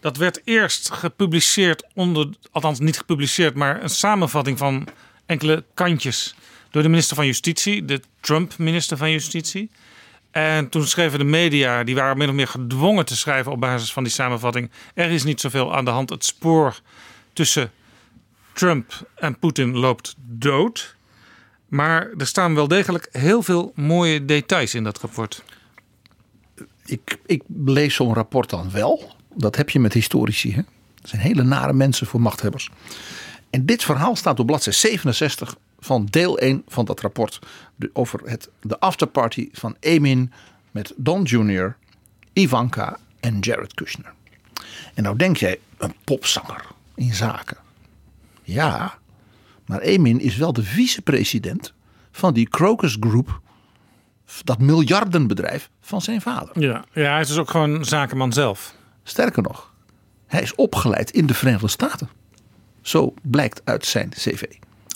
[0.00, 4.88] dat werd eerst gepubliceerd onder, althans niet gepubliceerd, maar een samenvatting van
[5.26, 6.34] enkele kantjes
[6.70, 9.70] door de minister van Justitie, de Trump-minister van Justitie.
[10.30, 13.92] En toen schreven de media, die waren min of meer gedwongen te schrijven op basis
[13.92, 14.70] van die samenvatting.
[14.94, 16.10] Er is niet zoveel aan de hand.
[16.10, 16.80] Het spoor
[17.32, 17.70] tussen
[18.52, 20.96] Trump en Poetin loopt dood.
[21.68, 25.42] Maar er staan wel degelijk heel veel mooie details in dat rapport.
[26.84, 29.16] ik, ik lees zo'n rapport dan wel.
[29.34, 30.54] Dat heb je met historici.
[30.54, 30.62] Hè?
[31.00, 32.70] Dat zijn hele nare mensen voor machthebbers.
[33.50, 37.38] En dit verhaal staat op bladzijde 67 van deel 1 van dat rapport.
[37.92, 40.32] Over het, de afterparty van Emin
[40.70, 41.76] met Don Jr.,
[42.32, 44.12] Ivanka en Jared Kushner.
[44.94, 46.64] En nou denk jij, een popzanger
[46.94, 47.56] in zaken.
[48.42, 48.98] Ja,
[49.66, 51.72] maar Emin is wel de vicepresident
[52.12, 53.40] van die Crocus Group.
[54.44, 56.60] Dat miljardenbedrijf van zijn vader.
[56.60, 58.74] Ja, ja hij is dus ook gewoon zakenman zelf.
[59.08, 59.72] Sterker nog,
[60.26, 62.08] Hij is opgeleid in de Verenigde Staten.
[62.82, 64.42] Zo blijkt uit zijn cv.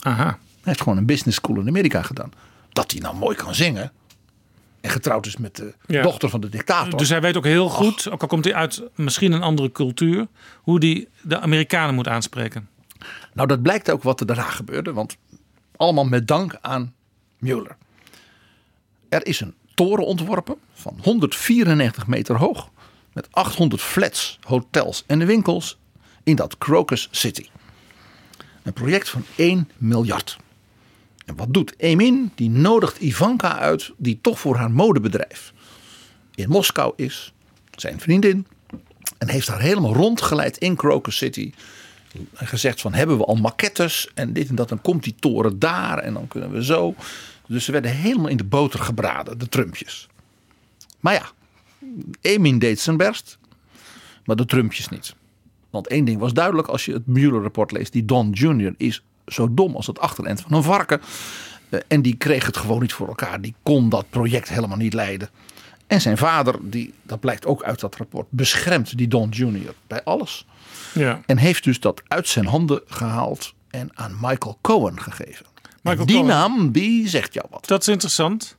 [0.01, 0.25] Aha.
[0.25, 2.31] Hij heeft gewoon een business school in Amerika gedaan.
[2.69, 3.91] Dat hij nou mooi kan zingen.
[4.81, 6.01] En getrouwd is met de Ja.
[6.01, 6.97] dochter van de dictator.
[6.99, 10.27] Dus hij weet ook heel goed, ook al komt hij uit misschien een andere cultuur,
[10.61, 12.69] hoe hij de Amerikanen moet aanspreken.
[13.33, 14.93] Nou, dat blijkt ook wat er daarna gebeurde.
[14.93, 15.17] Want
[15.75, 16.93] allemaal met dank aan
[17.37, 17.75] Mueller.
[19.09, 22.69] Er is een toren ontworpen van 194 meter hoog.
[23.13, 25.77] Met 800 flats, hotels en winkels
[26.23, 27.47] in dat Crocus City.
[28.63, 30.37] Een project van 1 miljard.
[31.25, 32.31] En wat doet Emin?
[32.35, 35.53] Die nodigt Ivanka uit, die toch voor haar modebedrijf
[36.35, 37.33] in Moskou is.
[37.71, 38.47] Zijn vriendin.
[39.17, 41.53] En heeft haar helemaal rondgeleid in Crocus City.
[42.33, 44.69] En gezegd van hebben we al maquettes en dit en dat.
[44.69, 46.95] Dan komt die toren daar en dan kunnen we zo.
[47.47, 50.07] Dus ze werden helemaal in de boter gebraden, de Trumpjes.
[50.99, 51.31] Maar ja,
[52.21, 53.37] Emin deed zijn best.
[54.25, 55.15] Maar de Trumpjes niet.
[55.69, 57.91] Want één ding was duidelijk als je het Mueller-rapport leest.
[57.93, 58.73] Die Don Jr.
[58.77, 61.01] is zo dom als het achterend van een varken.
[61.69, 63.41] Eh, En die kreeg het gewoon niet voor elkaar.
[63.41, 65.29] Die kon dat project helemaal niet leiden.
[65.87, 69.73] En zijn vader, die, dat blijkt ook uit dat rapport, beschermt die Don Jr.
[69.87, 70.45] bij alles.
[70.93, 71.21] Ja.
[71.25, 75.45] En heeft dus dat uit zijn handen gehaald en aan Michael Cohen gegeven.
[75.81, 76.29] Michael die Cohen.
[76.29, 77.67] naam, die zegt jou wat.
[77.67, 78.57] Dat is interessant.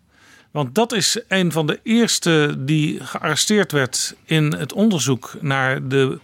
[0.55, 6.19] Want dat is een van de eerste die gearresteerd werd in het onderzoek naar de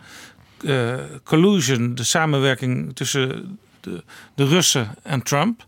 [0.64, 0.94] eh,
[1.24, 4.04] collusion, de samenwerking tussen de,
[4.34, 5.66] de Russen en Trump.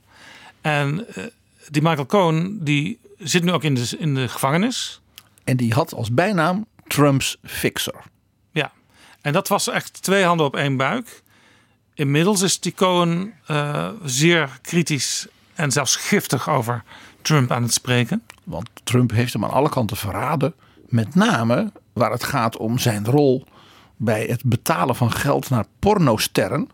[0.60, 1.24] En eh,
[1.68, 5.00] die Michael Cohen, die zit nu ook in de, in de gevangenis.
[5.44, 8.02] En die had als bijnaam Trumps fixer.
[8.50, 8.72] Ja,
[9.20, 11.22] en dat was echt twee handen op één buik.
[11.94, 16.82] Inmiddels is die Cohen eh, zeer kritisch en zelfs giftig over
[17.22, 18.22] Trump aan het spreken.
[18.44, 20.54] Want Trump heeft hem aan alle kanten verraden.
[20.88, 23.44] Met name waar het gaat om zijn rol
[23.96, 26.68] bij het betalen van geld naar pornosterren.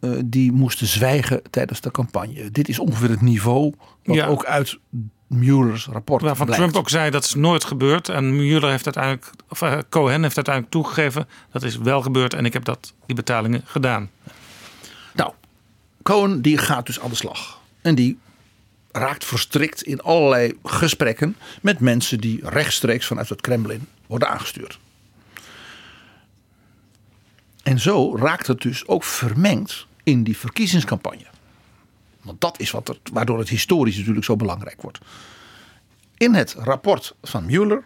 [0.00, 2.50] eh, die moesten zwijgen tijdens de campagne.
[2.50, 4.26] Dit is ongeveer het niveau wat Ja.
[4.26, 4.78] ook uit
[5.26, 6.64] Mueller's rapport Waarvan blijkt.
[6.64, 8.08] Trump ook zei dat is nooit gebeurd.
[8.08, 12.44] En Mueller heeft uiteindelijk, of eh, Cohen heeft uiteindelijk toegegeven dat is wel gebeurd en
[12.44, 14.10] ik heb dat, die betalingen gedaan.
[15.14, 15.32] Nou,
[16.02, 17.60] Cohen die gaat dus aan de slag.
[17.82, 18.18] En die
[18.96, 24.78] raakt verstrikt in allerlei gesprekken met mensen die rechtstreeks vanuit het Kremlin worden aangestuurd.
[27.62, 31.26] En zo raakt het dus ook vermengd in die verkiezingscampagne.
[32.22, 34.98] Want dat is wat er, waardoor het historisch natuurlijk zo belangrijk wordt.
[36.16, 37.84] In het rapport van Mueller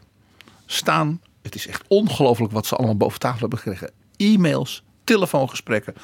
[0.66, 3.90] staan, het is echt ongelooflijk wat ze allemaal boven tafel hebben gekregen.
[4.16, 5.94] E-mails, telefoongesprekken.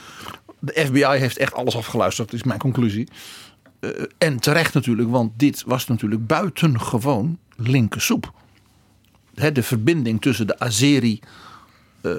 [0.59, 3.09] De FBI heeft echt alles afgeluisterd, is mijn conclusie.
[3.93, 8.33] Eh, en terecht natuurlijk, want dit was natuurlijk buitengewoon linker soep.
[9.35, 11.21] Hè, de verbinding tussen de Azeri,
[12.01, 12.13] eh,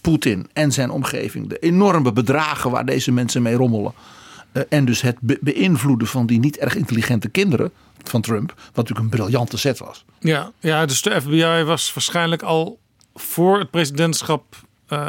[0.00, 1.48] Poetin en zijn omgeving.
[1.48, 3.92] De enorme bedragen waar deze mensen mee rommelen.
[4.52, 7.70] Eh, en dus het be- beïnvloeden van die niet erg intelligente kinderen
[8.02, 8.52] van Trump.
[8.56, 10.04] Wat natuurlijk een briljante zet was.
[10.20, 12.78] Ja, ja, dus de FBI was waarschijnlijk al
[13.14, 14.62] voor het presidentschap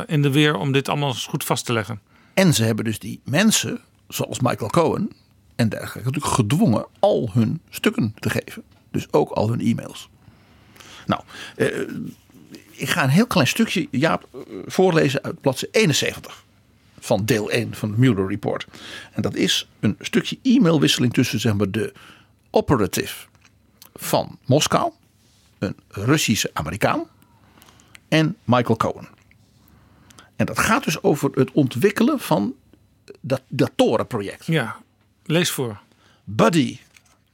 [0.05, 1.99] in de weer om dit allemaal eens goed vast te leggen.
[2.33, 5.11] En ze hebben dus die mensen, zoals Michael Cohen
[5.55, 8.63] en dergelijke, natuurlijk gedwongen al hun stukken te geven.
[8.91, 10.09] Dus ook al hun e-mails.
[11.05, 11.21] Nou,
[11.55, 11.79] eh,
[12.71, 16.43] ik ga een heel klein stukje, Jaap, eh, voorlezen uit bladzijde 71
[16.99, 18.67] van deel 1 van het Mueller Report.
[19.11, 21.93] En dat is een stukje e-mailwisseling tussen zeg maar, de
[22.49, 23.27] operative
[23.93, 24.91] van Moskou,
[25.59, 27.03] een Russische Amerikaan,
[28.07, 29.07] en Michael Cohen.
[30.35, 32.55] En dat gaat dus over het ontwikkelen van
[33.21, 34.45] dat, dat torenproject.
[34.45, 34.77] Ja,
[35.27, 35.79] lees voor.
[36.27, 36.79] Buddy,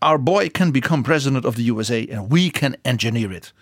[0.02, 3.54] our boy can become president of the USA and we can engineer it.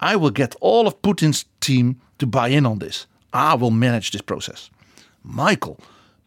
[0.00, 3.06] I will get all of Putin's team to buy in on this.
[3.32, 4.70] I will manage this process.
[5.22, 5.78] Michael,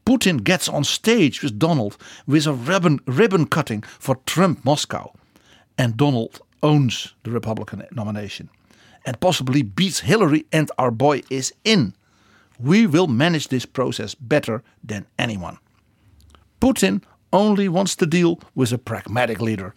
[0.05, 5.11] Putin gets on stage with Donald with a ribbon, ribbon cutting for Trump Moscow.
[5.77, 8.49] And Donald owns the Republican nomination.
[9.05, 11.93] And possibly beats Hillary and our boy is in.
[12.59, 15.59] We will manage this process better than anyone.
[16.59, 17.03] Putin
[17.37, 19.73] only wants to deal with a pragmatic leader,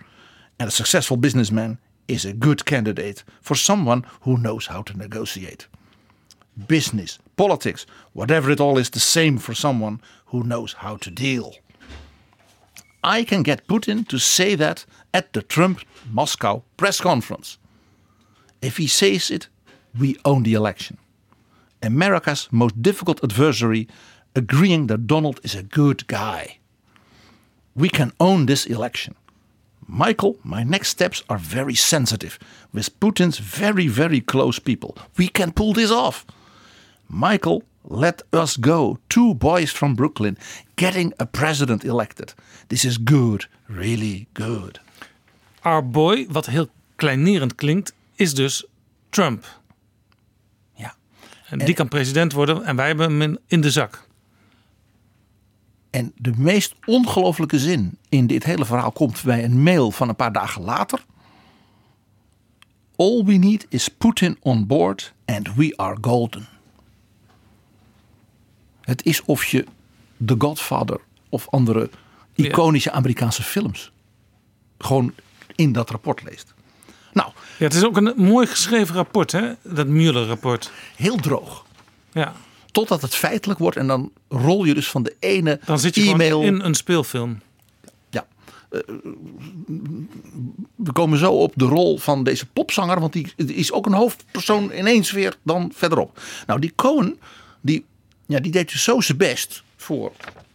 [0.58, 1.78] and a successful businessman
[2.08, 5.68] is a good candidate for someone who knows how to negotiate.
[6.66, 11.54] Business, politics, whatever it all is, the same for someone who knows how to deal.
[13.04, 15.80] I can get Putin to say that at the Trump
[16.10, 17.58] Moscow press conference.
[18.60, 19.48] If he says it,
[19.98, 20.98] we own the election.
[21.82, 23.86] America's most difficult adversary
[24.34, 26.59] agreeing that Donald is a good guy.
[27.80, 29.14] We can own this election.
[29.86, 32.38] Michael, my next steps are very sensitive
[32.72, 34.94] with Putin's very, very close people.
[35.16, 36.24] We can pull this off.
[37.06, 38.98] Michael, let us go.
[39.08, 40.36] Two boys from Brooklyn
[40.76, 42.34] getting a president elected.
[42.66, 44.80] This is good, really good.
[45.62, 48.64] Our boy, wat heel kleinerend klinkt, is dus
[49.10, 49.46] Trump.
[50.74, 50.94] Ja.
[51.48, 54.08] En die kan president worden en wij hebben hem in de zak.
[55.90, 60.16] En de meest ongelofelijke zin in dit hele verhaal komt bij een mail van een
[60.16, 61.04] paar dagen later.
[62.96, 66.48] All we need is Putin on board and we are golden.
[68.80, 69.66] Het is of je
[70.26, 71.90] The Godfather of andere
[72.34, 73.92] iconische Amerikaanse films
[74.78, 75.14] gewoon
[75.54, 76.54] in dat rapport leest.
[77.12, 79.52] Nou, Ja, het is ook een mooi geschreven rapport, hè?
[79.62, 80.70] Dat Mueller-rapport.
[80.96, 81.64] heel droog.
[82.12, 82.34] Ja.
[82.72, 86.10] Totdat het feitelijk wordt en dan rol je dus van de ene Dan zit je
[86.10, 86.42] e-mail.
[86.42, 87.40] in een speelfilm.
[88.10, 88.26] Ja.
[88.70, 88.80] Eh,
[90.74, 94.72] we komen zo op de rol van deze popzanger, want die is ook een hoofdpersoon
[94.72, 96.20] ineens weer dan verderop.
[96.46, 97.18] Nou, die Cohen,
[97.60, 97.84] die,
[98.26, 100.12] ja, die deed dus zo zijn best voor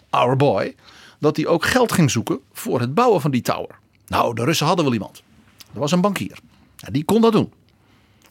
[0.09, 0.75] Our Boy,
[1.19, 3.79] dat hij ook geld ging zoeken voor het bouwen van die tower.
[4.07, 5.23] Nou, de Russen hadden wel iemand.
[5.57, 6.37] Dat was een bankier.
[6.77, 7.51] Ja, die kon dat doen.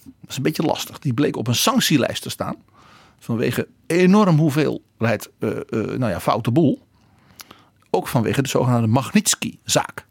[0.05, 0.98] Dat is een beetje lastig.
[0.98, 2.56] Die bleek op een sanctielijst te staan.
[3.19, 6.82] Vanwege enorm hoeveelheid eh, eh, nou ja, foute boel.
[7.91, 10.07] Ook vanwege de zogenaamde Magnitsky-zaak.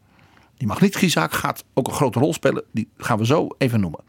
[0.56, 2.64] Die Magnitsky-zaak gaat ook een grote rol spelen.
[2.72, 4.00] Die gaan we zo even noemen.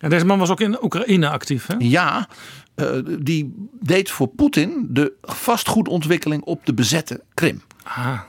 [0.00, 1.74] En deze man was ook in Oekraïne actief, hè?
[1.78, 2.28] Ja,
[2.74, 7.62] eh, die deed voor Poetin de vastgoedontwikkeling op de bezette Krim.
[7.82, 8.20] Ah.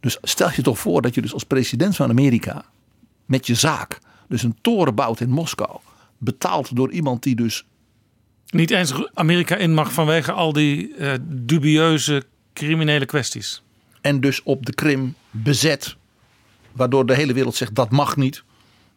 [0.00, 2.64] Dus stel je toch voor dat je dus als president van Amerika
[3.26, 5.78] met je zaak dus een toren bouwt in Moskou.
[6.18, 7.66] Betaald door iemand die dus
[8.46, 13.62] Niet eens Amerika in mag vanwege al die eh, dubieuze criminele kwesties.
[14.00, 15.96] en dus op de Krim bezet.
[16.72, 18.44] Waardoor de hele wereld zegt dat mag niet.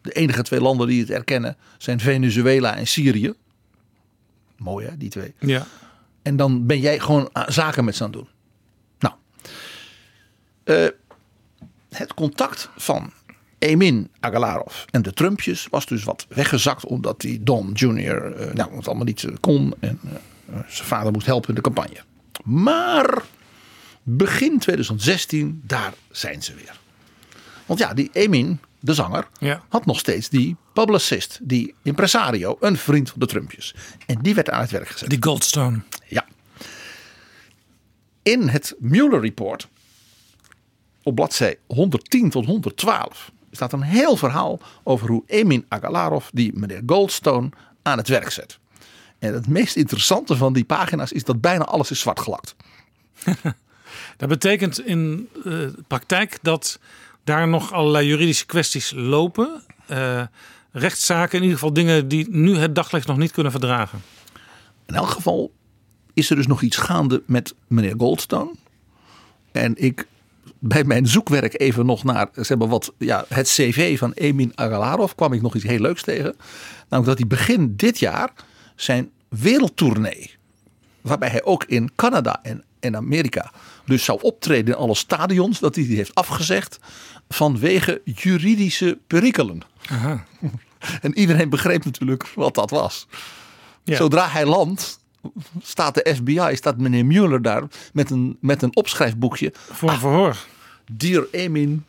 [0.02, 3.34] De enige twee landen die het erkennen zijn Venezuela en Syrië.
[4.56, 5.34] Mooi hè, die twee.
[5.38, 5.66] Ja.
[6.22, 8.28] En dan ben jij gewoon ah, zaken met ze aan het doen.
[8.98, 9.14] Nou,
[10.64, 10.86] eh,
[11.90, 13.12] het contact van
[13.60, 16.84] Emin Agalarov en de Trumpjes was dus wat weggezakt.
[16.86, 18.32] Omdat die Don Jr.
[18.32, 19.74] eh, nou, het allemaal niet eh, kon.
[19.80, 22.00] En eh, zijn vader moest helpen in de campagne.
[22.44, 23.22] Maar
[24.02, 26.78] begin 2016, daar zijn ze weer.
[27.66, 29.62] Want ja, die Emin, de zanger, Ja.
[29.68, 33.74] had nog steeds die publicist, die impresario, een vriend van de Trumpjes.
[34.06, 35.10] En die werd aan het werk gezet.
[35.10, 35.80] Die Goldstone.
[36.06, 36.24] Ja.
[38.22, 39.68] In het Mueller Report,
[41.02, 46.82] op bladzij 110 tot 112, staat een heel verhaal over hoe Emin Agalarov die meneer
[46.86, 47.48] Goldstone
[47.82, 48.58] aan het werk zet.
[49.18, 52.54] En het meest interessante van die pagina's is dat bijna alles is zwart gelakt.
[54.16, 55.52] Dat betekent in eh,
[55.86, 56.78] praktijk dat
[57.24, 59.62] daar nog allerlei juridische kwesties lopen.
[59.86, 60.22] Eh,
[60.72, 64.02] rechtszaken, in ieder geval dingen die nu het daglicht nog niet kunnen verdragen.
[64.86, 65.52] In elk geval
[66.14, 68.54] is er dus nog iets gaande met meneer Goldstone.
[69.52, 70.06] En ik
[70.60, 75.12] bij mijn zoekwerk even nog naar zeg maar, wat, ja, het cv van Emin Agalarov
[75.14, 76.34] kwam ik nog iets heel leuks tegen.
[76.88, 78.32] Namelijk dat hij begin dit jaar
[78.76, 80.34] zijn wereldtournee,
[81.00, 83.52] waarbij hij ook in Canada en, en Amerika
[83.84, 86.78] dus zou optreden in alle stadions, dat hij die heeft afgezegd
[87.28, 89.60] vanwege juridische perikelen.
[89.88, 90.24] Aha.
[91.00, 93.06] En iedereen begreep natuurlijk wat dat was.
[93.84, 93.96] Ja.
[93.96, 95.00] Zodra hij landt,
[95.62, 97.62] staat de FBI, staat meneer Mueller daar
[97.92, 99.52] met een, met een opschrijfboekje.
[99.54, 100.36] Voor een verhoor.
[100.90, 101.84] Dear Emin,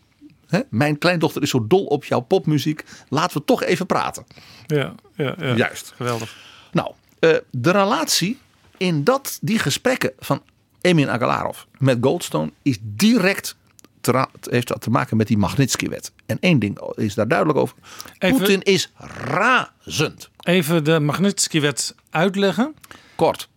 [0.47, 2.83] hè, mijn kleindochter is zo dol op jouw popmuziek.
[3.09, 4.25] Laten we toch even praten.
[4.67, 5.55] Ja, ja, ja.
[5.55, 5.93] Juist.
[5.95, 6.37] Geweldig.
[6.71, 8.39] Nou, eh, de relatie
[8.77, 10.41] in dat, die gesprekken van
[10.81, 13.55] Emin Agalarov met Goldstone is direct
[14.01, 16.11] te heeft dat te maken met die Magnitsky-wet.
[16.25, 17.75] En één ding is daar duidelijk over.
[18.17, 20.29] Even- Poetin is razend.
[20.39, 22.75] Even de Magnitsky-wet uitleggen.
[23.15, 23.49] Kort.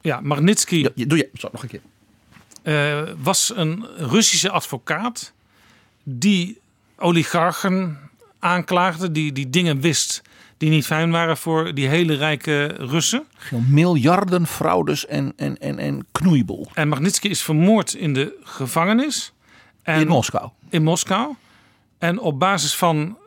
[0.00, 1.80] Ja, Magnitsky Doe je, zo, nog een keer.
[2.68, 5.32] Eh, was een Russische advocaat
[6.02, 6.60] die
[6.96, 7.98] oligarchen
[8.38, 10.22] aanklaagde, die, die dingen wist
[10.56, 13.26] die niet fijn waren voor die hele rijke Russen.
[13.68, 16.68] Miljarden fraudes en, en, en, en knoeiboel.
[16.74, 19.32] En Magnitsky is vermoord in de gevangenis.
[19.82, 20.50] En, In Moskou.
[20.68, 21.34] In Moskou.
[21.98, 23.18] En op basis van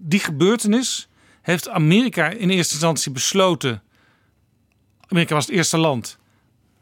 [0.00, 1.08] die gebeurtenis
[1.42, 3.82] heeft Amerika in eerste instantie besloten.
[5.08, 6.18] Amerika was het eerste land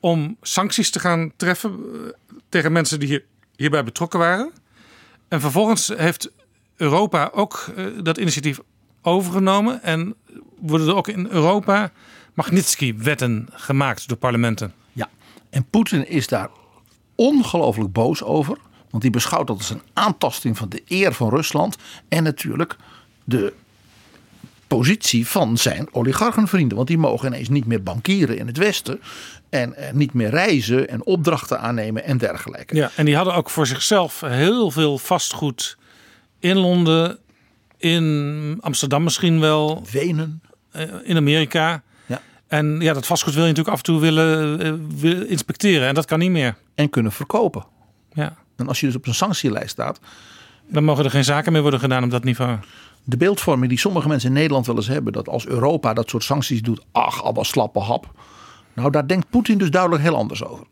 [0.02, 2.00] om sancties te gaan treffen eh,
[2.48, 3.24] tegen mensen die hier,
[3.56, 4.52] hierbij betrokken waren.
[5.28, 6.30] En vervolgens heeft
[6.76, 8.60] Europa ook eh, dat initiatief
[9.02, 10.14] overgenomen en
[10.60, 11.92] worden er ook in Europa
[12.34, 14.72] Magnitsky-wetten gemaakt door parlementen.
[14.92, 15.08] Ja,
[15.50, 16.50] en Poetin is daar
[17.14, 18.58] ongelooflijk boos over.
[18.90, 21.76] Want hij beschouwt dat als een aantasting van de eer van Rusland.
[22.08, 22.76] En natuurlijk
[23.24, 23.52] de
[24.66, 26.76] positie van zijn oligarchenvrienden.
[26.76, 29.00] Want die mogen ineens niet meer bankieren in het Westen.
[29.52, 32.74] En eh, niet meer reizen en opdrachten aannemen en dergelijke.
[32.76, 35.76] Ja, en die hadden ook voor zichzelf heel veel vastgoed
[36.38, 37.18] in Londen,
[37.76, 39.82] in Amsterdam misschien wel.
[39.90, 40.42] Wenen.
[40.70, 41.82] eh, In Amerika.
[42.06, 42.20] Ja.
[42.46, 45.88] En ja, dat vastgoed wil je natuurlijk af en toe willen, eh, willen inspecteren.
[45.88, 46.56] En dat kan niet meer.
[46.74, 47.64] En kunnen verkopen.
[48.12, 48.36] Ja.
[48.56, 50.00] En als je dus op een sanctielijst staat.
[50.68, 52.56] Dan mogen er geen zaken meer worden gedaan op dat niveau.
[53.04, 55.12] De beeldvorming die sommige mensen in Nederland wel eens hebben.
[55.12, 56.80] Dat als Europa dat soort sancties doet.
[56.92, 58.10] Ach, allemaal slappe hap.
[58.74, 60.66] Nou, daar denkt Poetin dus duidelijk heel anders over.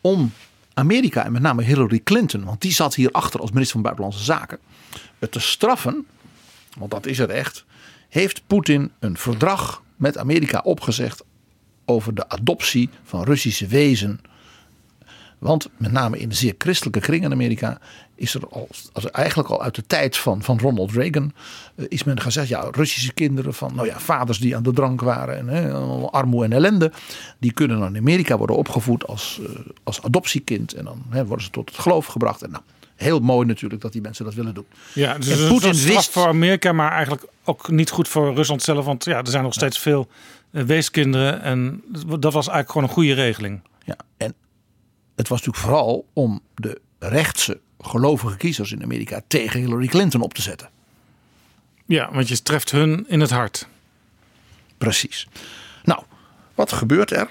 [0.00, 0.32] Om
[0.74, 2.44] Amerika en met name Hillary Clinton.
[2.44, 4.58] Want die zat hier achter als minister van Buitenlandse Zaken.
[5.18, 6.06] Het te straffen.
[6.78, 7.64] Want dat is het echt.
[8.08, 11.24] Heeft Poetin een verdrag met Amerika opgezegd.
[11.84, 14.20] Over de adoptie van Russische wezen
[15.38, 17.80] want met name in de zeer christelijke kring in Amerika
[18.18, 21.32] is er al, als eigenlijk al uit de tijd van, van Ronald Reagan,
[21.74, 25.00] eh, is men gezegd, ja, Russische kinderen van, nou ja, vaders die aan de drank
[25.00, 25.72] waren en hè,
[26.10, 26.92] armoede en ellende,
[27.38, 29.50] die kunnen dan in Amerika worden opgevoed als, eh,
[29.84, 32.42] als adoptiekind en dan hè, worden ze tot het geloof gebracht.
[32.42, 32.62] En nou,
[32.96, 34.66] heel mooi natuurlijk dat die mensen dat willen doen.
[34.94, 38.62] Ja, dus En is Poetin wist- voor Amerika, maar eigenlijk ook niet goed voor Rusland
[38.62, 38.84] zelf.
[38.84, 40.08] Want ja, er zijn nog steeds veel
[40.50, 41.42] eh, weeskinderen.
[41.42, 41.82] En
[42.18, 43.60] dat was eigenlijk gewoon een goede regeling.
[43.84, 44.34] Ja, en
[45.16, 50.34] het was natuurlijk vooral om de rechtse gelovige kiezers in Amerika tegen Hillary Clinton op
[50.34, 50.70] te zetten.
[51.86, 53.66] Ja, want je treft hun in het hart.
[54.78, 55.28] Precies.
[55.84, 56.02] Nou,
[56.54, 57.28] wat gebeurt er?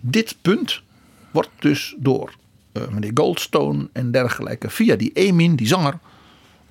[0.00, 0.82] Dit punt
[1.30, 2.34] wordt dus door
[2.72, 5.98] eh, meneer Goldstone en dergelijke via die Emin, die zanger,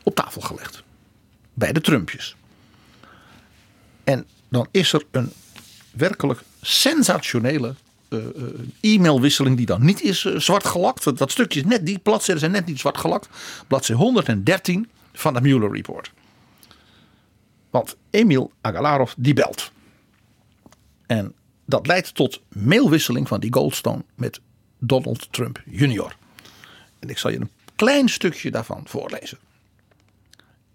[0.03, 0.83] op tafel gelegd.
[1.53, 2.35] Bij de Trumpjes.
[4.03, 5.31] En dan is er een
[5.91, 7.75] werkelijk sensationele
[8.81, 11.17] e-mailwisseling die dan niet is eh, zwart gelakt.
[11.17, 13.29] Dat, stukje is net, die bladzijden zijn net niet zwart gelakt.
[13.67, 16.11] Bladzijde 113 van de Mueller Report.
[17.69, 19.71] Want Emil Agalarov die belt.
[21.05, 21.33] En
[21.65, 24.39] dat leidt tot mailwisseling van die Goldstone met
[24.79, 26.15] Donald Trump Jr.
[26.99, 29.37] En ik zal je een klein stukje daarvan voorlezen.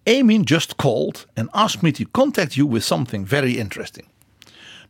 [0.05, 4.07] Amin just called and asked me to contact you with something very interesting.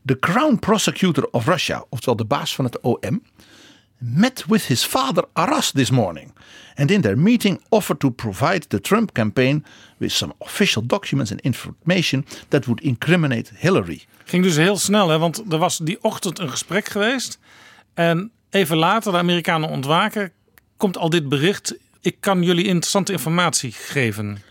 [0.04, 3.22] The Crown Prosecutor of Russia, oftewel de baas van het OM,
[3.98, 6.32] met with his father Aras this morning.
[6.74, 9.64] And in their meeting offered to provide the Trump campaign
[9.96, 14.04] with some official documents and information that would incriminate Hillary.
[14.24, 15.18] Ging dus heel snel, hè?
[15.18, 17.38] want er was die ochtend een gesprek geweest.
[17.94, 20.32] En even later, de Amerikanen ontwaken,
[20.76, 21.76] komt al dit bericht.
[22.00, 24.42] Ik kan jullie interessante informatie geven.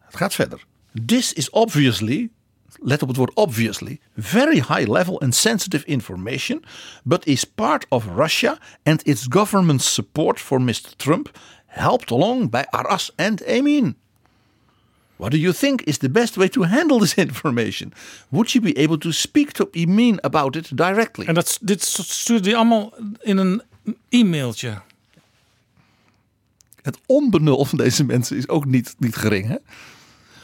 [0.00, 0.64] Het gaat verder.
[1.06, 2.30] This is obviously,
[2.80, 6.64] let op het woord obviously, very high level and sensitive information,
[7.04, 10.96] but is part of Russia and its government's support for Mr.
[10.96, 13.96] Trump, helped along by Aras and Amin.
[15.16, 17.92] What do you think is the best way to handle this information?
[18.28, 21.26] Would you be able to speak to Amin about it directly?
[21.26, 23.62] En dat, dit stuurde hij allemaal in een
[24.08, 24.82] e-mailtje.
[26.82, 29.46] Het onbenul van deze mensen is ook niet, niet gering.
[29.46, 29.56] Hè?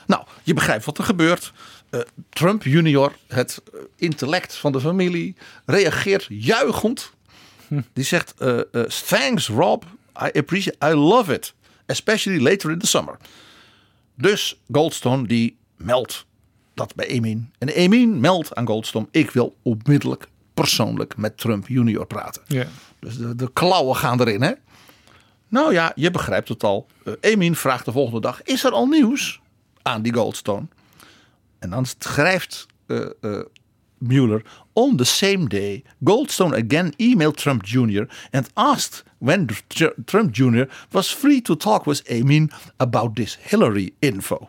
[0.07, 1.53] Nou, je begrijpt wat er gebeurt.
[1.93, 7.12] Eh, Trump junior, het eh, intellect van de familie, reageert juichend.
[7.93, 8.59] Die zegt, eh,
[9.06, 9.82] thanks Rob,
[10.23, 11.55] I appreciate, I love it.
[11.86, 13.16] Especially later in the summer.
[14.14, 16.27] Dus Goldstone die meldt
[16.74, 17.52] dat bij Emin.
[17.59, 22.43] En Emin meldt aan Goldstone, ik wil onmiddellijk persoonlijk met Trump junior praten.
[22.47, 22.66] Ja.
[22.98, 24.52] Dus de, de klauwen gaan erin, hè?
[25.48, 26.86] Nou ja, je begrijpt het al.
[27.20, 29.40] Emin vraagt de volgende dag: Is er al nieuws
[29.82, 30.66] aan die Goldstone?
[31.63, 33.43] En dan schrijft uh, uh,
[33.99, 38.05] Mueller: On the same day, Goldstone again emailed Trump Jr.
[38.31, 39.49] and asked when
[40.05, 40.65] Trump Jr.
[40.91, 44.49] was free to talk with Emin about this Hillary info.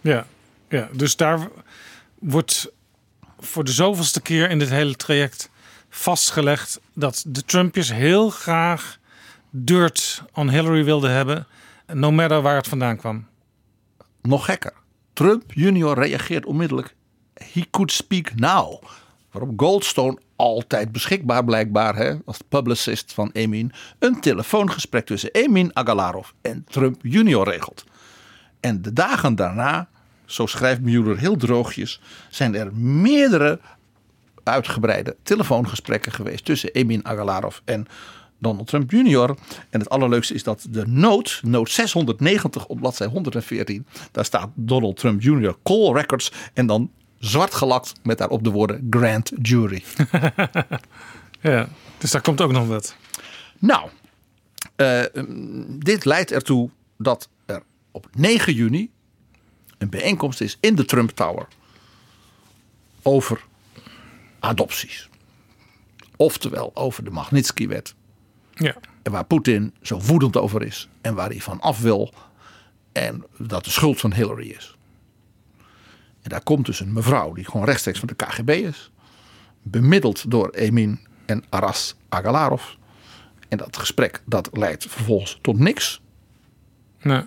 [0.00, 0.26] Ja,
[0.68, 1.48] ja, dus daar
[2.18, 2.72] wordt
[3.38, 5.50] voor de zoveelste keer in dit hele traject
[5.88, 8.98] vastgelegd dat de Trumpjes heel graag
[9.50, 11.46] dirt on Hillary wilden hebben,
[11.86, 13.26] no matter waar het vandaan kwam.
[14.22, 14.72] Nog gekker.
[15.14, 16.94] Trump junior reageert onmiddellijk.
[17.34, 18.82] He could speak now.
[19.30, 26.30] Waarop Goldstone, altijd beschikbaar blijkbaar hè, als publicist van Emin, een telefoongesprek tussen Emin Agalarov
[26.42, 27.84] en Trump junior regelt.
[28.60, 29.88] En de dagen daarna,
[30.24, 33.60] zo schrijft Mueller heel droogjes, zijn er meerdere
[34.42, 37.86] uitgebreide telefoongesprekken geweest tussen Emin Agalarov en
[38.44, 39.34] Donald Trump Jr.
[39.70, 44.96] En het allerleukste is dat de note, note 690 op bladzijde 114, daar staat Donald
[44.96, 45.54] Trump Jr.
[45.62, 49.84] call records en dan zwart gelakt met daarop de woorden grand jury.
[51.40, 51.68] ja,
[51.98, 52.96] dus daar komt ook nog wat.
[53.58, 53.88] Nou,
[54.76, 55.02] uh,
[55.68, 58.90] dit leidt ertoe dat er op 9 juni
[59.78, 61.46] een bijeenkomst is in de Trump Tower
[63.02, 63.44] over
[64.40, 65.08] adopties.
[66.16, 67.94] Oftewel over de Magnitsky-wet.
[68.54, 68.74] Ja.
[69.02, 70.88] En waar Poetin zo woedend over is.
[71.00, 72.12] En waar hij van af wil.
[72.92, 74.76] En dat de schuld van Hillary is.
[76.22, 78.90] En daar komt dus een mevrouw die gewoon rechtstreeks van de KGB is.
[79.62, 82.62] Bemiddeld door Emin en Aras Agalarov.
[83.48, 86.00] En dat gesprek dat leidt vervolgens tot niks.
[87.02, 87.24] Nee.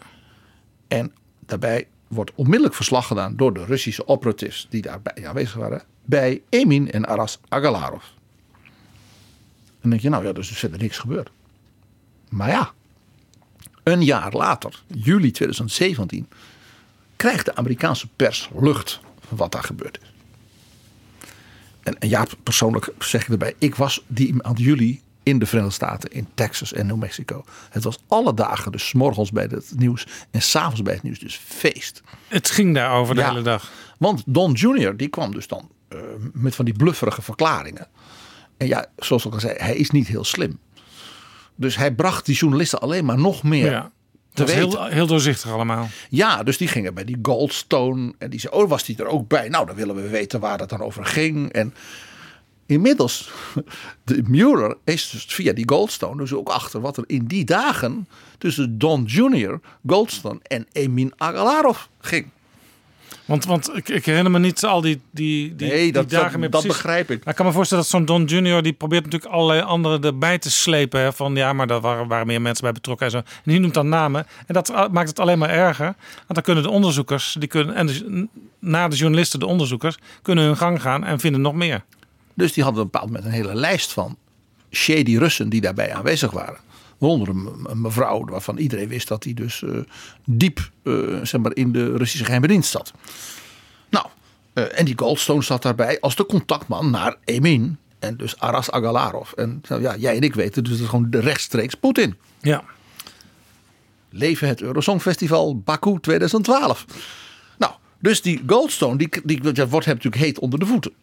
[0.87, 1.13] En
[1.45, 5.83] daarbij wordt onmiddellijk verslag gedaan door de Russische operatives die daarbij aanwezig waren.
[6.05, 8.03] Bij Emin en Aras Agalarov.
[9.87, 11.29] En dan denk je, nou ja, er is dus verder niks gebeurd.
[12.29, 12.71] Maar ja,
[13.83, 16.27] een jaar later, juli 2017,
[17.15, 20.11] krijgt de Amerikaanse pers lucht van wat daar gebeurd is.
[21.83, 25.75] En, en ja, persoonlijk zeg ik erbij, ik was die maand juli in de Verenigde
[25.75, 27.43] Staten, in Texas en New Mexico.
[27.69, 31.19] Het was alle dagen, dus 's morgens bij het nieuws en s'avonds bij het nieuws,
[31.19, 32.01] dus feest.
[32.27, 33.29] Het ging daar over de Ja.
[33.29, 33.71] hele dag.
[33.97, 34.97] Want Don Jr.
[34.97, 35.99] die kwam dus dan eh,
[36.33, 37.87] met van die blufferige verklaringen.
[38.57, 40.59] En ja, zoals ik al zei, hij is niet heel slim.
[41.55, 43.91] Dus hij bracht die journalisten alleen maar nog meer Ja.
[44.33, 44.55] weten.
[44.55, 45.87] heel, heel doorzichtig allemaal.
[46.09, 48.13] Ja, dus die gingen bij die Goldstone.
[48.17, 49.49] En die zei, oh, was die er ook bij?
[49.49, 51.51] Nou, dan willen we weten waar het dan over ging.
[51.51, 51.73] En
[52.65, 53.31] inmiddels,
[54.03, 58.07] de Mueller is dus via die Goldstone dus ook achter wat er in die dagen
[58.37, 62.27] tussen Don Jr., Goldstone en Emin Agalarov ging.
[63.27, 66.31] Want, want ik, ik herinner me niet al die, die, die, Nee, dat- die dagen
[66.31, 67.19] dat- meer dat begrijp ik.
[67.19, 70.37] Maar ik kan me voorstellen dat zo'n Don Junior die probeert natuurlijk allerlei anderen erbij
[70.37, 70.99] te slepen.
[71.01, 73.17] Hè, van ja, maar daar waren, waren meer mensen bij betrokken en zo.
[73.17, 74.25] En die noemt dan namen.
[74.45, 75.85] En dat maakt het alleen maar erger.
[76.15, 78.27] Want dan kunnen de onderzoekers, die kunnen, en de,
[78.59, 81.83] na de journalisten, de onderzoekers, kunnen hun gang gaan en vinden nog meer.
[82.33, 84.17] Dus die hadden op een bepaald moment een hele lijst van
[84.71, 86.57] shady Russen die daarbij aanwezig waren.
[86.97, 89.79] Waaronder een, mevrouw waarvan iedereen wist dat hij dus eh,
[90.25, 90.93] diep eh,
[91.23, 92.93] zeg maar in de Russische geheime dienst zat.
[93.89, 94.05] Nou,
[94.53, 99.31] eh, en die Goldstone zat daarbij als de contactman naar Emin en dus Aras Agalarov.
[99.31, 102.15] En nou ja, jij en ik weten dus dat is gewoon rechtstreeks Poetin.
[102.41, 102.63] Ja.
[104.09, 106.85] Leven het Eurosongfestival Baku 2012.
[107.57, 110.93] Nou, dus die Goldstone, die, die, dat wordt hem natuurlijk heet onder de voeten.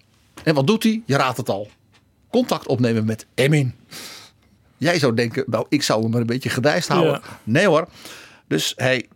[0.43, 1.03] En wat doet hij?
[1.07, 1.71] Je raadt het al.
[2.31, 3.75] Contact opnemen met Emin.
[4.85, 7.13] Jij zou denken, nou, ik zou hem maar een beetje gedijst houden.
[7.13, 7.41] Ja.
[7.45, 7.89] Nee hoor.
[8.49, 9.09] Dus hij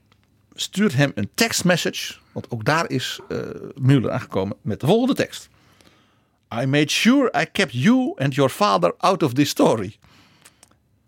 [0.55, 2.15] stuurt hem een tekstmessage.
[2.33, 3.39] Want ook daar is eh
[3.75, 5.49] Mueller aangekomen met de volgende tekst.
[6.63, 9.97] I made sure I kept you and your father out of this story.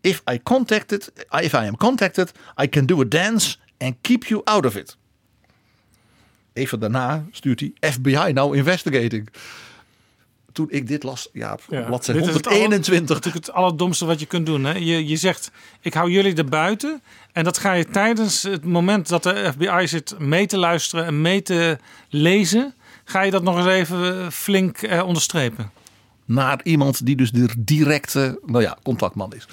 [0.01, 2.33] If I contacted, if I am contacted,
[2.63, 4.97] I can do a dance and keep you out of it.
[6.53, 9.29] Even daarna stuurt hij FBI now investigating.
[10.61, 12.97] Toen ik dit las, ja, Ja, bladzijde dit is het 121.
[13.11, 14.65] aller- natuurlijk het allerdomste wat je kunt doen.
[14.65, 14.73] Hè?
[14.73, 15.51] Je, je zegt,
[15.81, 17.03] ik hou jullie er buiten.
[17.33, 21.21] En dat ga je tijdens het moment dat de FBI zit mee te luisteren en
[21.21, 21.79] mee te
[22.09, 22.75] lezen...
[23.05, 25.71] ga je dat nog eens even flink eh, onderstrepen.
[26.25, 29.47] naar iemand die dus de directe nou ja, contactman is.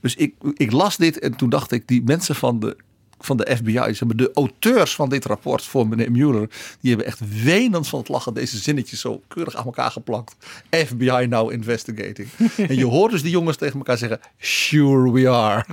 [0.00, 2.76] Dus ik, ik las dit en toen dacht ik, die mensen van de,
[3.24, 6.48] van de FBI, zeg maar, de auteurs van dit rapport voor meneer Mueller,
[6.80, 10.36] die hebben echt wenend van het lachen deze zinnetjes zo keurig aan elkaar geplakt.
[10.70, 12.28] FBI now investigating.
[12.68, 15.64] en je hoort dus die jongens tegen elkaar zeggen, sure we are.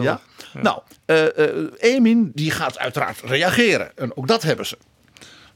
[0.00, 0.20] Ja?
[0.62, 3.96] Nou, eh eh, Emin die gaat uiteraard reageren.
[3.96, 4.76] En ook dat hebben ze.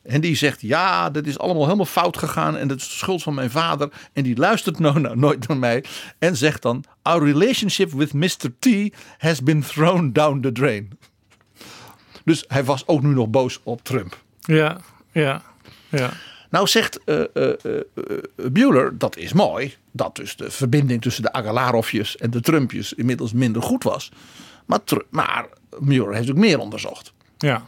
[0.06, 2.56] En die zegt, ja, dat is allemaal helemaal fout gegaan.
[2.56, 3.88] En dat is de schuld van mijn vader.
[4.12, 5.84] En die luistert nou, nou nooit naar mij.
[6.18, 8.58] En zegt dan, our relationship with Mr.
[8.58, 8.68] T
[9.18, 10.98] has been thrown down the drain.
[12.24, 14.22] Dus hij was ook nu nog boos op Trump.
[14.40, 14.80] Ja,
[15.12, 15.42] ja,
[15.88, 16.10] ja.
[16.50, 19.74] Nou zegt eh eh, eh, eh, Bueller, dat is mooi.
[19.92, 24.12] Dat dus de verbinding tussen de Agalarovjes en de Trumpjes inmiddels minder goed was.
[24.66, 24.80] Maar,
[25.10, 25.46] maar
[25.78, 27.12] Mueller heeft ook meer onderzocht.
[27.38, 27.64] Ja.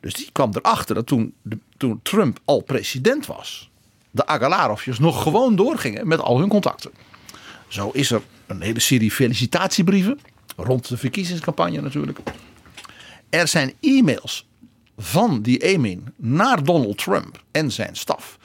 [0.00, 3.70] Dus die kwam erachter dat toen, de- toen Trump al president was,
[4.10, 6.90] de Agalarovjes nog gewoon doorgingen met al hun contacten.
[7.68, 10.18] Zo is er een hele serie felicitatiebrieven
[10.56, 12.18] rond de verkiezingscampagne natuurlijk.
[13.30, 14.46] Er zijn e-mails
[14.98, 18.38] van die Emin naar Donald Trump en zijn staf.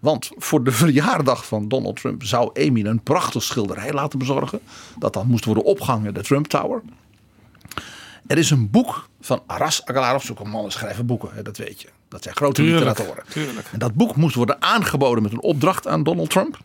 [0.00, 4.60] Want voor de verjaardag van Donald Trump zou Emin een prachtig schilderij laten bezorgen.
[4.98, 6.82] Dat dan moest worden opgehangen in de Trump Tower.
[8.26, 10.30] Er is een boek van Aras Agalarov.
[10.44, 11.88] Mannen schrijven boeken, dat weet je.
[12.08, 13.24] Dat zijn grote Tuurlijk, literatoren.
[13.28, 13.68] tuurlijk.
[13.72, 16.58] En dat boek moest worden aangeboden met een opdracht aan Donald Trump.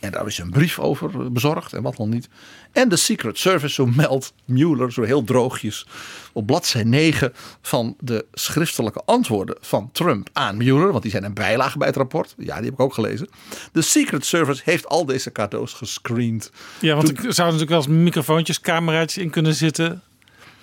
[0.00, 2.28] En daar is een brief over bezorgd en wat dan niet.
[2.72, 5.86] En de Secret Service, zo meldt Mueller, zo heel droogjes,
[6.32, 7.32] op bladzijde 9
[7.62, 10.90] van de schriftelijke antwoorden van Trump aan Mueller.
[10.90, 12.34] Want die zijn een bijlage bij het rapport.
[12.38, 13.28] Ja, die heb ik ook gelezen.
[13.72, 16.50] De Secret Service heeft al deze cadeaus gescreend.
[16.80, 20.02] Ja, want er zouden natuurlijk wel eens microfoontjes, cameraatjes in kunnen zitten.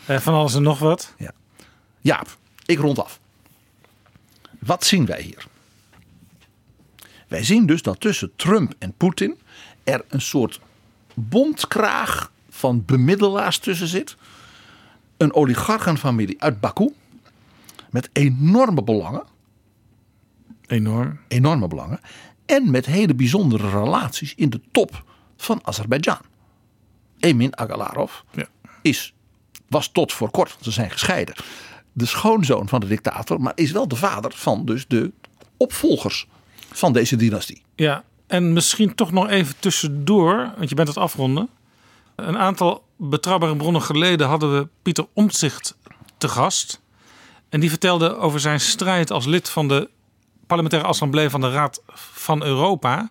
[0.06, 1.14] Eh, van alles en nog wat.
[1.18, 1.32] Ja.
[2.02, 3.20] Jaap, ik rond af.
[4.60, 5.46] Wat zien wij hier?
[7.28, 9.38] Wij zien dus dat tussen Trump en Poetin
[9.84, 10.60] er een soort
[11.14, 14.16] bondkraag van bemiddelaars tussen zit.
[15.18, 16.94] Een oligarchenfamilie uit Baku
[17.90, 19.24] met enorme belangen.
[20.66, 21.20] Enorm.
[21.28, 22.00] Enorme belangen.
[22.46, 25.04] En met hele bijzondere relaties in de top
[25.38, 26.22] van Azerbeidzjan.
[27.20, 28.46] Emin Agalarov Ja.
[28.82, 29.14] is,
[29.74, 31.36] was tot voor kort, want ze zijn gescheiden,
[31.92, 35.12] de schoonzoon van de dictator, maar is wel de vader van dus de
[35.58, 36.28] opvolgers
[36.72, 37.62] van deze dynastie.
[37.76, 41.50] Ja, en misschien toch nog even tussendoor, want je bent het afronden.
[42.16, 45.78] Een aantal betrouwbare bronnen geleden hadden we Pieter Omtzigt
[46.18, 46.82] te gast.
[47.50, 49.90] En die vertelde over zijn strijd als lid van de
[50.48, 51.82] parlementaire assemblee van de Raad
[52.14, 53.10] van Europa.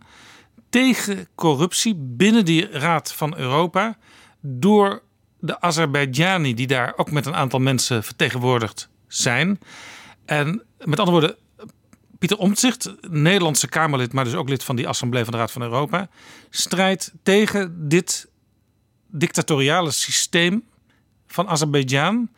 [0.68, 3.96] tegen corruptie binnen die Raad van Europa.
[4.40, 5.02] door
[5.44, 9.58] de Azerbeidjani, die daar ook met een aantal mensen vertegenwoordigd zijn.
[10.24, 11.36] En met andere woorden,
[12.18, 15.62] Pieter Omtzigt, Nederlandse Kamerlid, maar dus ook lid van die Assemblee van de Raad van
[15.62, 16.08] Europa,
[16.50, 18.28] strijdt tegen dit
[19.06, 20.64] dictatoriale systeem
[21.26, 22.28] van Azerbeidzjan,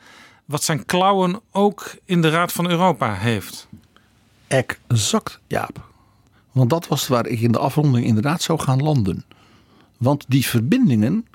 [0.44, 3.68] wat zijn klauwen ook in de Raad van Europa heeft.
[4.46, 5.88] Exact, Jaap.
[6.52, 9.24] Want dat was waar ik in de afronding inderdaad zou gaan landen.
[9.98, 11.26] Want die verbindingen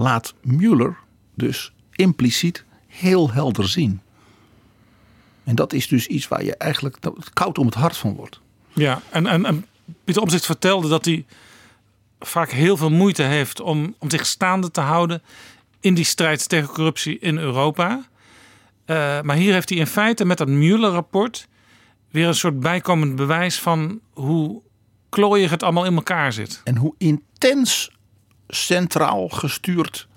[0.00, 0.96] laat Mueller
[1.34, 4.00] dus impliciet heel helder zien.
[5.44, 6.96] En dat is dus iets waar je eigenlijk
[7.32, 8.40] koud om het hart van wordt.
[8.72, 9.66] Ja, en, en, en
[10.04, 11.24] Pieter Omtzigt vertelde dat hij
[12.18, 15.22] vaak heel veel moeite heeft om, om zich staande te houden
[15.80, 18.08] in die strijd tegen corruptie in Europa.
[18.84, 21.48] Eh, maar hier heeft hij in feite met dat Mueller-rapport
[22.10, 24.62] weer een soort bijkomend bewijs van hoe
[25.08, 26.60] klooiig het allemaal in elkaar zit.
[26.64, 27.90] En hoe intens
[28.50, 30.08] centraal gestuurd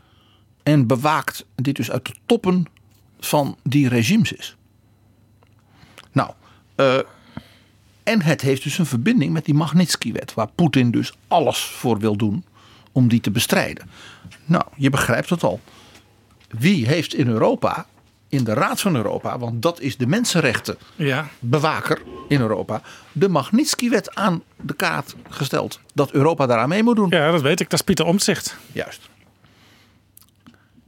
[0.64, 2.66] en bewaakt dit dus uit de toppen
[3.20, 4.56] van die regimes is.
[6.12, 6.32] Nou,
[6.76, 7.00] eh,
[8.04, 12.16] en het heeft dus een verbinding met die Magnitsky-wet, waar Poetin dus alles voor wil
[12.16, 12.46] doen
[12.92, 13.90] om die te bestrijden.
[14.46, 15.60] Nou, je begrijpt het al.
[16.50, 17.86] Wie heeft in Europa,
[18.34, 22.82] in de Raad van Europa, want dat is de mensenrechtenbewaker in Europa,
[23.12, 25.80] de Magnitsky-wet aan de kaart gesteld.
[25.94, 27.10] Dat Europa daaraan mee moet doen.
[27.10, 27.70] Ja, dat weet ik.
[27.70, 28.58] Dat is Pieter Omtzigt.
[28.72, 29.10] Juist.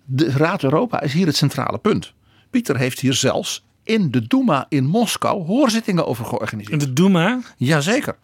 [0.06, 2.14] De Raad Europa is hier het centrale punt.
[2.50, 6.82] Pieter heeft hier zelfs in de Duma in Moskou hoorzittingen over georganiseerd.
[6.82, 7.40] In de Duma?
[7.58, 8.18] Jazeker.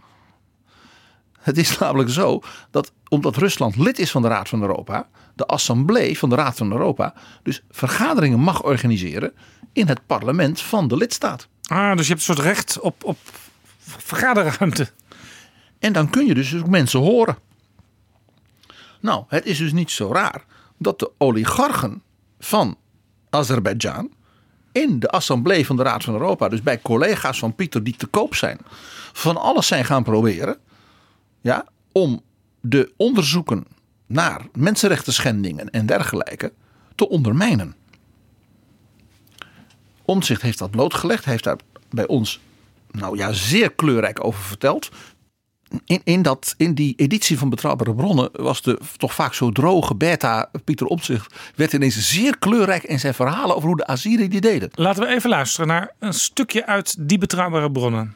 [1.40, 2.42] Het is namelijk zo
[2.72, 6.58] dat omdat Rusland lid is van de Raad van Europa, de Assemblee van de Raad
[6.58, 7.14] van Europa
[7.44, 9.34] dus vergaderingen mag organiseren
[9.74, 11.48] in het parlement van de lidstaat.
[11.62, 13.18] Ah, dus je hebt een soort recht op, op
[13.80, 14.90] vergaderruimte.
[15.80, 17.38] En dan kun je dus ook mensen horen.
[19.00, 20.46] Nou, het is dus niet zo raar
[20.78, 22.04] dat de oligarchen
[22.40, 22.78] van
[23.30, 24.12] Azerbeidzjan
[24.72, 28.06] in de assemblee van de Raad van Europa, dus bij collega's van Pieter die te
[28.06, 28.58] koop zijn,
[29.14, 30.58] van alles zijn gaan proberen
[31.42, 32.22] ja, om
[32.62, 33.66] de onderzoeken
[34.12, 36.54] naar mensenrechten schendingen en dergelijke
[36.96, 37.76] te ondermijnen.
[40.06, 41.58] Omtzigt heeft dat blootgelegd, heeft daar
[41.90, 42.40] bij ons
[42.92, 44.90] nou ja, zeer kleurrijk over verteld.
[45.86, 49.96] In, in, dat, in die editie van Betrouwbare Bronnen was de toch vaak zo droge
[49.96, 54.42] beta Pieter Omtzigt werd ineens zeer kleurrijk in zijn verhalen over hoe de Azeri die
[54.42, 54.70] deden.
[54.74, 58.16] Laten we even luisteren naar een stukje uit die betrouwbare bronnen.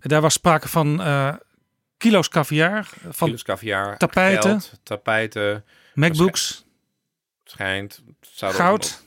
[0.00, 1.34] Daar was sprake van eh,
[1.98, 5.64] kilo's caviar, van Kilo's caviar, tapijten, geld, tapijten,
[5.94, 6.64] MacBooks,
[7.44, 8.02] schijnt.
[8.20, 9.02] Zou Goud.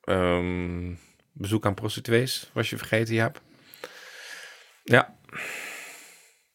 [0.00, 0.92] Ehm,
[1.32, 3.40] bezoek aan prostituees, was je vergeten, Jaap.
[4.82, 5.16] Ja.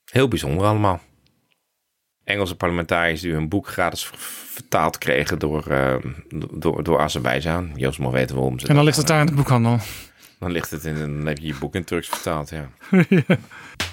[0.06, 1.02] Heel bijzonder allemaal.
[2.24, 6.12] Engelse parlementariërs die hun boek gratis ver- vertaald kregen door, ehm,
[6.54, 7.72] door, door Azerbeidzjan.
[7.76, 9.80] Joost mag weten waarom ze en dan ligt het daar in de boekhandel.
[10.40, 12.70] Dan ligt het in, dan heb je je boek in Turks vertaald, ja.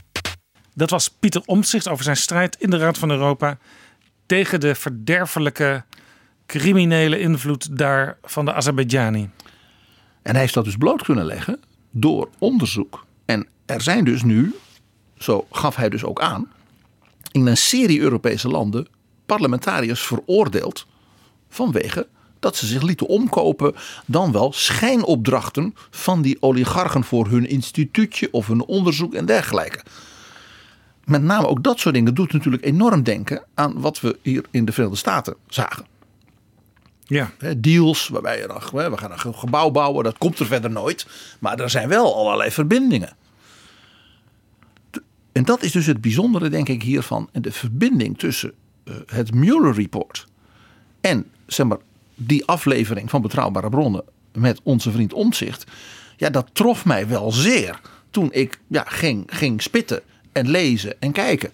[0.77, 3.59] Dat was Pieter Omtzigt over zijn strijd in de Raad van Europa
[4.27, 5.85] tegen de verderfelijke
[6.47, 9.31] criminele invloed daar van de Azerbeidzjani.
[10.23, 13.05] En hij heeft dat dus bloot kunnen leggen door onderzoek.
[13.25, 14.55] En er zijn dus nu,
[15.19, 16.53] zo gaf hij dus ook aan,
[17.33, 18.89] in een serie Europese landen
[19.27, 20.87] parlementariërs veroordeeld
[21.49, 22.09] vanwege
[22.41, 23.75] dat ze zich lieten omkopen
[24.07, 29.83] dan wel schijnopdrachten van die oligarchen voor hun instituutje of hun onderzoek en dergelijke.
[31.07, 34.65] Met name ook dat soort dingen doet natuurlijk enorm denken aan wat we hier in
[34.65, 35.87] de Verenigde Staten zagen.
[37.05, 37.31] Ja.
[37.57, 41.07] Deals waarbij je dan, we gaan een ge- gebouw bouwen, dat komt er verder nooit.
[41.39, 43.17] Maar er zijn wel allerlei verbindingen.
[45.33, 47.29] En dat is dus het bijzondere, denk ik, hiervan.
[47.33, 48.53] En de verbinding tussen
[48.85, 50.27] eh, het Mueller Report
[51.01, 51.79] en zeg maar,
[52.15, 55.65] die aflevering van Betrouwbare Bronnen met onze vriend Omtzigt.
[56.17, 57.81] Ja, dat trof mij wel zeer
[58.11, 60.03] toen ik ja, ging, ging spitten
[60.37, 61.53] en lezen en kijken.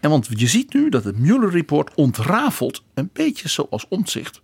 [0.00, 4.40] En want je ziet nu dat het Mueller Report ontrafelt een beetje zoals omzicht.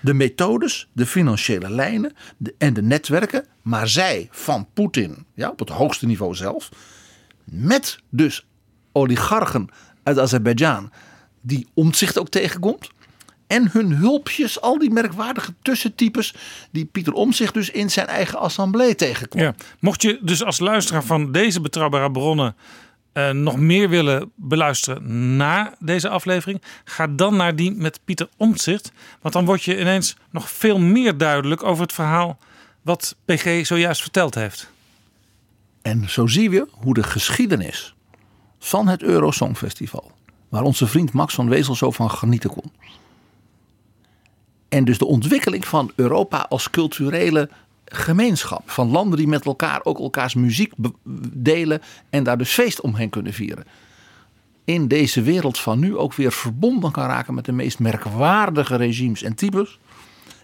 [0.00, 2.12] De methodes, de financiële lijnen
[2.58, 6.68] en de netwerken, maar zij van Poetin, ja, op het hoogste niveau zelf,
[7.44, 8.46] met dus
[8.92, 9.68] oligarchen
[10.02, 10.90] uit Azerbeidzjan,
[11.40, 12.90] die omzicht ook tegenkomt.
[13.52, 16.34] En hun hulpjes, al die merkwaardige tussentypes
[16.70, 19.42] die Pieter Omzicht dus in zijn eigen assemblee tegenkwam.
[19.42, 19.54] Ja.
[19.80, 22.56] Mocht je dus als luisteraar van deze betrouwbare bronnen
[23.12, 28.92] eh, nog meer willen beluisteren na deze aflevering, ga dan naar die met Pieter Omtzigt.
[29.20, 32.38] Want dan word je ineens nog veel meer duidelijk over het verhaal
[32.82, 34.70] wat PG zojuist verteld heeft.
[35.82, 37.94] En zo zien we hoe de geschiedenis
[38.58, 40.12] van het Eurosong Festival,
[40.48, 42.72] waar onze vriend Max van Wezel zo van genieten kon.
[44.72, 47.48] En dus de ontwikkeling van Europa als culturele
[47.84, 48.70] gemeenschap.
[48.70, 50.72] Van landen die met elkaar ook elkaars muziek
[51.32, 53.64] delen en daar dus feest omheen kunnen vieren.
[54.64, 59.22] In deze wereld van nu ook weer verbonden kan raken met de meest merkwaardige regimes
[59.22, 59.78] en types.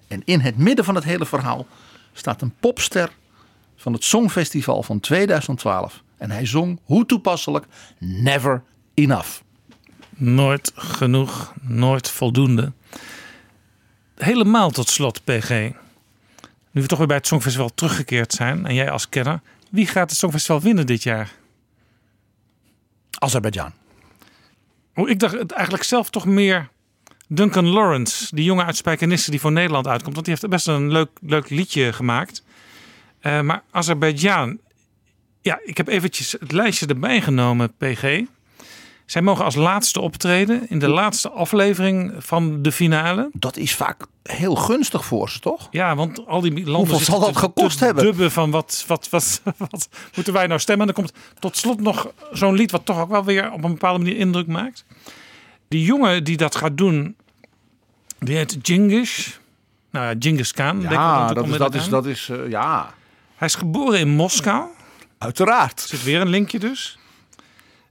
[0.09, 1.66] En in het midden van het hele verhaal
[2.12, 3.10] staat een popster
[3.76, 6.02] van het Songfestival van 2012.
[6.16, 7.66] En hij zong, hoe toepasselijk,
[7.98, 8.62] Never
[8.94, 9.40] Enough.
[10.16, 12.72] Nooit genoeg, nooit voldoende.
[14.19, 15.51] Helemaal tot slot, PG.
[16.70, 19.40] Nu we toch weer bij het Songfestival teruggekeerd zijn en jij als kenner,
[19.70, 21.32] wie gaat het Songfestival winnen dit jaar?
[23.19, 23.73] Azerbeidzjan.
[24.95, 26.69] Oh, ik dacht het eigenlijk zelf toch meer
[27.27, 30.15] Duncan Lawrence, die jonge uit Spijkenisse die voor Nederland uitkomt.
[30.15, 32.43] Want die heeft best een leuk, leuk liedje gemaakt.
[33.23, 34.59] Uh, maar Azerbeidzjan,
[35.43, 38.20] ja, ik heb eventjes het lijstje erbij genomen, PG.
[39.09, 43.30] Zij mogen als laatste optreden in de laatste aflevering van de finale.
[43.32, 45.68] Dat is vaak heel gunstig voor ze, toch?
[45.70, 48.05] Ja, want al die landen Hoeveel zal dat gekost hebben?
[48.05, 49.40] Dubben van wat, wat, wat,
[49.70, 50.89] wat moeten wij nou stemmen?
[50.89, 53.72] En dan komt tot slot nog zo'n lied wat toch ook wel weer op een
[53.72, 54.85] bepaalde manier indruk maakt.
[55.68, 57.16] Die jongen die dat gaat doen,
[58.18, 59.40] die heet Genghis.
[59.90, 60.80] Nou ja, Genghis Khan.
[60.80, 62.94] Ja, dat is, dat is, dat is, uh, ja.
[63.36, 64.66] Hij is geboren in Moskou.
[65.18, 65.82] Uiteraard.
[65.82, 66.98] Er zit weer een linkje dus.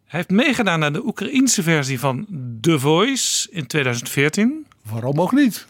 [0.08, 2.26] Hij heeft meegedaan aan de Oekraïense versie van
[2.62, 4.66] The Voice in 2014.
[4.84, 5.66] Waarom ook niet?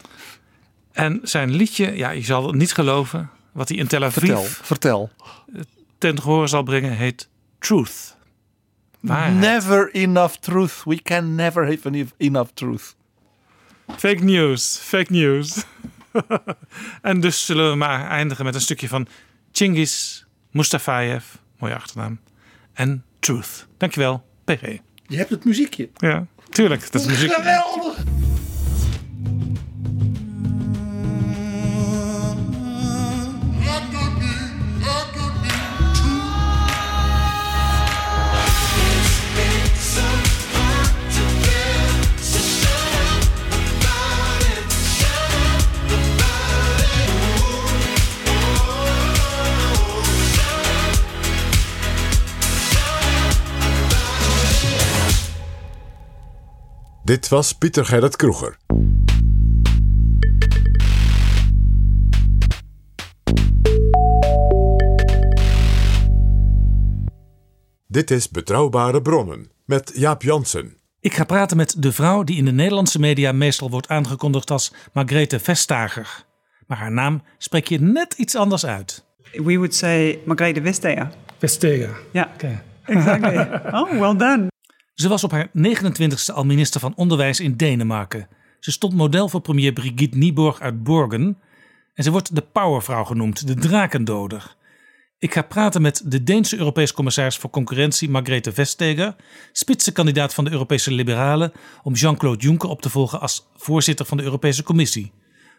[0.92, 4.44] En zijn liedje, ja, je zal het niet geloven, wat hij in Tel Aviv vertel,
[4.44, 5.10] vertel.
[5.98, 7.28] ten gehoor zal brengen, heet
[7.58, 8.16] Truth.
[9.00, 9.38] Waarheid.
[9.38, 10.82] Never enough truth.
[10.84, 12.96] We can never have enough truth.
[13.96, 15.64] Fake news, fake news.
[17.02, 19.06] en dus zullen we maar eindigen met een stukje van
[19.52, 21.24] Chingis Mustafayev,
[21.58, 22.20] mooie achternaam,
[22.72, 23.66] en Truth.
[23.76, 24.78] Dankjewel, PG.
[25.06, 25.88] Je hebt het muziekje.
[25.96, 26.92] Ja, tuurlijk.
[26.92, 27.32] Dat is muziek.
[27.32, 28.04] Geweldig!
[57.08, 58.56] Dit was Pieter Gerrit Kroeger.
[67.86, 70.76] Dit is Betrouwbare Bronnen met Jaap Jansen.
[71.00, 74.72] Ik ga praten met de vrouw die in de Nederlandse media meestal wordt aangekondigd als
[74.92, 76.24] Margrethe Vestager.
[76.66, 79.04] Maar haar naam spreek je net iets anders uit.
[79.32, 81.10] We would say Margrethe Vestager.
[81.38, 81.98] Vestager.
[82.12, 82.30] Ja,
[82.84, 83.36] exactly.
[83.80, 84.48] oh, well done.
[84.98, 88.28] Ze was op haar 29e al minister van Onderwijs in Denemarken.
[88.60, 91.38] Ze stond model voor premier Brigitte Nieborg uit Borgen.
[91.94, 94.56] En ze wordt de powervrouw genoemd, de drakendoder.
[95.18, 99.16] Ik ga praten met de Deense Europees commissaris voor concurrentie Margrethe Vestager,
[99.52, 101.52] spitsenkandidaat van de Europese Liberalen,
[101.82, 105.12] om Jean-Claude Juncker op te volgen als voorzitter van de Europese Commissie.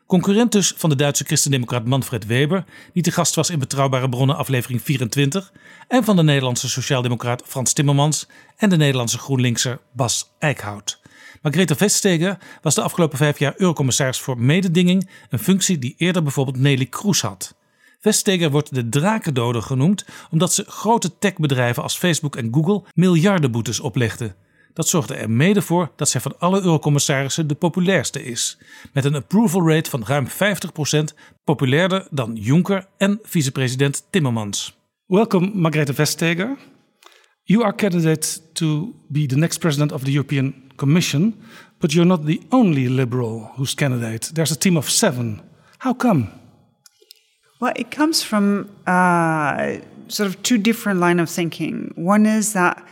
[0.10, 4.36] Concurrent dus van de Duitse christendemocraat Manfred Weber, die te gast was in Betrouwbare Bronnen
[4.36, 5.52] aflevering 24,
[5.88, 8.28] en van de Nederlandse sociaaldemocraat Frans Timmermans
[8.58, 11.02] en de Nederlandse GroenLinkser Bas Eickhout.
[11.42, 16.58] Margrethe Vestager was de afgelopen vijf jaar eurocommissaris voor mededinging, een functie die eerder bijvoorbeeld
[16.58, 17.56] Nelly Kroes had.
[18.00, 24.36] Vestager wordt de drakendoder genoemd omdat ze grote techbedrijven als Facebook en Google miljardenboetes oplegde.
[24.80, 28.58] Dat zorgde er mede voor dat zij van alle eurocommissarissen de populairste is.
[28.94, 34.78] Met een approval rate van ruim 50% populairder dan Juncker en vicepresident Timmermans.
[35.06, 36.58] Welcome, Margrethe Vestager.
[37.44, 41.36] You are candidate to be the next president of the European Commission,
[41.80, 44.34] but you're not the only liberal who's candidate.
[44.34, 45.42] There's a team of seven.
[45.78, 46.28] How come?
[47.60, 51.92] Well, it comes from uh, sort of two different line of thinking.
[51.96, 52.84] One is that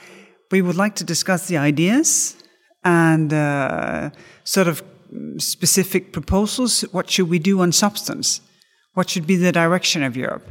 [0.52, 2.36] we would like to discuss the ideas
[2.84, 4.10] and uh,
[4.44, 4.84] sort of
[5.38, 6.82] specific proposals.
[6.92, 8.42] What should we do on substance?
[8.94, 10.48] What should be the direction of Europe?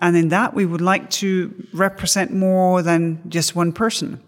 [0.00, 4.20] And in that, we would like to represent more than just one person.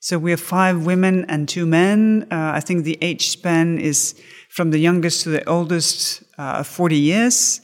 [0.00, 2.26] So we have five women and two men.
[2.30, 6.96] Uh, I think the age span is from the youngest to the oldest, uh, 40
[6.96, 7.60] years,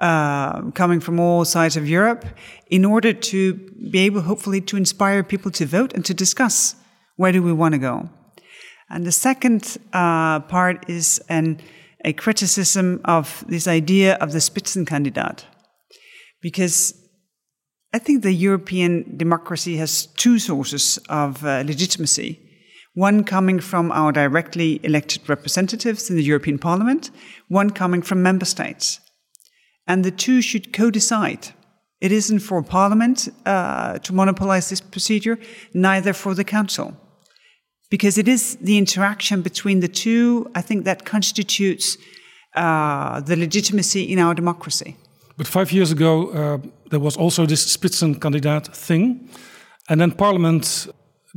[0.00, 2.24] uh, coming from all sides of Europe,
[2.70, 3.54] in order to
[3.90, 6.74] be able, hopefully, to inspire people to vote and to discuss
[7.16, 8.08] where do we want to go.
[8.90, 11.60] And the second uh, part is an,
[12.04, 15.44] a criticism of this idea of the Spitzenkandidat.
[16.40, 16.94] Because
[17.92, 22.40] I think the European democracy has two sources of uh, legitimacy.
[22.94, 27.10] One coming from our directly elected representatives in the European Parliament,
[27.48, 29.00] one coming from member states.
[29.86, 31.48] And the two should co decide.
[32.00, 35.38] It isn't for Parliament uh, to monopolize this procedure,
[35.74, 36.96] neither for the Council.
[37.90, 41.96] Because it is the interaction between the two, I think, that constitutes
[42.54, 44.96] uh, the legitimacy in our democracy.
[45.36, 46.58] But five years ago, uh,
[46.90, 49.28] there was also this Spitzenkandidat thing.
[49.88, 50.88] And then Parliament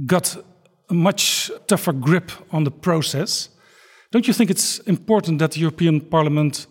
[0.05, 0.37] got
[0.89, 3.49] a much tougher grip on the process.
[4.11, 6.67] Don't you think it's important that the European Parliament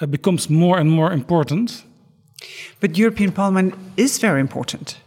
[0.00, 1.84] uh, becomes more and more important?
[2.80, 4.98] But European Parliament is very important.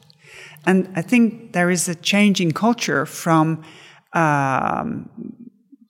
[0.65, 3.63] And I think there is a change in culture from,
[4.13, 5.09] um,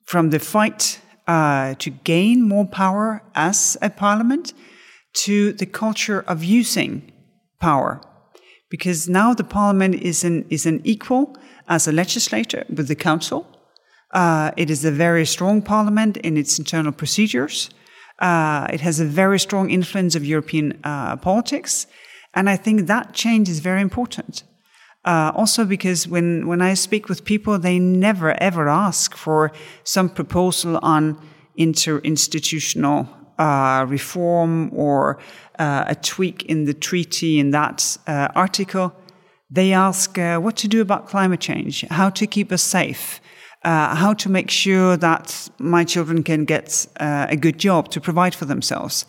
[0.04, 4.52] from the fight uh, to gain more power as a parliament
[5.24, 7.12] to the culture of using
[7.60, 8.00] power.
[8.68, 11.36] Because now the parliament is an, is an equal
[11.68, 13.46] as a legislator with the council.
[14.12, 17.70] Uh, it is a very strong parliament in its internal procedures.
[18.18, 21.86] Uh, it has a very strong influence of European uh, politics.
[22.34, 24.42] And I think that change is very important.
[25.04, 29.52] Uh, also because when, when I speak with people, they never ever ask for
[29.84, 31.16] some proposal on
[31.58, 35.18] interinstitutional uh, reform or
[35.58, 38.94] uh, a tweak in the treaty in that uh, article.
[39.50, 43.20] They ask what to do about climate change, how to keep us safe,
[43.64, 48.00] uh, how to make sure that my children can get uh, a good job to
[48.00, 49.06] provide for themselves.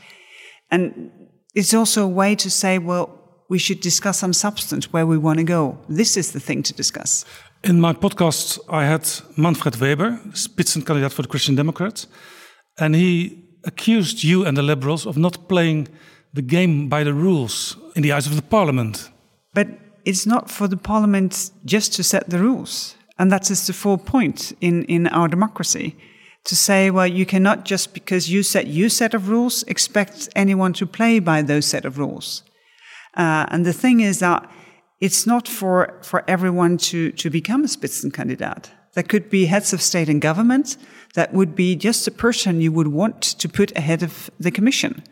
[0.71, 1.11] And
[1.55, 3.09] it's also a way to say, well,
[3.49, 5.77] we should discuss some substance where we want to go.
[5.87, 7.25] This is the thing to discuss.
[7.63, 12.07] In my podcast, I had Manfred Weber, Spitzenkandidat for the Christian Democrats,
[12.77, 15.87] and he accused you and the Liberals of not playing
[16.33, 19.09] the game by the rules in the eyes of the Parliament.
[19.53, 19.67] But
[20.05, 22.96] it's not for the Parliament just to set the rules.
[23.19, 25.95] And that is the full point in, in our democracy.
[26.45, 30.71] To say, well, you cannot just because you set your set of rules expect anyone
[30.73, 32.43] to play by those set of rules.
[33.15, 34.49] Uh, and the thing is that
[35.01, 38.69] it's not for, for everyone to, to become a Spitzenkandidat.
[38.93, 40.77] There could be heads of state and government
[41.13, 45.03] that would be just a person you would want to put ahead of the commission.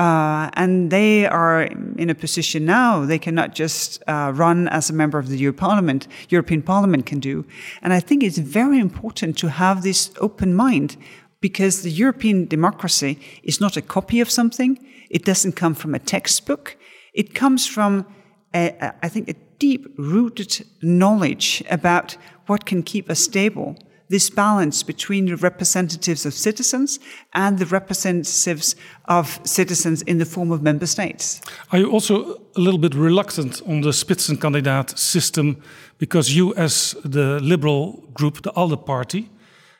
[0.00, 1.64] Uh, and they are
[1.98, 5.68] in a position now, they cannot just uh, run as a member of the European
[5.68, 7.44] Parliament, European Parliament can do.
[7.82, 10.96] And I think it's very important to have this open mind
[11.42, 14.78] because the European democracy is not a copy of something.
[15.10, 16.78] It doesn't come from a textbook.
[17.12, 18.06] It comes from,
[18.54, 22.16] a, a, I think, a deep rooted knowledge about
[22.46, 23.76] what can keep us stable
[24.10, 26.98] this balance between the representatives of citizens
[27.32, 28.74] and the representatives
[29.04, 31.40] of citizens in the form of member states.
[31.70, 35.56] Are you also a little bit reluctant on the Spitzenkandidat system
[35.98, 39.30] because you, as the liberal group, the ALDE party,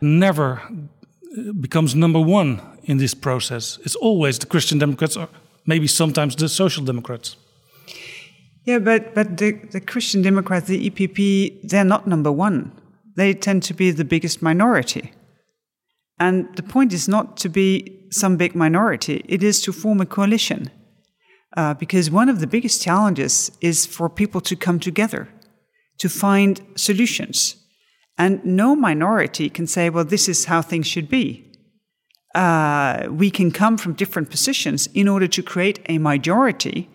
[0.00, 3.80] never uh, becomes number one in this process?
[3.84, 5.28] It's always the Christian Democrats or
[5.66, 7.36] maybe sometimes the Social Democrats.
[8.64, 12.70] Yeah, but, but the, the Christian Democrats, the EPP, they're not number one
[13.16, 15.12] they tend to be the biggest minority.
[16.18, 20.06] And the point is not to be some big minority, it is to form a
[20.06, 20.70] coalition.
[21.56, 25.28] Uh, because one of the biggest challenges is for people to come together,
[25.98, 27.56] to find solutions.
[28.16, 31.50] And no minority can say, well, this is how things should be.
[32.34, 36.88] Uh, we can come from different positions in order to create a majority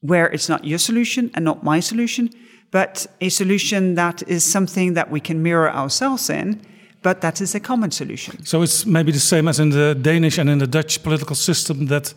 [0.00, 2.30] where it's not your solution and not my solution,
[2.70, 6.60] but a solution that is something that we can mirror ourselves in,
[7.02, 8.44] but that is a common solution.
[8.44, 11.86] So it's maybe the same as in the Danish and in the Dutch political system
[11.86, 12.14] that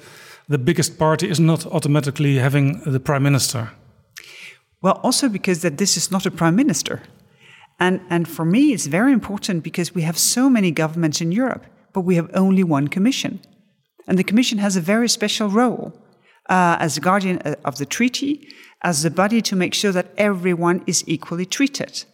[0.49, 3.71] the biggest party is not automatically having the prime minister.
[4.81, 7.01] Well, also because that this is not a prime minister.
[7.80, 11.65] And, and for me, it's very important because we have so many governments in Europe,
[11.93, 13.39] but we have only one commission.
[14.07, 15.93] And the commission has a very special role
[16.49, 18.47] uh, as the guardian uh, of the treaty,
[18.84, 22.05] as the body to make sure that everyone is equally treated.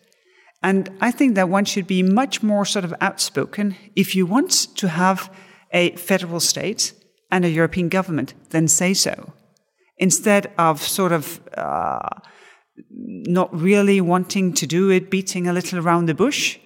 [0.62, 4.52] And I think that one should be much more sort of outspoken if you want
[4.76, 5.32] to have
[5.72, 6.94] a federal state
[7.32, 9.34] and a European government, then say so.
[9.98, 12.00] Instead of sort of uh,
[12.90, 16.60] not really wanting to do it, beating a little around the bush,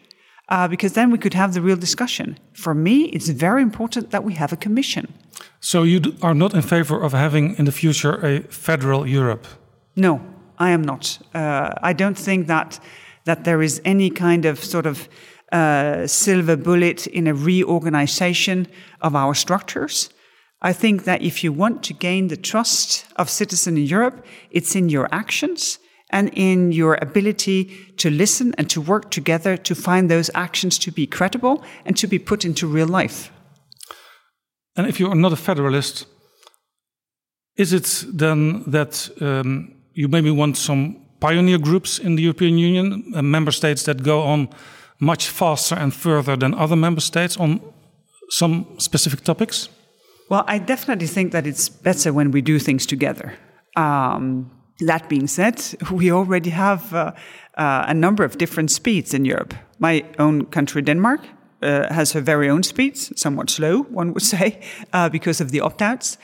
[0.49, 2.37] uh, because then we could have the real discussion.
[2.53, 5.13] For me, it's very important that we have a commission.
[5.59, 9.47] So you are not in favor of having in the future a federal Europe?
[9.95, 10.21] No,
[10.57, 11.19] I am not.
[11.33, 12.79] Uh, I don't think that
[13.25, 15.07] that there is any kind of sort of
[15.51, 18.67] uh, silver bullet in a reorganization
[19.01, 20.09] of our structures.
[20.61, 24.75] I think that if you want to gain the trust of citizens in Europe, it's
[24.75, 25.79] in your actions
[26.09, 30.91] and in your ability to listen and to work together to find those actions to
[30.91, 33.31] be credible and to be put into real life.
[34.75, 36.05] And if you are not a federalist,
[37.55, 43.03] is it then that um, you maybe want some pioneer groups in the European Union,
[43.15, 44.49] uh, member states that go on
[44.99, 47.59] much faster and further than other member states on
[48.29, 49.69] some specific topics?
[50.29, 53.33] Well, I definitely think that it's better when we do things together.
[53.75, 54.49] Um,
[54.79, 55.61] that being said,
[55.91, 57.11] we already have uh,
[57.57, 59.53] uh, a number of different speeds in Europe.
[59.79, 61.21] My own country, Denmark,
[61.61, 64.61] uh, has her very own speeds, somewhat slow, one would say,
[64.91, 66.17] uh, because of the opt outs.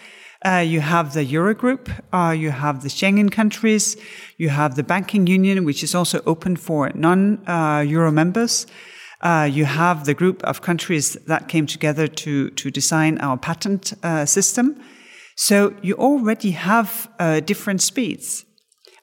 [0.45, 3.97] Uh, you have the Eurogroup, uh, you have the Schengen countries,
[4.37, 7.43] you have the banking union, which is also open for non
[7.87, 8.65] Euro members.
[9.51, 13.93] you have the group of countries that came together to, to design our patent
[14.25, 14.75] system.
[15.35, 18.43] So you already have uh, different speeds.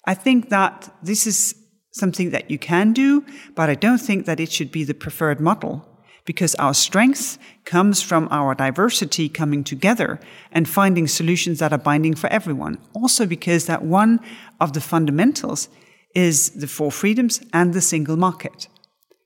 [0.06, 1.54] I think that this is
[1.92, 5.40] something that you can do, but I don't think that it should be the preferred
[5.40, 5.95] model
[6.26, 10.20] because our strength comes from our diversity coming together
[10.52, 12.78] and finding solutions that are binding for everyone.
[12.92, 14.20] Also because that one
[14.60, 15.68] of the fundamentals
[16.14, 18.68] is the four freedoms and the single market.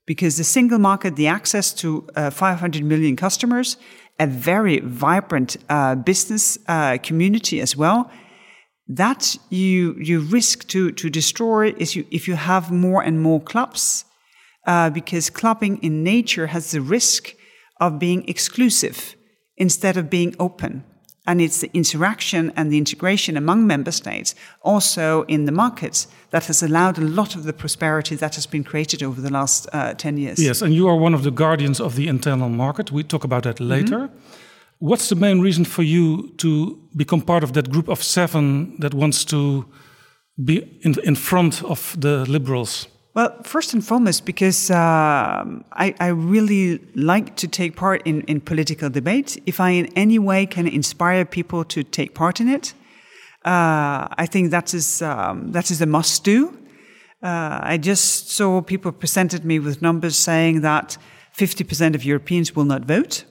[0.05, 3.77] Because the single market, the access to uh, 500 million customers,
[4.19, 8.11] a very vibrant uh, business uh, community as well,
[8.87, 13.39] that you you risk to to destroy is you if you have more and more
[13.39, 14.03] clubs
[14.65, 17.35] uh, because clubbing in nature has the risk
[17.79, 19.15] of being exclusive
[19.57, 20.83] instead of being open.
[21.27, 26.47] And it's the interaction and the integration among member states, also in the markets, that
[26.47, 29.93] has allowed a lot of the prosperity that has been created over the last uh,
[29.93, 30.39] 10 years.
[30.39, 32.91] Yes, and you are one of the guardians of the internal market.
[32.91, 33.99] We talk about that later.
[33.99, 34.41] Mm -hmm.
[34.81, 38.93] What's the main reason for you to become part of that group of seven that
[38.93, 39.65] wants to
[40.35, 42.87] be in, in front of the liberals?
[43.13, 48.39] Well, first and foremost, because um, I, I, really like to take part in, in
[48.39, 49.37] political debate.
[49.45, 52.73] If I in any way can inspire people to take part in it,
[53.43, 56.57] uh, I think that is um, that is a must do.
[57.21, 60.97] Uh, I just saw people presented me with numbers saying that
[61.37, 63.25] 50% of Europeans will not vote.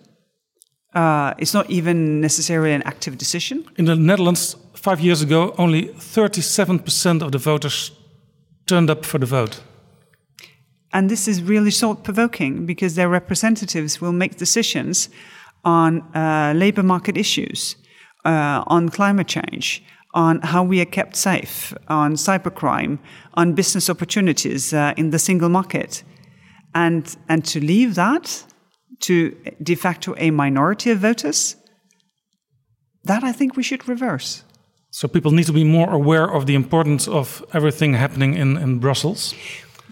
[0.94, 3.65] Uh, it's not even necessarily an active decision.
[3.78, 7.93] In the Netherlands, five years ago, only 37% of the voters
[8.66, 9.61] turned up for the vote.
[10.92, 15.08] And this is really thought provoking because their representatives will make decisions
[15.64, 17.76] on uh, labor market issues,
[18.24, 19.82] uh, on climate change,
[20.14, 22.98] on how we are kept safe, on cybercrime,
[23.34, 26.02] on business opportunities uh, in the single market.
[26.74, 28.44] And, and to leave that
[29.00, 31.56] to de facto a minority of voters,
[33.04, 34.44] that I think we should reverse.
[34.90, 38.78] So people need to be more aware of the importance of everything happening in, in
[38.78, 39.34] Brussels?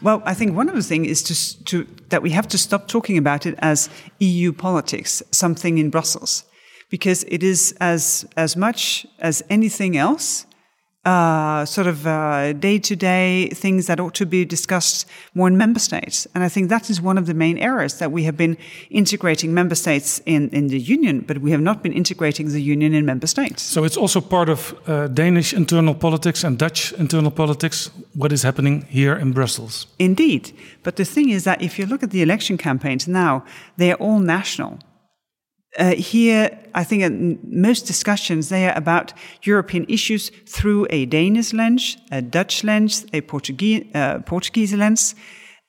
[0.00, 2.86] Well, I think one of the things is to, to, that we have to stop
[2.86, 6.44] talking about it as EU politics, something in Brussels,
[6.88, 10.46] because it is as as much as anything else,
[11.04, 12.02] uh, sort of
[12.60, 16.26] day to day things that ought to be discussed more in member states.
[16.34, 18.56] And I think that is one of the main errors that we have been
[18.90, 22.94] integrating member states in, in the union, but we have not been integrating the union
[22.94, 23.62] in member states.
[23.62, 28.42] So it's also part of uh, Danish internal politics and Dutch internal politics, what is
[28.42, 29.86] happening here in Brussels.
[29.98, 30.52] Indeed.
[30.82, 33.44] But the thing is that if you look at the election campaigns now,
[33.76, 34.78] they are all national.
[35.76, 39.12] Uh, here, I think in most discussions, they are about
[39.42, 45.14] European issues through a Danish lens, a Dutch lens, a Portuguese, uh, Portuguese lens.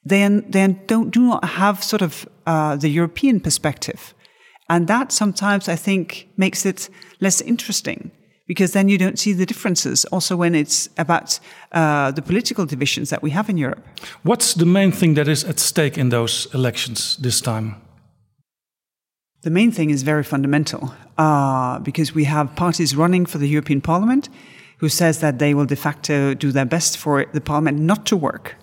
[0.05, 4.13] They, they don't, do not have sort of uh, the European perspective.
[4.69, 6.89] And that sometimes, I think, makes it
[7.19, 8.11] less interesting
[8.47, 11.39] because then you don't see the differences also when it's about
[11.71, 13.85] uh, the political divisions that we have in Europe.
[14.23, 17.75] What's the main thing that is at stake in those elections this time?
[19.41, 23.81] The main thing is very fundamental uh, because we have parties running for the European
[23.81, 24.27] Parliament
[24.79, 28.17] who says that they will de facto do their best for the Parliament not to
[28.17, 28.55] work,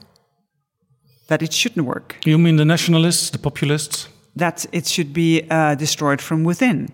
[1.29, 2.17] that it shouldn't work.
[2.25, 4.09] You mean the nationalists, the populists?
[4.35, 6.91] That it should be uh, destroyed from within.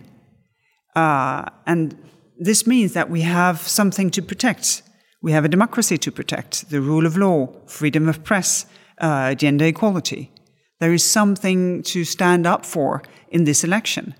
[0.94, 1.96] Uh, and
[2.38, 4.82] this means that we have something to protect.
[5.22, 8.66] We have a democracy to protect, the rule of law, freedom of press,
[8.98, 10.31] uh, gender equality.
[10.82, 14.16] There is something to stand up for in this election.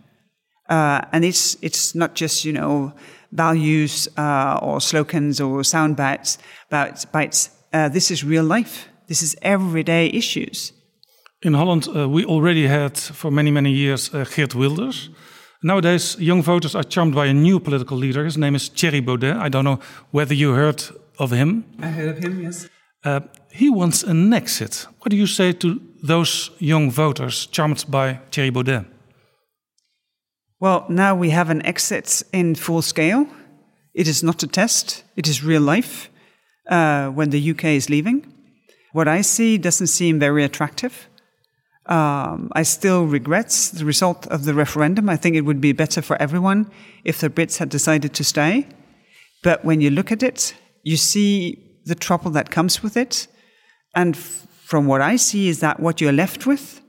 [0.68, 2.92] Uh, and it's, it's not just, you know,
[3.32, 6.38] values uh, or slogans or sound bites.
[6.70, 7.50] bites, bites.
[7.72, 8.88] Uh, this is real life.
[9.08, 10.72] This is everyday issues.
[11.42, 15.10] In Holland, uh, we already had for many, many years uh, Geert Wilders.
[15.64, 18.24] Nowadays, young voters are charmed by a new political leader.
[18.24, 19.36] His name is Thierry Baudet.
[19.36, 19.80] I don't know
[20.12, 20.80] whether you heard
[21.18, 21.64] of him.
[21.80, 22.68] I heard of him, yes.
[23.04, 23.20] Uh,
[23.50, 24.86] he wants an exit.
[25.00, 28.84] What do you say to those young voters charmed by Thierry Baudet?
[30.60, 33.26] Well, now we have an exit in full scale.
[33.94, 36.08] It is not a test, it is real life
[36.68, 38.32] uh, when the UK is leaving.
[38.92, 41.08] What I see doesn't seem very attractive.
[41.86, 45.08] Um, I still regret the result of the referendum.
[45.08, 46.70] I think it would be better for everyone
[47.04, 48.68] if the Brits had decided to stay.
[49.42, 50.54] But when you look at it,
[50.84, 53.26] you see the trouble that comes with it.
[53.94, 54.16] And
[54.72, 56.80] from what I see, is that what you're left with,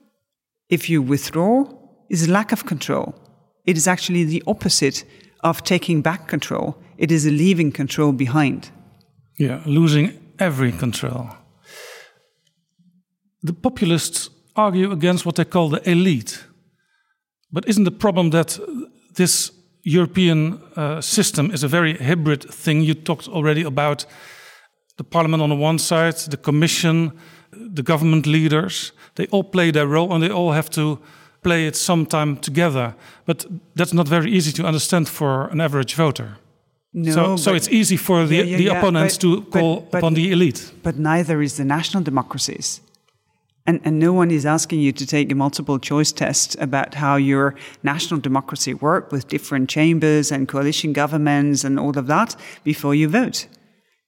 [0.70, 1.66] if you withdraw,
[2.10, 3.14] is lack of control.
[3.66, 5.04] It is actually the opposite
[5.44, 8.72] of taking back control, it is leaving control behind.
[9.38, 11.28] Yeah, losing every control.
[13.42, 16.46] The populists argue against what they call the elite.
[17.52, 18.60] But isn't the problem that
[19.16, 19.52] this
[19.84, 22.82] European uh, system is a very hybrid thing?
[22.82, 24.06] You talked already about
[24.96, 27.12] the parliament on the one side, the commission,
[27.76, 28.92] the government leaders.
[29.16, 31.00] They all play their role and they all have to
[31.42, 32.96] play it sometime together.
[33.26, 33.46] But
[33.76, 36.38] that's not very easy to understand for an average voter.
[36.94, 39.88] No, so, so it's easy for the, Yeah, yeah, the yeah, opponents but- to call
[39.92, 40.72] but- upon the elite.
[40.84, 42.82] But neither is the national democracies.
[43.66, 47.16] And, and no one is asking you to take a multiple choice test about how
[47.16, 52.36] your national democracy work with different chambers and coalition governments and all of that
[52.66, 53.48] before you vote.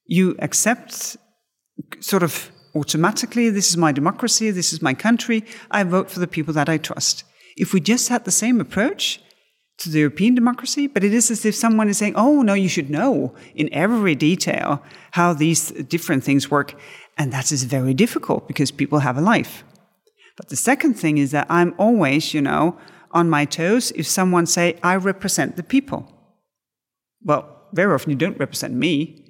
[0.07, 1.15] You accept
[2.01, 6.27] sort of automatically, this is my democracy, this is my country, I vote for the
[6.27, 7.23] people that I trust.
[7.55, 9.21] If we just had the same approach
[9.77, 12.69] to the European democracy, but it is as if someone is saying, oh, no, you
[12.69, 14.81] should know in every detail
[15.11, 16.75] how these different things work.
[17.17, 19.63] And that is very difficult because people have a life.
[20.37, 22.77] But the second thing is that I'm always, you know,
[23.11, 26.11] on my toes if someone say, I represent the people.
[27.23, 29.24] Well, very often you don't represent me.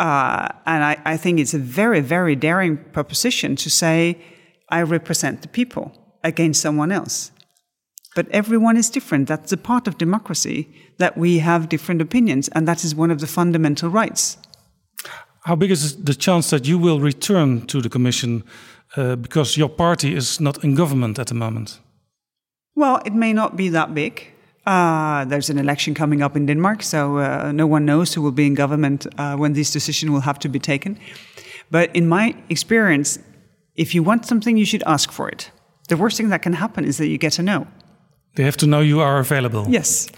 [0.00, 4.16] Uh, and I, I think it's a very, very daring proposition to say,
[4.70, 5.92] I represent the people
[6.24, 7.32] against someone else.
[8.14, 9.28] But everyone is different.
[9.28, 13.20] That's a part of democracy that we have different opinions, and that is one of
[13.20, 14.38] the fundamental rights.
[15.44, 18.42] How big is the chance that you will return to the Commission
[18.96, 21.78] uh, because your party is not in government at the moment?
[22.74, 24.32] Well, it may not be that big.
[24.66, 28.34] Uh, there's an election coming up in Denmark, so uh, no one knows who will
[28.34, 30.98] be in government uh, when this decision will have to be taken.
[31.70, 33.18] But in my experience,
[33.74, 35.50] if you want something, you should ask for it.
[35.88, 37.66] The worst thing that can happen is that you get a no.
[38.34, 39.64] They have to know you are available.
[39.68, 40.08] Yes.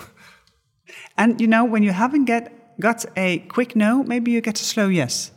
[1.16, 4.64] And you know, when you haven't get got a quick no, maybe you get a
[4.64, 5.30] slow yes.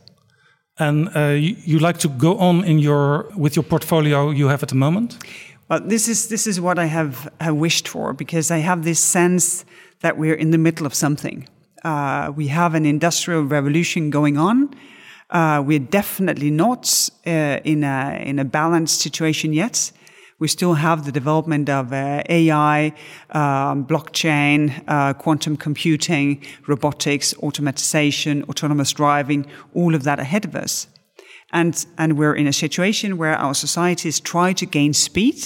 [0.78, 4.62] And uh, you, you like to go on in your with your portfolio you have
[4.62, 5.18] at the moment?
[5.68, 9.00] Well, this is this is what I have, have wished for because I have this
[9.00, 9.64] sense
[10.00, 11.48] that we're in the middle of something.
[11.82, 14.72] Uh, we have an industrial revolution going on.
[15.30, 19.90] Uh, we're definitely not uh, in a in a balanced situation yet.
[20.38, 22.92] We still have the development of uh, AI,
[23.30, 30.86] um, blockchain, uh, quantum computing, robotics, automatization, autonomous driving, all of that ahead of us.
[31.52, 35.42] And, and we're in a situation where our societies try to gain speed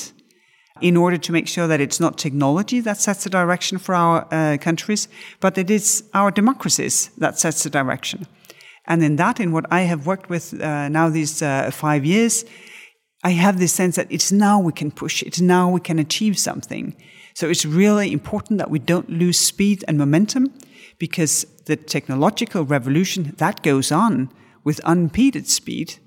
[0.81, 4.27] in order to make sure that it's not technology that sets the direction for our
[4.31, 5.09] uh, countries,
[5.41, 8.27] but it is our democracies that sets the direction.
[8.87, 12.45] And in that, in what I have worked with uh, now these uh, five years,
[13.23, 16.39] I have this sense that it's now we can push, it's now we can achieve
[16.39, 16.97] something.
[17.35, 20.53] So it's really important that we don't lose speed and momentum
[20.99, 24.31] because the technological revolution that goes on
[24.65, 25.99] with unimpeded speed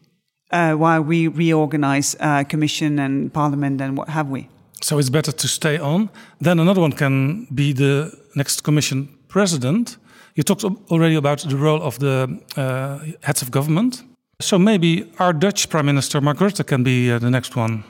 [0.52, 4.48] uh, while we reorganize uh, commission and parliament and what have we.
[4.82, 6.10] So it's better to stay on.
[6.40, 9.98] Then another one can be the next commission president.
[10.36, 14.04] You talked already about the role of the uh, heads of government.
[14.42, 17.84] So maybe our Dutch Prime Minister Mark Rutte can be uh, the next one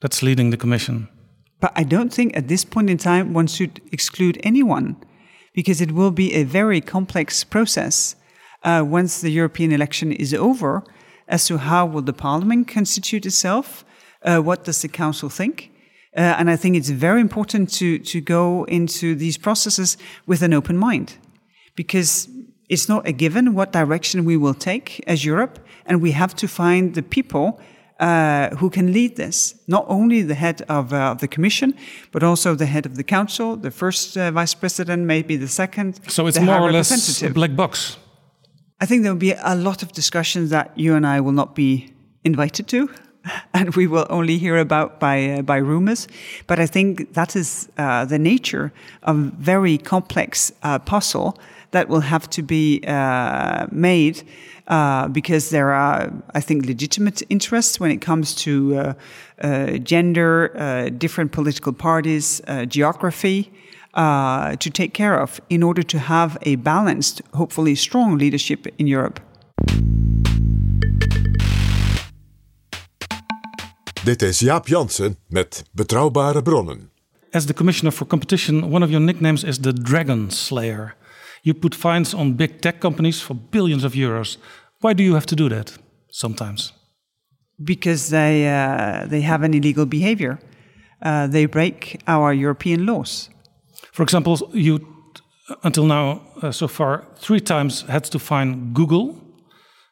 [0.00, 1.08] that's leading the commission.
[1.60, 4.96] But I don't think at this point in time one should exclude anyone
[5.54, 8.15] because it will be a very complex process
[8.66, 10.82] uh, once the European election is over
[11.28, 13.84] as to how will the parliament constitute itself,
[14.22, 15.70] uh, what does the council think.
[16.16, 20.52] Uh, and I think it's very important to, to go into these processes with an
[20.52, 21.16] open mind
[21.76, 22.28] because
[22.68, 26.48] it's not a given what direction we will take as Europe, and we have to
[26.48, 27.60] find the people
[28.00, 29.54] uh, who can lead this.
[29.68, 31.74] Not only the head of uh, the Commission,
[32.10, 36.00] but also the head of the Council, the first uh, Vice President, maybe the second.
[36.08, 37.98] So it's more or less a black box.
[38.78, 41.54] I think there will be a lot of discussions that you and I will not
[41.54, 41.94] be
[42.24, 42.90] invited to,
[43.54, 46.08] and we will only hear about by uh, by rumors.
[46.46, 48.72] But I think that is uh, the nature
[49.02, 51.38] of very complex uh, puzzle
[51.70, 54.22] that will have to be uh, made
[54.68, 58.94] uh, because there are, I think, legitimate interests when it comes to
[59.42, 63.50] uh, gender, different political parties, geography.
[63.96, 68.86] Uh, to take care of in order to have a balanced, hopefully strong leadership in
[68.86, 69.20] Europe.
[74.04, 76.90] Dit is Jaap Jansen met Betrouwbare Bronnen.
[77.30, 80.94] As the Commissioner for Competition, one of your nicknames is the Dragon Slayer.
[81.42, 84.36] You put fines on big tech companies for billions of euros.
[84.82, 85.78] Why do you have to do that
[86.10, 86.72] sometimes?
[87.64, 90.38] Because they, uh, they have an illegal behavior.
[91.02, 93.30] Uh, they break our European laws.
[93.96, 94.86] For example, you,
[95.62, 99.18] until now, uh, so far, three times had to fine Google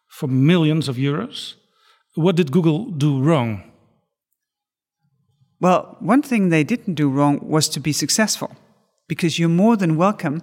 [0.09, 1.55] for millions of euros.
[2.15, 3.63] What did Google do wrong?
[5.59, 8.51] Well, one thing they didn't do wrong was to be successful,
[9.09, 10.43] because you're more than welcome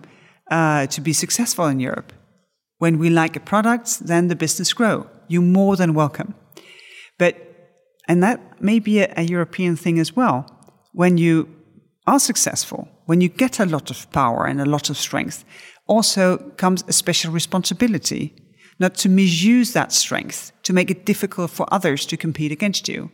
[0.50, 2.14] uh, to be successful in Europe.
[2.80, 5.08] When we like a product, then the business grow.
[5.28, 6.34] You're more than welcome.
[7.20, 7.36] But,
[8.08, 10.48] and that may be a, a European thing as well.
[10.94, 11.48] When you
[12.08, 15.44] are successful, when you get a lot of power and a lot of strength,
[15.86, 18.34] also comes a special responsibility
[18.80, 23.12] not to misuse that strength, to make it difficult for others to compete against you.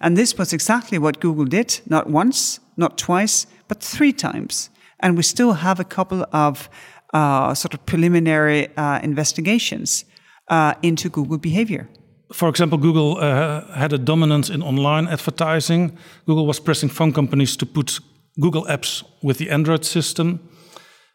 [0.00, 4.70] And this was exactly what Google did, not once, not twice, but three times.
[5.00, 6.70] And we still have a couple of
[7.12, 10.04] uh, sort of preliminary uh, investigations
[10.46, 11.88] uh, into Google behavior.
[12.32, 15.98] For example, Google uh, had a dominance in online advertising.
[16.24, 17.98] Google was pressing phone companies to put
[18.38, 20.48] Google apps with the Android system.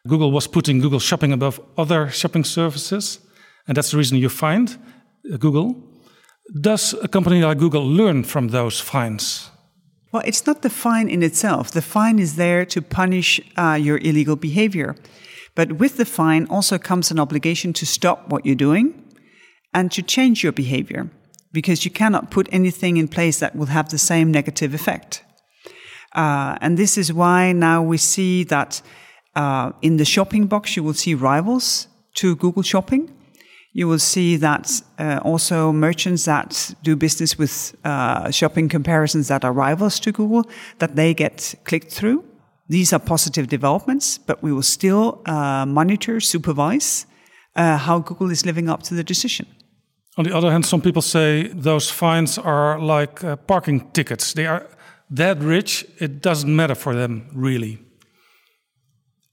[0.07, 3.19] Google was putting Google Shopping above other shopping services.
[3.67, 4.77] And that's the reason you find
[5.31, 5.75] uh, Google.
[6.61, 9.49] Does a company like Google learn from those fines?
[10.11, 11.71] Well, it's not the fine in itself.
[11.71, 14.95] The fine is there to punish uh, your illegal behavior.
[15.55, 18.93] But with the fine also comes an obligation to stop what you're doing
[19.73, 21.09] and to change your behavior
[21.51, 25.24] because you cannot put anything in place that will have the same negative effect.
[26.15, 28.81] Uh, and this is why now we see that
[29.35, 33.11] uh, in the shopping box, you will see rivals to Google Shopping.
[33.73, 39.43] You will see that uh, also merchants that do business with uh, shopping comparisons that
[39.43, 42.23] are rivals to Google, that they get clicked through.
[42.69, 47.05] These are positive developments, but we will still uh, monitor, supervise
[47.55, 49.45] how Google is living up to the decision.
[50.17, 54.33] On the other hand, some people say those fines are like parking tickets.
[54.33, 54.65] They are
[55.09, 57.79] that rich, it doesn't matter for them, really.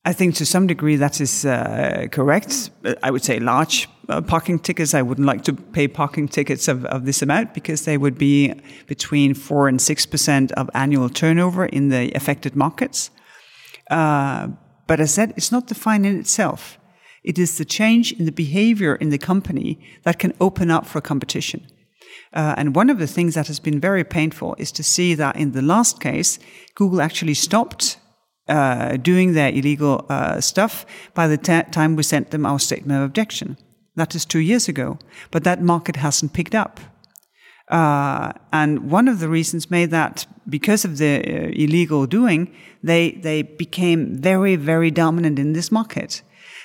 [0.05, 2.71] I think to some degree that is uh, correct.
[3.05, 4.95] I would say large uh, parking tickets.
[4.95, 8.53] I wouldn't like to pay parking tickets of, of this amount because they would be
[8.89, 13.11] between 4 and 6% of annual turnover in the affected markets.
[13.91, 14.49] Uh,
[14.89, 16.79] but as I said, it's not the fine in itself.
[17.23, 21.01] It is the change in the behavior in the company that can open up for
[21.01, 21.65] competition.
[22.33, 25.37] Uh, and one of the things that has been very painful is to see that
[25.37, 26.39] in the last case,
[26.75, 27.99] Google actually stopped
[28.49, 33.07] uh, doing their illegal uh, stuff by the time we sent them our statement of
[33.07, 33.57] objection.
[33.97, 34.99] That is two years ago.
[35.31, 36.81] But that market hasn't picked up.
[37.69, 43.13] Uh, and one of the reasons made that because of the uh, illegal doing, they,
[43.13, 46.23] they became very, very dominant in this market.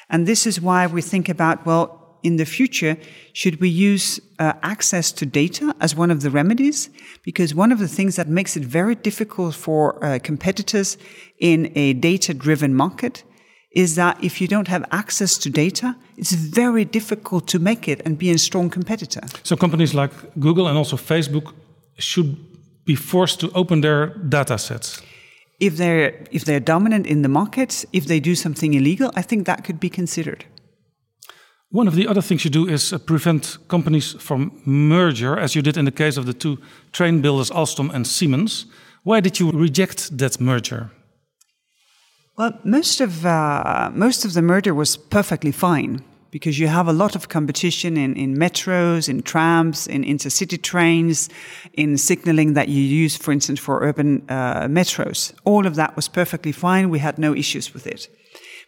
[0.10, 2.94] And this is why we think about, well, in the future,
[3.34, 6.90] should we use uh, access to data as one of the remedies?
[7.24, 10.98] Because one of the things that makes it very difficult for uh, competitors
[11.40, 13.24] in a data driven market
[13.72, 18.02] is that if you don't have access to data, it's very difficult to make it
[18.06, 19.22] and be a strong competitor.
[19.44, 21.54] So companies like Google and also Facebook
[21.98, 22.30] should
[22.86, 25.02] be forced to open their data sets.
[25.60, 29.46] If they're if they're dominant in the market, if they do something illegal, I think
[29.46, 30.46] that could be considered.
[31.70, 35.62] One of the other things you do is uh, prevent companies from merger, as you
[35.62, 36.60] did in the case of the two
[36.94, 38.68] train builders Alstom and Siemens.
[39.04, 40.92] Why did you reject that merger?
[42.38, 46.94] Well, most of uh, most of the merger was perfectly fine because you have a
[46.94, 51.30] lot of competition in, in metros, in trams, in intercity trains,
[51.74, 55.34] in signaling that you use, for instance, for urban uh, metros.
[55.44, 56.90] All of that was perfectly fine.
[56.90, 58.08] We had no issues with it.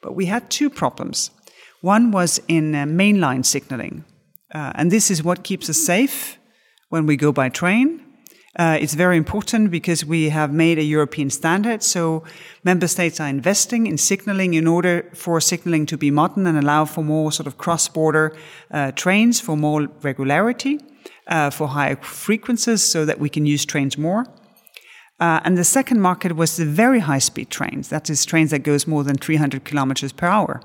[0.01, 1.31] But we had two problems.
[1.81, 4.03] One was in uh, mainline signaling,
[4.53, 6.37] uh, and this is what keeps us safe
[6.89, 8.01] when we go by train.
[8.57, 11.81] Uh, it's very important because we have made a European standard.
[11.83, 12.23] So
[12.65, 16.83] member states are investing in signaling in order for signaling to be modern and allow
[16.85, 18.35] for more sort of cross-border
[18.71, 20.79] uh, trains, for more regularity,
[21.27, 24.25] uh, for higher frequencies, so that we can use trains more.
[25.19, 27.89] Uh, and the second market was the very high-speed trains.
[27.89, 30.61] That is trains that goes more than 300 kilometers per hour.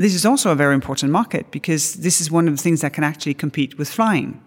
[0.00, 2.94] This is also a very important market because this is one of the things that
[2.94, 4.40] can actually compete with flying.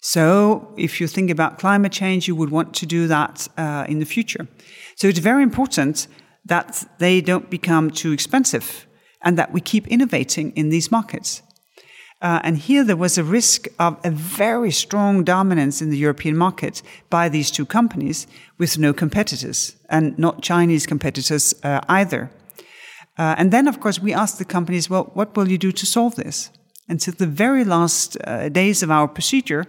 [0.00, 4.00] So, if you think about climate change, you would want to do that uh, in
[4.00, 4.48] the future.
[4.96, 6.08] So, it's very important
[6.46, 8.88] that they don't become too expensive
[9.20, 11.42] and that we keep innovating in these markets.
[12.20, 16.36] Uh, and here there was a risk of a very strong dominance in the European
[16.36, 18.26] market by these two companies
[18.58, 22.32] with no competitors and not Chinese competitors uh, either.
[23.18, 25.86] Uh, and then, of course, we asked the companies, well, what will you do to
[25.86, 26.50] solve this?
[26.88, 29.66] And so, the very last uh, days of our procedure,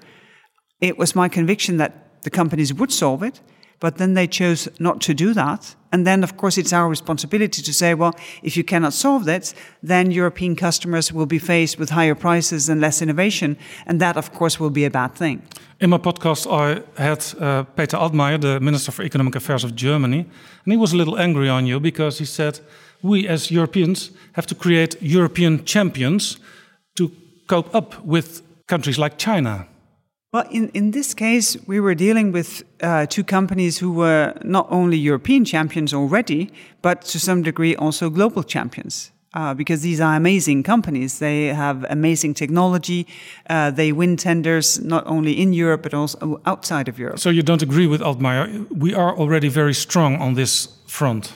[0.79, 3.41] it was my conviction that the companies would solve it,
[3.79, 5.75] but then they chose not to do that.
[5.91, 9.53] And then, of course, it's our responsibility to say, well, if you cannot solve that,
[9.83, 13.57] then European customers will be faced with higher prices and less innovation.
[13.85, 15.41] And that, of course, will be a bad thing.
[15.79, 20.25] In my podcast, I had uh, Peter Altmaier, the Minister for Economic Affairs of Germany,
[20.65, 22.59] and he was a little angry on you because he said,
[23.03, 26.37] we as Europeans have to create European champions
[26.95, 27.11] to
[27.47, 29.67] cope up with countries like China.
[30.31, 34.65] Well, in, in this case, we were dealing with uh, two companies who were not
[34.71, 36.49] only European champions already,
[36.81, 39.11] but to some degree also global champions.
[39.35, 41.17] Uh, because these are amazing companies.
[41.17, 43.07] They have amazing technology.
[43.49, 47.17] Uh, they win tenders not only in Europe, but also outside of Europe.
[47.17, 48.67] So you don't agree with Altmaier?
[48.71, 51.33] We are already very strong on this front.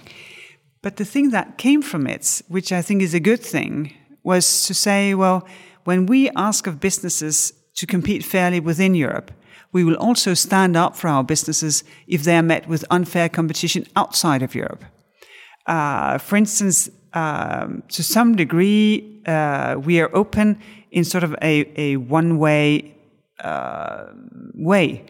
[0.87, 3.93] But the thing that came from it, which I think is a good thing,
[4.23, 5.45] was to say, well,
[5.83, 9.29] when we ask of businesses to compete fairly within Europe.
[9.73, 13.85] We will also stand up for our businesses if they are met with unfair competition
[13.97, 14.85] outside of Europe.
[15.65, 20.57] Uh, for instance, um, to some degree, uh, we are open
[20.91, 22.95] in sort of a, a one way
[23.43, 24.05] uh,
[24.55, 25.05] way.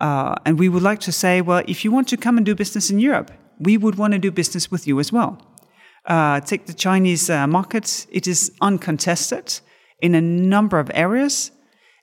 [0.00, 2.54] Uh, and we would like to say, well, if you want to come and do
[2.54, 5.42] business in Europe, we would want to do business with you as well.
[6.04, 9.60] Uh, take the Chinese uh, market, it is uncontested
[10.00, 11.50] in a number of areas.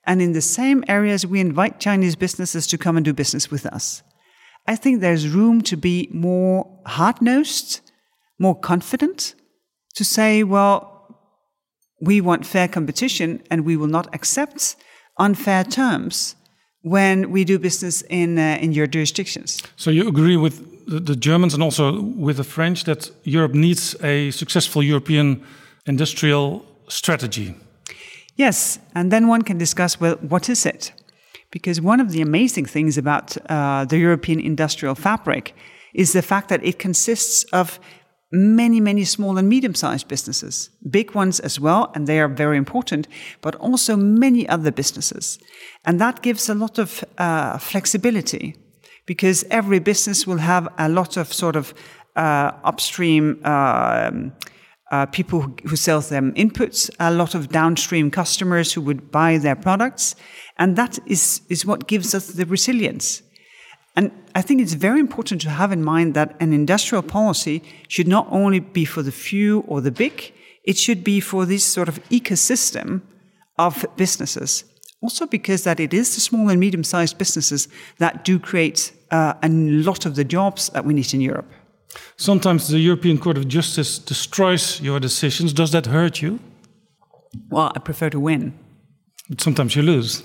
[0.06, 3.66] And in the same areas, we invite Chinese businesses to come and do business with
[3.66, 4.04] us.
[4.68, 7.82] I think there's room to be more hard nosed,
[8.38, 9.34] more confident,
[9.96, 10.92] to say, well,
[12.02, 14.76] we want fair competition and we will not accept
[15.18, 16.36] unfair terms
[16.82, 19.64] when we do business in, uh, in your jurisdictions.
[19.76, 23.96] So you agree with the, the Germans and also with the French that Europe needs
[24.04, 25.44] a successful European
[25.86, 27.56] industrial strategy?
[28.36, 30.94] Yes, and then one can discuss well, what is it?
[31.52, 35.56] Because one of the amazing things about uh, the European industrial fabric
[35.94, 37.80] is the fact that it consists of
[38.32, 42.58] many, many small and medium sized businesses, big ones as well, and they are very
[42.58, 43.08] important,
[43.42, 45.40] but also many other businesses.
[45.86, 48.56] And that gives a lot of uh, flexibility
[49.06, 51.74] because every business will have a lot of sort of
[52.16, 53.44] uh, upstream.
[53.46, 54.34] Um,
[54.92, 59.38] uh, people who, who sell them inputs, a lot of downstream customers who would buy
[59.38, 60.16] their products,
[60.58, 63.24] and that is is what gives us the resilience.
[63.96, 68.08] And I think it's very important to have in mind that an industrial policy should
[68.08, 70.34] not only be for the few or the big,
[70.64, 73.02] it should be for this sort of ecosystem
[73.58, 74.66] of businesses.
[75.02, 77.68] Also, because that it is the small and medium-sized businesses
[77.98, 81.52] that do create uh, a lot of the jobs that we need in Europe.
[82.18, 85.54] Sometimes the European Court of Justice destroys your decisions.
[85.54, 86.40] Does that hurt you?
[87.50, 88.54] Well, I prefer to win.
[89.30, 90.24] But sometimes you lose.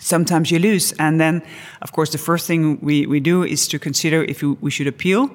[0.00, 0.92] Sometimes you lose.
[0.98, 1.42] And then,
[1.82, 4.86] of course, the first thing we, we do is to consider if you, we should
[4.86, 5.30] appeal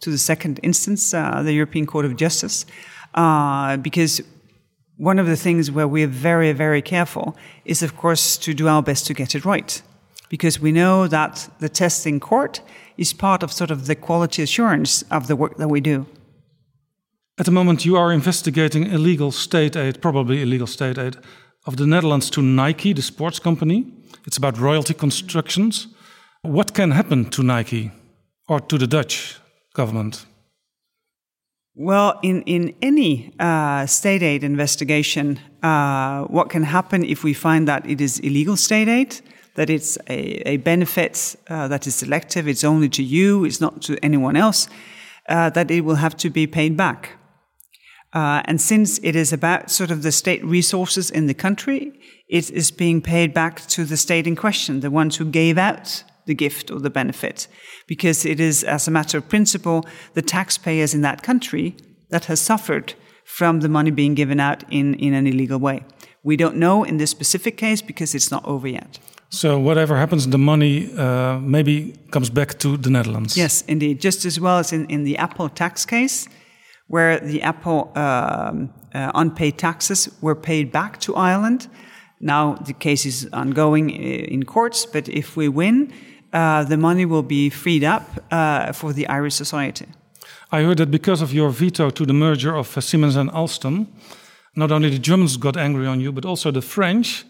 [0.00, 2.66] to the second instance, uh, the European Court of Justice.
[3.14, 4.20] Uh, because
[5.02, 8.82] one of the things where we're very, very careful is, of course, to do our
[8.82, 9.82] best to get it right.
[10.28, 12.62] Because we know that the test in court
[12.96, 16.06] is part of sort of the quality assurance of the work that we do.
[17.36, 21.16] At the moment, you are investigating illegal state aid, probably illegal state aid,
[21.66, 23.86] of the Netherlands to Nike, the sports company.
[24.24, 25.88] It's about royalty constructions.
[26.42, 27.90] What can happen to Nike?
[28.48, 29.38] or to the Dutch
[29.74, 30.26] government?
[31.74, 37.66] Well, in, in any uh, state aid investigation, uh, what can happen if we find
[37.66, 39.22] that it is illegal state aid,
[39.54, 43.80] that it's a, a benefit uh, that is selective, it's only to you, it's not
[43.82, 44.68] to anyone else,
[45.30, 47.12] uh, that it will have to be paid back.
[48.12, 52.50] Uh, and since it is about sort of the state resources in the country, it
[52.50, 56.34] is being paid back to the state in question, the ones who gave out the
[56.34, 57.48] gift or the benefit,
[57.86, 59.84] because it is, as a matter of principle,
[60.14, 61.74] the taxpayers in that country
[62.10, 62.94] that has suffered
[63.24, 65.82] from the money being given out in, in an illegal way.
[66.22, 68.98] We don't know in this specific case because it's not over yet.
[69.28, 73.36] So whatever happens, the money uh, maybe comes back to the Netherlands.
[73.36, 74.00] Yes, indeed.
[74.00, 76.28] Just as well as in, in the Apple tax case,
[76.88, 81.68] where the Apple um, uh, unpaid taxes were paid back to Ireland.
[82.20, 83.94] Now the case is ongoing uh,
[84.34, 85.92] in courts, but if we win,
[86.32, 89.86] uh, the money will be freed up uh, for the Irish society.
[90.50, 93.86] I heard that because of your veto to the merger of uh, Siemens and Alstom,
[94.54, 97.24] not only the Germans got angry on you, but also the French.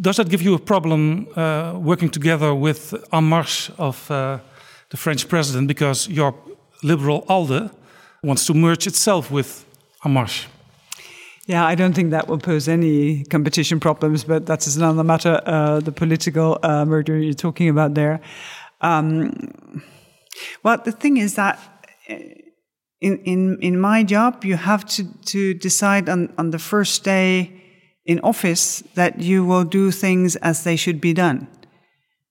[0.00, 4.38] Does that give you a problem uh, working together with En Marche of uh,
[4.90, 6.34] the French president because your
[6.82, 7.70] liberal ALDE
[8.22, 9.64] wants to merge itself with
[10.04, 10.46] En Marche?
[11.46, 15.42] Yeah, I don't think that will pose any competition problems, but that's another matter.
[15.44, 18.20] Uh, the political uh, merger you're talking about there.
[18.80, 19.82] Um,
[20.62, 21.58] well, the thing is that
[22.08, 22.14] uh,
[23.00, 27.50] in in in my job, you have to to decide on on the first day
[28.06, 31.46] in office that you will do things as they should be done.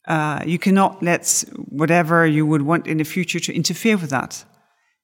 [0.08, 4.46] Uh, you cannot let whatever you would want in the future to interfere with that,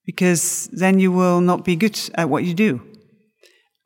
[0.06, 2.89] because then you will not be good at what you do.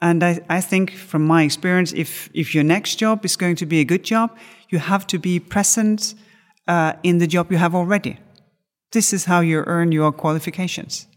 [0.03, 3.65] And I, I think from my experience, if, if your next job is going to
[3.65, 6.13] be a good job, you have to be present
[6.67, 8.19] uh, in the job you have already.
[8.91, 11.07] This is how you earn your qualifications.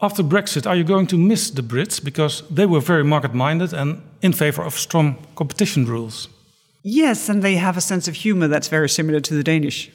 [0.00, 3.72] After Brexit, are you going to miss the Brits because they were very market minded
[3.72, 6.28] and in favor of strong competition rules?
[6.84, 9.90] Yes, and they have a sense of humor that's very similar to the Danish.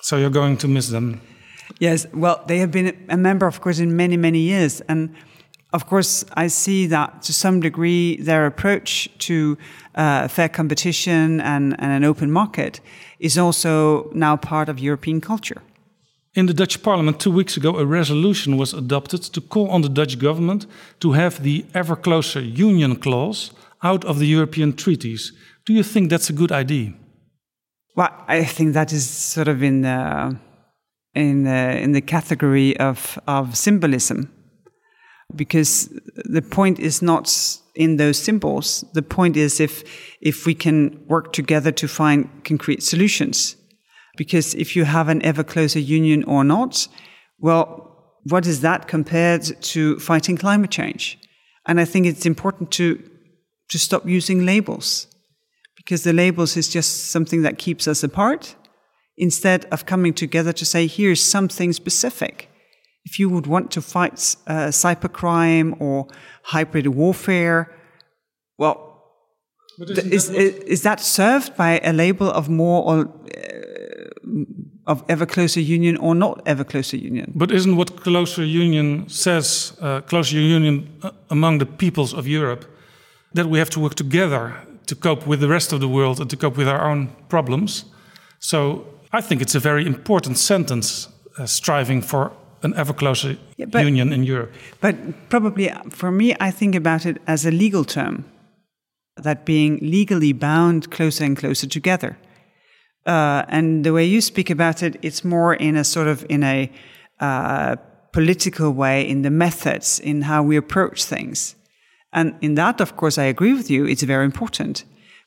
[0.00, 1.20] So you're going to miss them?
[1.78, 4.80] Yes, well, they have been a member, of course, in many, many years.
[4.88, 5.14] And
[5.72, 9.56] of course, I see that to some degree their approach to
[9.94, 12.80] uh, fair competition and, and an open market
[13.18, 15.62] is also now part of European culture.
[16.34, 19.88] In the Dutch parliament two weeks ago, a resolution was adopted to call on the
[19.88, 20.66] Dutch government
[21.00, 25.32] to have the ever closer union clause out of the European treaties.
[25.66, 26.94] Do you think that's a good idea?
[27.94, 30.38] Well, I think that is sort of in the,
[31.14, 34.30] in the, in the category of, of symbolism
[35.34, 35.88] because
[36.24, 38.84] the point is not in those symbols.
[38.92, 39.84] The point is if
[40.20, 43.56] if we can work together to find concrete solutions.
[44.16, 46.86] Because if you have an ever closer union or not,
[47.38, 51.18] well, what is that compared to fighting climate change?
[51.66, 53.02] And I think it's important to
[53.68, 55.06] to stop using labels
[55.76, 58.54] because the labels is just something that keeps us apart
[59.16, 62.51] instead of coming together to say here's something specific
[63.04, 66.06] if you would want to fight uh, cybercrime or
[66.42, 67.72] hybrid warfare,
[68.58, 68.92] well,
[69.78, 74.44] is, that is, is, that served by a label of more or uh,
[74.86, 77.32] of ever closer union or not ever closer union?
[77.34, 82.64] But isn't what closer union says, uh, closer union uh, among the peoples of Europe,
[83.34, 84.54] that we have to work together
[84.86, 87.84] to cope with the rest of the world and to cope with our own problems?
[88.38, 91.08] So I think it's a very important sentence,
[91.38, 92.32] uh, striving for
[92.62, 94.52] an ever closer yeah, but, union in Europe.
[94.80, 94.96] But
[95.28, 98.24] probably for me, I think about it as a legal term,
[99.16, 102.16] that being legally bound closer and closer together.
[103.04, 106.42] Uh, and the way you speak about it, it's more in a sort of in
[106.44, 106.70] a
[107.20, 107.76] uh,
[108.12, 111.56] political way, in the methods, in how we approach things.
[112.12, 113.86] And in that, of course, I agree with you.
[113.86, 114.84] It's very important.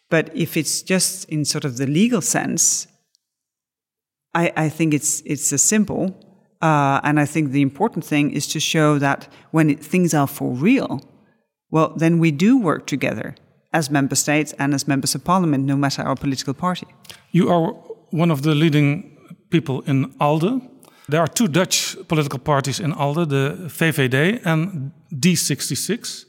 [0.10, 2.88] But if it's just in sort of the legal sense,
[4.34, 6.25] I, I think it's it's a simple
[6.62, 10.28] uh, and I think the important thing is to show that when it, things are
[10.28, 11.02] for real,
[11.72, 13.36] well, then we do work together
[13.74, 16.88] as member states and as members of parliament, no matter our political party.
[17.32, 17.74] You are
[18.12, 19.18] one of the leading
[19.50, 20.62] people in ALDE.
[21.10, 26.26] There are two Dutch political parties in ALDE, the VVD and D66.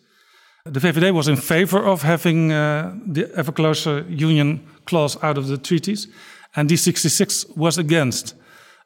[0.64, 5.46] The VVD was in favor of having uh, the ever closer union clause out of
[5.46, 6.08] the treaties,
[6.56, 8.34] and D66 was against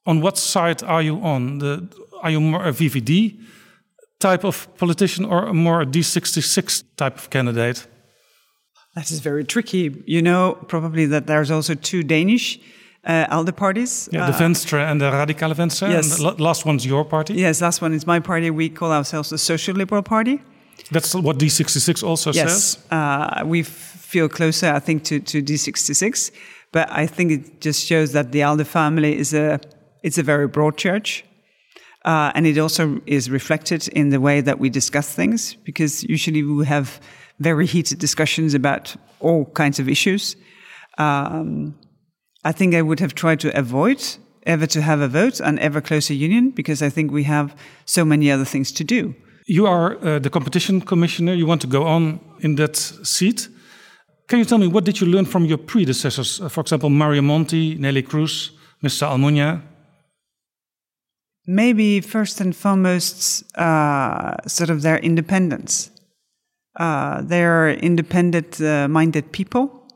[0.07, 1.59] on what side are you on?
[1.59, 1.89] The,
[2.23, 3.39] are you more a VVD
[4.19, 7.87] type of politician or a more a D66 type of candidate?
[8.95, 10.03] That is very tricky.
[10.07, 12.59] You know, probably that there's also two Danish
[13.05, 14.09] uh, ALDE parties.
[14.13, 15.89] Yeah, the Uh, Venstre and the Radicale Venstre.
[15.89, 16.11] Yes.
[16.11, 17.35] And the la- last one's your party.
[17.35, 18.51] Yes, last one is my party.
[18.51, 20.41] We call ourselves the Social Liberal Party.
[20.91, 22.79] That's what D66 also yes, says.
[22.91, 26.33] uh, we feel closer, I think, to, to D66,
[26.73, 29.61] but I think it just shows that the ALDE family is a
[30.03, 31.25] it's a very broad church,
[32.05, 36.43] uh, and it also is reflected in the way that we discuss things because usually
[36.43, 37.01] we have
[37.39, 40.37] very heated discussions about all kinds of issues.
[40.99, 41.75] Um,
[42.45, 44.03] I think I would have tried to avoid
[44.47, 47.55] ever to have a vote on ever closer union because I think we have
[47.85, 49.15] so many other things to do.
[49.47, 51.35] You are uh, the competition commissioner.
[51.35, 53.49] You want to go on in that seat.
[54.29, 56.41] Can you tell me what did you learn from your predecessors?
[56.41, 58.53] Uh, for example, Mario Monti, Nelly Cruz,
[58.83, 59.09] Mr.
[59.09, 59.63] Almunia.
[61.53, 65.91] Maybe first and foremost, uh, sort of their independence.
[66.79, 69.89] Uh, they're independent uh, minded people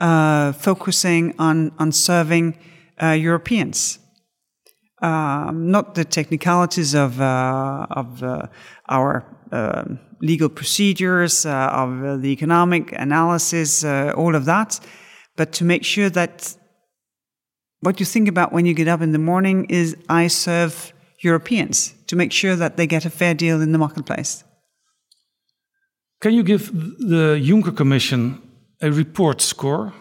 [0.00, 2.58] uh, focusing on, on serving
[3.02, 3.98] uh, Europeans.
[5.00, 8.22] Um, not the technicalities of, uh, of
[8.88, 14.80] our um legal procedures, of the economic analysis, all of that,
[15.36, 16.56] but to make sure that
[17.80, 21.94] what you think about when you get up in the morning is I serve Europeans
[22.06, 24.44] to make sure that they get a fair deal in the marketplace.
[26.20, 28.40] Can you give the Juncker Commission
[28.80, 29.92] a report score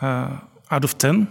[0.00, 0.38] uh,
[0.70, 1.28] out of 10?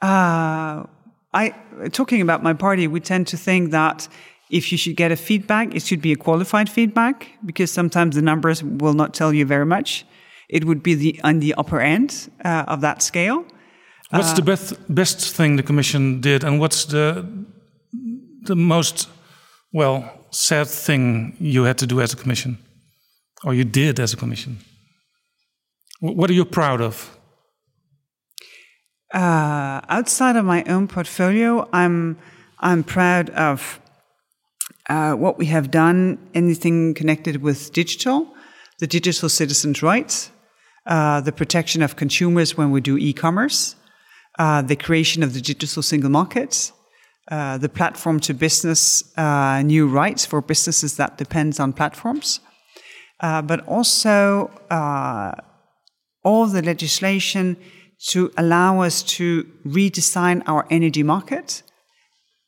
[0.00, 0.84] Uh,
[1.32, 1.54] I
[1.92, 4.08] talking about my party, we tend to think that
[4.50, 8.22] if you should get a feedback, it should be a qualified feedback because sometimes the
[8.22, 10.06] numbers will not tell you very much.
[10.48, 13.44] It would be the on the upper end uh, of that scale.
[14.10, 17.24] What's Uh, the best best thing the Commission did, and what's the
[18.46, 19.08] the most
[19.72, 22.58] well sad thing you had to do as a Commission,
[23.44, 24.58] or you did as a Commission?
[26.00, 27.18] Wh- What are you proud of?
[29.14, 32.16] Uh, outside of my own portfolio, I'm
[32.60, 33.80] I'm proud of
[34.90, 36.18] uh, what we have done.
[36.34, 38.26] Anything connected with digital,
[38.78, 40.30] the digital citizens' rights,
[40.86, 43.76] uh, the protection of consumers when we do e-commerce,
[44.38, 46.72] uh, the creation of the digital single market,
[47.30, 52.40] uh, the platform to business, uh, new rights for businesses that depends on platforms,
[53.20, 55.32] uh, but also uh,
[56.24, 57.56] all the legislation
[57.98, 61.62] to allow us to redesign our energy market.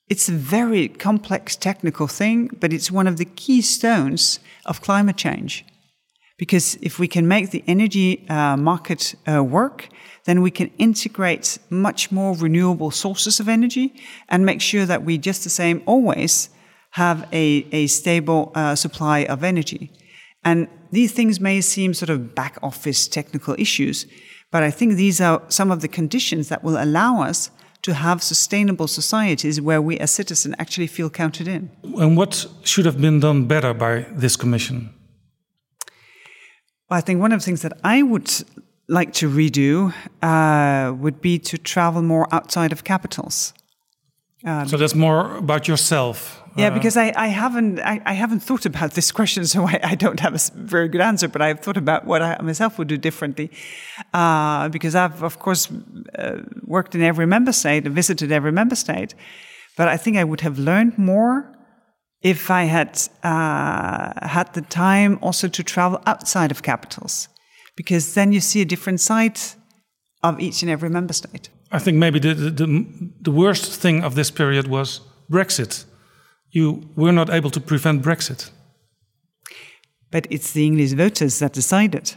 [0.08, 5.64] It's a very complex technical thing, but it's one of the keystones of climate change.
[6.38, 9.88] Because if we can make the energy uh, market work,
[10.30, 13.92] then we can integrate much more renewable sources of energy
[14.28, 16.50] and make sure that we just the same always
[16.90, 19.90] have a, a stable uh, supply of energy.
[20.44, 24.06] And these things may seem sort of back office technical issues,
[24.52, 27.50] but I think these are some of the conditions that will allow us
[27.82, 31.70] to have sustainable societies where we as citizens actually feel counted in.
[31.98, 34.94] And what should have been done better by this Commission?
[36.88, 38.30] I think one of the things that I would
[38.98, 43.54] like to redo uh, would be to travel more outside of capitals.
[44.46, 46.36] Uh, So that's more about yourself.
[46.56, 49.78] Yeah, Uh, because I, I haven't I, I haven't thought about this question, so I,
[49.92, 50.40] I don't have a
[50.74, 51.28] very good answer.
[51.28, 53.50] But I've thought about what I myself would do differently,
[54.12, 55.68] uh, because I've of course
[56.18, 59.14] uh, worked in every member state, visited every member state,
[59.76, 61.34] but I think I would have learned more
[62.22, 62.90] if I had
[63.22, 67.28] uh, had the time also to travel outside of capitals,
[67.80, 69.40] because then you see a different side
[70.22, 71.48] of each and every member state.
[71.72, 72.84] I think maybe the, the,
[73.22, 75.00] the, worst thing of this period was
[75.30, 75.86] Brexit.
[76.50, 78.50] You were not able to prevent Brexit.
[80.10, 82.16] But it's the English voters that decided.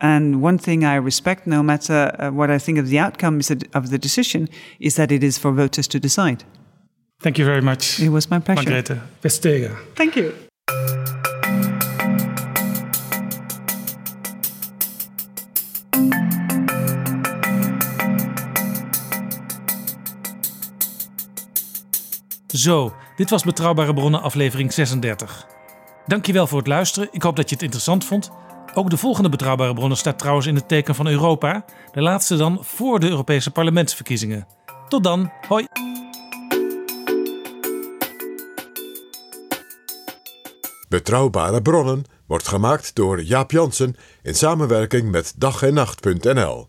[0.00, 3.40] And one thing I respect, no matter uh, what I think of the outcome
[3.74, 4.48] of the decision,
[4.80, 6.44] is that it is for voters to decide.
[7.20, 8.00] Thank you very much.
[8.00, 8.70] It was my pleasure.
[8.70, 9.76] Margrethe Vestager.
[9.94, 10.32] Thank you.
[22.52, 25.46] Zo, dit was Betrouwbare Bronnen aflevering 36.
[26.06, 27.08] Dankjewel voor het luisteren.
[27.10, 28.30] Ik hoop dat je het interessant vond.
[28.74, 31.64] Ook de volgende Betrouwbare Bronnen staat trouwens in het teken van Europa.
[31.92, 34.46] De laatste dan voor de Europese parlementsverkiezingen.
[34.88, 35.66] Tot dan, hoi!
[40.88, 46.66] Betrouwbare bronnen wordt gemaakt door Jaap Jansen in samenwerking met dag en nacht.nl.